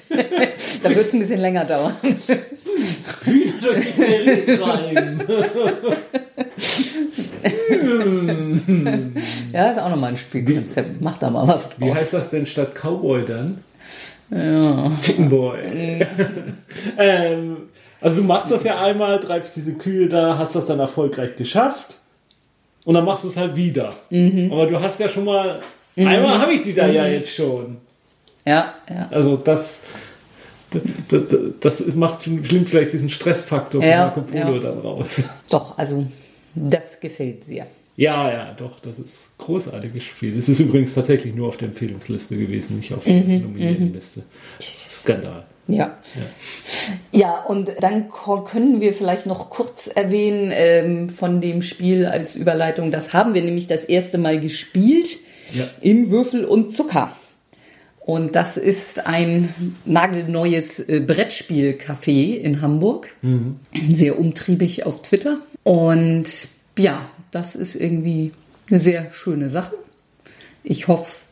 da 0.83 0.89
wird 0.89 1.07
es 1.07 1.13
ein 1.13 1.21
bisschen 1.21 1.41
länger 1.41 1.67
dauern. 1.67 1.95
Hühner 3.25 3.53
durch 3.61 3.81
die 3.85 4.03
Prärie 4.03 4.57
treiben. 4.57 5.23
Ja, 9.53 9.71
ist 9.71 9.79
auch 9.79 9.89
nochmal 9.91 10.11
ein 10.11 10.19
Spielkonzept. 10.19 11.01
Mach 11.01 11.19
da 11.19 11.31
mal 11.31 11.47
was 11.49 11.69
Wie 11.79 11.87
draus. 11.87 11.97
heißt 11.97 12.13
das 12.13 12.31
denn 12.31 12.47
statt 12.47 12.75
Cowboy 12.75 13.25
dann? 13.25 13.59
Ja. 14.31 14.93
Boy. 15.19 15.59
ähm, 16.99 17.57
also 18.01 18.17
du 18.17 18.23
machst 18.27 18.51
das 18.51 18.65
ja 18.65 18.81
einmal, 18.83 19.21
treibst 19.21 19.57
diese 19.57 19.75
Kühe 19.75 20.09
da, 20.09 20.39
hast 20.39 20.55
das 20.55 20.67
dann 20.67 20.81
erfolgreich 20.81 21.37
geschafft 21.37 21.99
und 22.85 22.95
dann 22.95 23.05
machst 23.05 23.25
du 23.25 23.29
es 23.29 23.37
halt 23.37 23.57
wieder. 23.57 23.95
Aber 24.51 24.67
du 24.67 24.81
hast 24.81 25.01
ja 25.01 25.09
schon 25.09 25.25
mal, 25.25 25.61
einmal 25.97 26.39
habe 26.39 26.55
ich 26.55 26.63
die 26.63 26.75
da 26.75 26.87
ja 26.87 27.07
jetzt 27.07 27.35
schon. 27.35 27.79
ja, 28.47 28.75
ja. 28.89 29.09
Also 29.11 29.37
das, 29.37 29.83
das, 31.09 31.23
das 31.61 31.81
ist, 31.81 31.97
macht 31.97 32.23
schlimm 32.23 32.67
vielleicht 32.67 32.93
diesen 32.93 33.11
Stressfaktor 33.11 33.83
von 33.83 33.91
Ja, 33.91 34.07
Marco 34.07 34.23
Polo 34.23 34.55
ja. 34.55 34.61
dann 34.61 34.79
raus. 34.79 35.25
Doch, 35.51 35.77
also 35.77 36.07
das 36.55 37.01
gefällt 37.01 37.49
dir. 37.49 37.67
Ja, 37.97 38.31
ja, 38.33 38.55
doch, 38.55 38.81
das 38.81 38.99
ist 38.99 39.31
ein 39.39 39.45
großartiges 39.45 40.03
Spiel. 40.03 40.39
Es 40.39 40.49
ist 40.49 40.61
übrigens 40.61 40.95
tatsächlich 40.95 41.35
nur 41.35 41.49
auf 41.49 41.57
der 41.59 41.69
Empfehlungsliste 41.69 42.37
gewesen, 42.37 42.79
nicht 42.79 42.93
auf 42.95 43.05
der 43.05 43.15
Nominiertenliste. 43.21 44.23
Skandal. 44.61 45.45
Ja. 45.67 45.99
Ja, 47.13 47.45
und 47.45 47.71
dann 47.81 48.09
können 48.47 48.81
wir 48.81 48.93
vielleicht 48.95 49.27
noch 49.27 49.51
kurz 49.51 49.87
erwähnen 49.87 50.51
ähm, 50.53 51.09
von 51.11 51.41
dem 51.41 51.63
Spiel 51.63 52.07
als 52.07 52.35
Überleitung. 52.37 52.91
Das 52.91 53.13
haben 53.13 53.35
wir 53.35 53.43
nämlich 53.43 53.67
das 53.67 53.85
erste 53.85 54.19
Mal 54.19 54.41
gespielt 54.41 55.19
Ja. 55.53 55.65
im 55.81 56.11
Würfel 56.11 56.45
und 56.45 56.73
Zucker. 56.73 57.15
Und 58.01 58.35
das 58.35 58.57
ist 58.57 59.07
ein 59.07 59.55
nagelneues 59.85 60.81
äh, 60.81 61.01
Brettspiel-Café 61.01 62.35
in 62.37 62.61
Hamburg. 62.63 63.15
Sehr 63.91 64.19
umtriebig 64.19 64.87
auf 64.87 65.03
Twitter. 65.03 65.39
Und 65.63 66.49
ja, 66.79 67.09
das 67.31 67.55
ist 67.55 67.75
irgendwie 67.75 68.33
eine 68.69 68.81
sehr 68.81 69.13
schöne 69.13 69.49
Sache. 69.49 69.75
Ich 70.63 70.89
hoffe, 70.89 71.27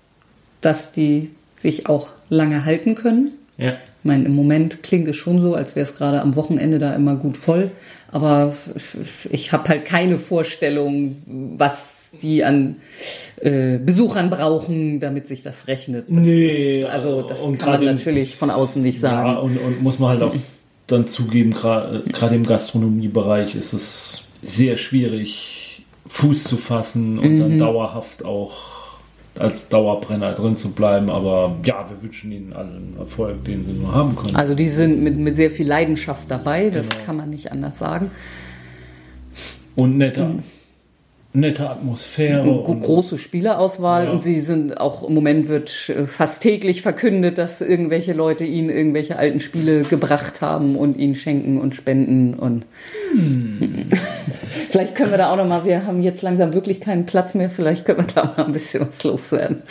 dass 0.61 0.92
die 0.92 1.30
sich 1.57 1.88
auch 1.88 2.09
lange 2.28 2.64
halten 2.64 2.94
können. 2.94 3.32
Ja. 3.57 3.72
Ich 3.72 4.05
meine, 4.05 4.24
im 4.24 4.34
Moment 4.34 4.82
klingt 4.82 5.09
es 5.09 5.16
schon 5.16 5.40
so, 5.40 5.55
als 5.55 5.74
wäre 5.76 5.84
es 5.84 5.96
gerade 5.96 6.20
am 6.22 6.36
Wochenende 6.36 6.78
da 6.78 6.94
immer 6.94 7.16
gut 7.16 7.36
voll. 7.36 7.70
Aber 8.11 8.55
ich 9.30 9.53
habe 9.53 9.68
halt 9.68 9.84
keine 9.84 10.18
Vorstellung, 10.18 11.16
was 11.57 11.99
die 12.22 12.44
an 12.44 12.76
äh, 13.40 13.78
Besuchern 13.78 14.30
brauchen, 14.30 15.01
damit 15.01 15.26
sich 15.26 15.42
das 15.42 15.66
rechnet. 15.66 16.07
Das 16.09 16.16
Nee, 16.16 16.82
ist, 16.82 16.88
also 16.88 17.22
das 17.22 17.38
kann 17.59 17.72
man 17.72 17.84
natürlich 17.84 18.36
von 18.36 18.51
außen 18.51 18.80
nicht 18.80 19.01
sagen. 19.01 19.28
Ja, 19.28 19.38
und, 19.38 19.59
und 19.59 19.82
muss 19.82 19.99
man 19.99 20.11
halt 20.11 20.22
auch 20.22 20.34
dann 20.86 21.07
zugeben, 21.07 21.51
gerade 21.51 22.34
im 22.34 22.44
Gastronomiebereich 22.44 23.55
ist 23.55 23.74
es 23.74 24.22
sehr 24.42 24.78
schwierig, 24.78 25.67
Fuß 26.09 26.44
zu 26.44 26.56
fassen 26.56 27.18
und 27.18 27.36
Mhm. 27.36 27.40
dann 27.40 27.59
dauerhaft 27.59 28.24
auch 28.24 28.56
als 29.38 29.68
Dauerbrenner 29.68 30.32
drin 30.32 30.56
zu 30.56 30.72
bleiben. 30.72 31.11
Aber 31.11 31.56
ja, 31.64 31.88
wir 31.88 32.02
wünschen 32.02 32.32
ihnen 32.32 32.52
allen 32.52 32.96
Erfolg, 32.98 33.44
den 33.44 33.64
sie 33.66 33.72
nur 33.72 33.94
haben 33.94 34.16
können. 34.16 34.34
Also 34.34 34.54
die 34.54 34.68
sind 34.68 35.02
mit, 35.02 35.16
mit 35.16 35.36
sehr 35.36 35.50
viel 35.50 35.66
Leidenschaft 35.68 36.30
dabei, 36.30 36.70
das 36.70 36.88
Genau. 36.88 37.02
kann 37.06 37.16
man 37.18 37.30
nicht 37.30 37.52
anders 37.52 37.78
sagen. 37.78 38.11
Und 39.76 39.96
nette, 39.96 40.30
nette 41.35 41.68
Atmosphäre. 41.68 42.43
Große 42.64 43.18
Spielerauswahl 43.18 44.07
Ja. 44.07 44.11
und 44.11 44.20
sie 44.20 44.41
sind 44.41 44.81
auch 44.81 45.07
im 45.07 45.14
Moment 45.14 45.49
wird 45.49 45.89
äh, 45.91 46.07
fast 46.07 46.41
täglich 46.43 46.81
verkündet, 46.83 47.37
dass 47.39 47.61
irgendwelche 47.61 48.12
Leute 48.14 48.45
ihnen 48.45 48.70
irgendwelche 48.70 49.16
alten 49.18 49.41
Spiele 49.41 49.83
gebracht 49.83 50.41
haben 50.41 50.74
und 50.74 50.97
ihnen 50.97 51.14
schenken 51.14 51.61
und 51.61 51.74
spenden 51.74 52.35
und 52.35 52.64
vielleicht 54.70 54.95
können 54.95 55.11
wir 55.11 55.18
da 55.18 55.31
auch 55.33 55.37
noch 55.37 55.47
mal, 55.47 55.64
wir 55.64 55.87
haben 55.87 56.03
jetzt 56.03 56.22
langsam 56.22 56.55
wirklich 56.55 56.81
keinen 56.81 57.07
Platz 57.07 57.35
mehr, 57.35 57.51
vielleicht 57.51 57.85
können 57.85 57.99
wir 57.99 58.07
da 58.07 58.35
mal 58.37 58.47
ein 58.47 58.53
bisschen 58.53 58.87
was 58.87 59.03
loswerden. 59.05 59.62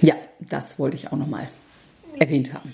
Ja, 0.00 0.14
das 0.40 0.78
wollte 0.78 0.96
ich 0.96 1.08
auch 1.12 1.16
noch 1.16 1.26
mal 1.26 1.48
erwähnt 2.20 2.52
haben. 2.52 2.72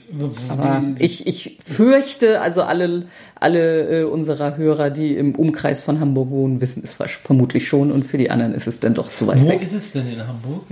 Aber 0.48 0.82
ich, 0.98 1.26
ich 1.26 1.58
fürchte, 1.64 2.40
also 2.40 2.62
alle, 2.62 3.06
alle 3.38 4.00
äh, 4.00 4.04
unserer 4.04 4.56
Hörer, 4.56 4.90
die 4.90 5.14
im 5.16 5.34
Umkreis 5.34 5.80
von 5.80 6.00
Hamburg 6.00 6.30
wohnen, 6.30 6.60
wissen 6.60 6.82
es 6.84 6.94
vermutlich 6.94 7.68
schon 7.68 7.92
und 7.92 8.06
für 8.06 8.18
die 8.18 8.30
anderen 8.30 8.54
ist 8.54 8.66
es 8.66 8.80
dann 8.80 8.94
doch 8.94 9.12
zu 9.12 9.26
weit 9.26 9.40
Wo 9.40 9.48
weg. 9.48 9.62
ist 9.62 9.72
es 9.72 9.92
denn 9.92 10.08
in 10.08 10.26
Hamburg? 10.26 10.64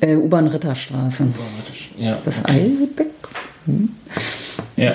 Äh, 0.00 0.16
U-Bahn 0.16 0.46
Ritterstraße. 0.46 1.28
Ja. 1.98 2.18
Das 2.24 2.44
Eilbeck? 2.44 3.06
Hm? 3.66 3.90
Ja. 4.76 4.94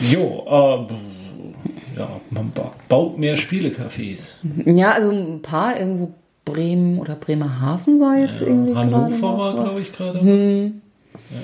Jo, 0.00 0.44
äh, 0.46 1.98
ja, 1.98 2.20
man 2.30 2.52
baut 2.88 3.18
mehr 3.18 3.36
Spielecafés. 3.36 4.34
Ja, 4.64 4.92
also 4.92 5.10
ein 5.10 5.42
paar 5.42 5.78
irgendwo 5.78 6.14
Bremen 6.44 6.98
oder 6.98 7.14
Bremerhaven 7.14 8.00
war 8.00 8.18
jetzt 8.18 8.40
ja, 8.40 8.48
irgendwie 8.48 8.74
Hannover 8.74 9.38
war, 9.38 9.54
glaube 9.54 9.80
ich, 9.80 9.92
gerade 9.92 10.20
hm. 10.20 10.80
ja. 11.30 11.38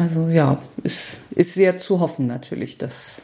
Also 0.00 0.28
ja, 0.28 0.58
ist, 0.82 0.98
ist 1.30 1.52
sehr 1.52 1.76
zu 1.76 2.00
hoffen 2.00 2.26
natürlich, 2.26 2.78
dass 2.78 3.20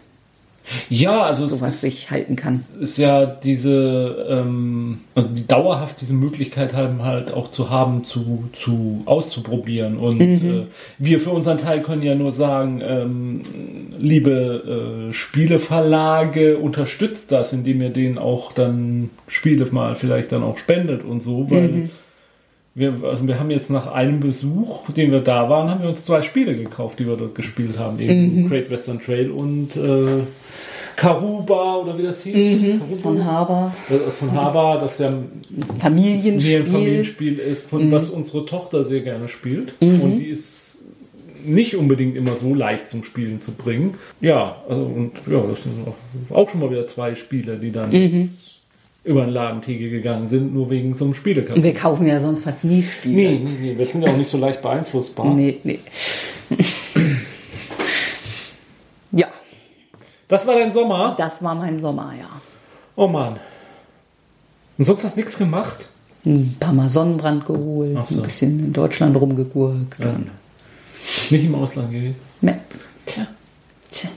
ja, 0.90 1.22
also 1.22 1.46
sowas 1.46 1.74
ist, 1.74 1.80
sich 1.82 2.10
halten 2.10 2.36
kann. 2.36 2.56
Es 2.56 2.74
ist 2.74 2.98
ja 2.98 3.24
diese 3.24 4.26
ähm, 4.28 4.98
also 5.14 5.30
die 5.30 5.46
dauerhaft 5.46 6.00
diese 6.00 6.12
Möglichkeit 6.12 6.74
haben 6.74 7.02
halt 7.02 7.32
auch 7.32 7.50
zu 7.50 7.70
haben 7.70 8.04
zu 8.04 8.50
zu 8.52 9.02
auszuprobieren 9.06 9.96
und 9.96 10.18
mhm. 10.18 10.50
äh, 10.50 10.66
wir 10.98 11.20
für 11.20 11.30
unseren 11.30 11.58
Teil 11.58 11.80
können 11.82 12.02
ja 12.02 12.14
nur 12.14 12.32
sagen 12.32 12.82
ähm, 12.84 13.42
liebe 13.96 15.08
äh, 15.08 15.12
Spieleverlage 15.14 16.58
unterstützt 16.58 17.30
das 17.30 17.52
indem 17.52 17.80
ihr 17.80 17.90
denen 17.90 18.18
auch 18.18 18.52
dann 18.52 19.10
Spiele 19.28 19.64
mal 19.70 19.94
vielleicht 19.94 20.32
dann 20.32 20.42
auch 20.42 20.58
spendet 20.58 21.04
und 21.04 21.22
so 21.22 21.48
weil 21.48 21.68
mhm. 21.68 21.90
Wir, 22.76 22.94
also 23.04 23.26
wir 23.26 23.40
haben 23.40 23.50
jetzt 23.50 23.70
nach 23.70 23.86
einem 23.86 24.20
Besuch, 24.20 24.90
den 24.90 25.10
wir 25.10 25.20
da 25.20 25.48
waren, 25.48 25.70
haben 25.70 25.80
wir 25.80 25.88
uns 25.88 26.04
zwei 26.04 26.20
Spiele 26.20 26.54
gekauft, 26.54 26.98
die 26.98 27.06
wir 27.06 27.16
dort 27.16 27.34
gespielt 27.34 27.78
haben. 27.78 27.98
Eben 27.98 28.42
mhm. 28.42 28.48
Great 28.50 28.68
Western 28.68 29.00
Trail 29.00 29.30
und 29.30 29.74
äh, 29.76 30.24
Karuba 30.94 31.76
oder 31.76 31.96
wie 31.96 32.02
das 32.02 32.22
hieß. 32.22 32.60
Mhm, 32.60 32.98
von 33.02 33.24
Haber. 33.24 33.74
Äh, 33.88 34.10
von 34.10 34.30
Haber, 34.32 34.78
das 34.82 34.98
ja 34.98 35.08
ein 35.08 35.42
Familienspiel, 35.80 37.38
ist, 37.38 37.66
von 37.66 37.86
mhm. 37.86 37.92
was 37.92 38.10
unsere 38.10 38.44
Tochter 38.44 38.84
sehr 38.84 39.00
gerne 39.00 39.28
spielt. 39.28 39.72
Mhm. 39.80 40.00
Und 40.02 40.16
die 40.18 40.26
ist 40.26 40.82
nicht 41.42 41.76
unbedingt 41.76 42.14
immer 42.14 42.36
so 42.36 42.52
leicht 42.52 42.90
zum 42.90 43.04
Spielen 43.04 43.40
zu 43.40 43.52
bringen. 43.52 43.94
Ja, 44.20 44.56
also 44.68 44.82
und 44.82 45.12
ja, 45.26 45.40
das 45.40 45.62
sind 45.62 46.28
auch 46.28 46.50
schon 46.50 46.60
mal 46.60 46.70
wieder 46.70 46.86
zwei 46.86 47.14
Spiele, 47.14 47.56
die 47.56 47.72
dann 47.72 47.90
mhm. 47.90 48.30
Über 49.06 49.24
den 49.24 49.30
Ladentheke 49.30 49.88
gegangen 49.88 50.26
sind, 50.26 50.52
nur 50.52 50.68
wegen 50.68 50.94
zum 50.94 51.14
Spielekasten. 51.14 51.62
Wir 51.62 51.72
kaufen 51.72 52.06
ja 52.06 52.20
sonst 52.20 52.42
fast 52.44 52.64
nie 52.64 52.82
Spiele. 52.82 53.14
Nee, 53.16 53.40
nee, 53.42 53.56
nee, 53.60 53.78
wir 53.78 53.86
sind 53.86 54.02
ja 54.02 54.10
auch 54.10 54.16
nicht 54.16 54.30
so 54.30 54.38
leicht 54.38 54.60
beeinflussbar. 54.62 55.32
Nee, 55.32 55.58
nee. 55.62 55.78
Das 60.28 60.46
war 60.46 60.56
dein 60.56 60.72
Sommer? 60.72 61.14
Das 61.16 61.42
war 61.42 61.54
mein 61.54 61.80
Sommer, 61.80 62.12
ja. 62.18 62.28
Oh 62.96 63.06
Mann. 63.06 63.38
Und 64.76 64.84
sonst 64.84 65.04
hast 65.04 65.14
du 65.14 65.20
nichts 65.20 65.38
gemacht? 65.38 65.88
Ein 66.24 66.56
paar 66.58 66.72
Mal 66.72 66.90
Sonnenbrand 66.90 67.46
geholt, 67.46 68.08
so. 68.08 68.16
ein 68.16 68.22
bisschen 68.22 68.58
in 68.58 68.72
Deutschland 68.72 69.14
rumgegurkt. 69.16 70.00
Ja. 70.00 70.18
Nicht 71.30 71.46
im 71.46 71.54
Ausland 71.54 71.92
gewesen? 71.92 72.16
Nee. 72.40 72.56
Tja. 73.06 73.26
Tja. 73.90 74.10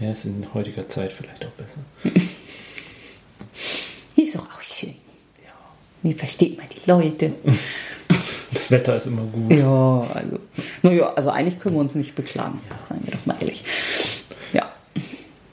Ja, 0.00 0.10
ist 0.10 0.24
in 0.24 0.44
heutiger 0.52 0.88
Zeit 0.88 1.12
vielleicht 1.12 1.44
auch 1.44 1.50
besser. 1.50 2.20
ist 4.22 4.34
doch 4.36 4.46
auch 4.46 4.62
schön. 4.62 4.94
Ja. 5.44 5.52
Wie 6.02 6.14
versteht 6.14 6.56
man 6.58 6.66
die 6.68 6.90
Leute? 6.90 7.32
Das 8.52 8.68
Wetter 8.68 8.96
ist 8.96 9.06
immer 9.06 9.22
gut. 9.22 9.52
Ja, 9.52 10.00
also, 10.12 10.40
naja, 10.82 11.12
also 11.14 11.30
eigentlich 11.30 11.60
können 11.60 11.76
wir 11.76 11.80
uns 11.82 11.94
nicht 11.94 12.16
beklagen, 12.16 12.58
ja. 12.68 12.76
seien 12.84 12.98
wir 13.04 13.12
doch 13.12 13.24
mal 13.24 13.36
ehrlich. 13.38 13.62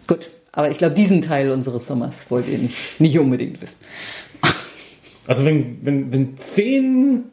Gut, 0.08 0.32
aber 0.54 0.72
ich 0.72 0.78
glaube, 0.78 0.96
diesen 0.96 1.22
Teil 1.22 1.52
unseres 1.52 1.86
Sommers 1.86 2.26
wollt 2.32 2.48
ihr 2.48 2.58
nicht, 2.58 3.00
nicht 3.00 3.20
unbedingt 3.20 3.62
wissen. 3.62 3.76
Also 5.28 5.44
wenn, 5.44 5.86
wenn, 5.86 6.12
wenn 6.12 6.38
zehn 6.38 7.26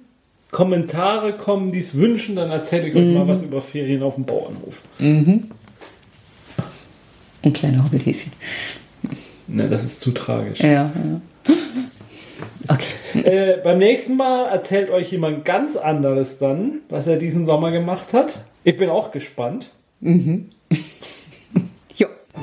Kommentare 0.51 1.35
kommen, 1.35 1.71
die 1.71 1.79
es 1.79 1.95
wünschen, 1.95 2.35
dann 2.35 2.51
erzähle 2.51 2.89
ich 2.89 2.97
euch 2.97 3.05
mhm. 3.05 3.15
mal 3.15 3.29
was 3.29 3.43
über 3.43 3.63
Ferien 3.63 4.03
auf 4.03 4.17
dem 4.17 4.25
Bauernhof. 4.25 4.83
Mhm. 4.99 5.51
Ein 7.43 7.53
kleiner 7.53 7.85
Hobbithäschen. 7.85 8.33
Ne, 9.47 9.69
das 9.69 9.85
ist 9.85 10.01
zu 10.01 10.13
tragisch. 10.13 10.61
Ja, 10.61 10.71
ja. 10.71 10.91
Okay. 12.69 13.21
Äh, 13.23 13.59
beim 13.63 13.79
nächsten 13.79 14.17
Mal 14.17 14.47
erzählt 14.49 14.91
euch 14.91 15.11
jemand 15.13 15.45
ganz 15.45 15.77
anderes 15.77 16.39
dann, 16.39 16.81
was 16.89 17.07
er 17.07 17.17
diesen 17.17 17.45
Sommer 17.45 17.71
gemacht 17.71 18.13
hat. 18.13 18.41
Ich 18.65 18.77
bin 18.77 18.89
auch 18.89 19.13
gespannt. 19.13 19.71
Mhm. 20.01 20.51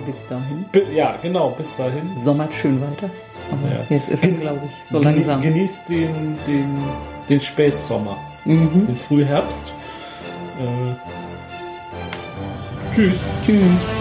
Bis 0.06 0.26
dahin. 0.28 0.66
Ja, 0.96 1.18
genau, 1.22 1.50
bis 1.52 1.68
dahin. 1.78 2.10
Sommert 2.24 2.54
schön 2.54 2.82
weiter. 2.82 3.10
Aber 3.52 3.76
ja. 3.76 3.86
jetzt 3.90 4.10
ist 4.10 4.24
es, 4.24 4.40
glaube 4.40 4.62
ich, 4.66 4.72
so 4.90 5.00
langsam. 5.00 5.42
Genießt 5.42 5.90
den, 5.90 6.38
den, 6.48 6.78
den 7.30 7.42
Spätsommer, 7.42 8.18
mhm. 8.46 8.88
den 8.88 8.96
Frühherbst. 8.96 9.74
Äh, 10.60 10.96
tschüss. 12.96 13.14
Tschüss. 13.46 14.01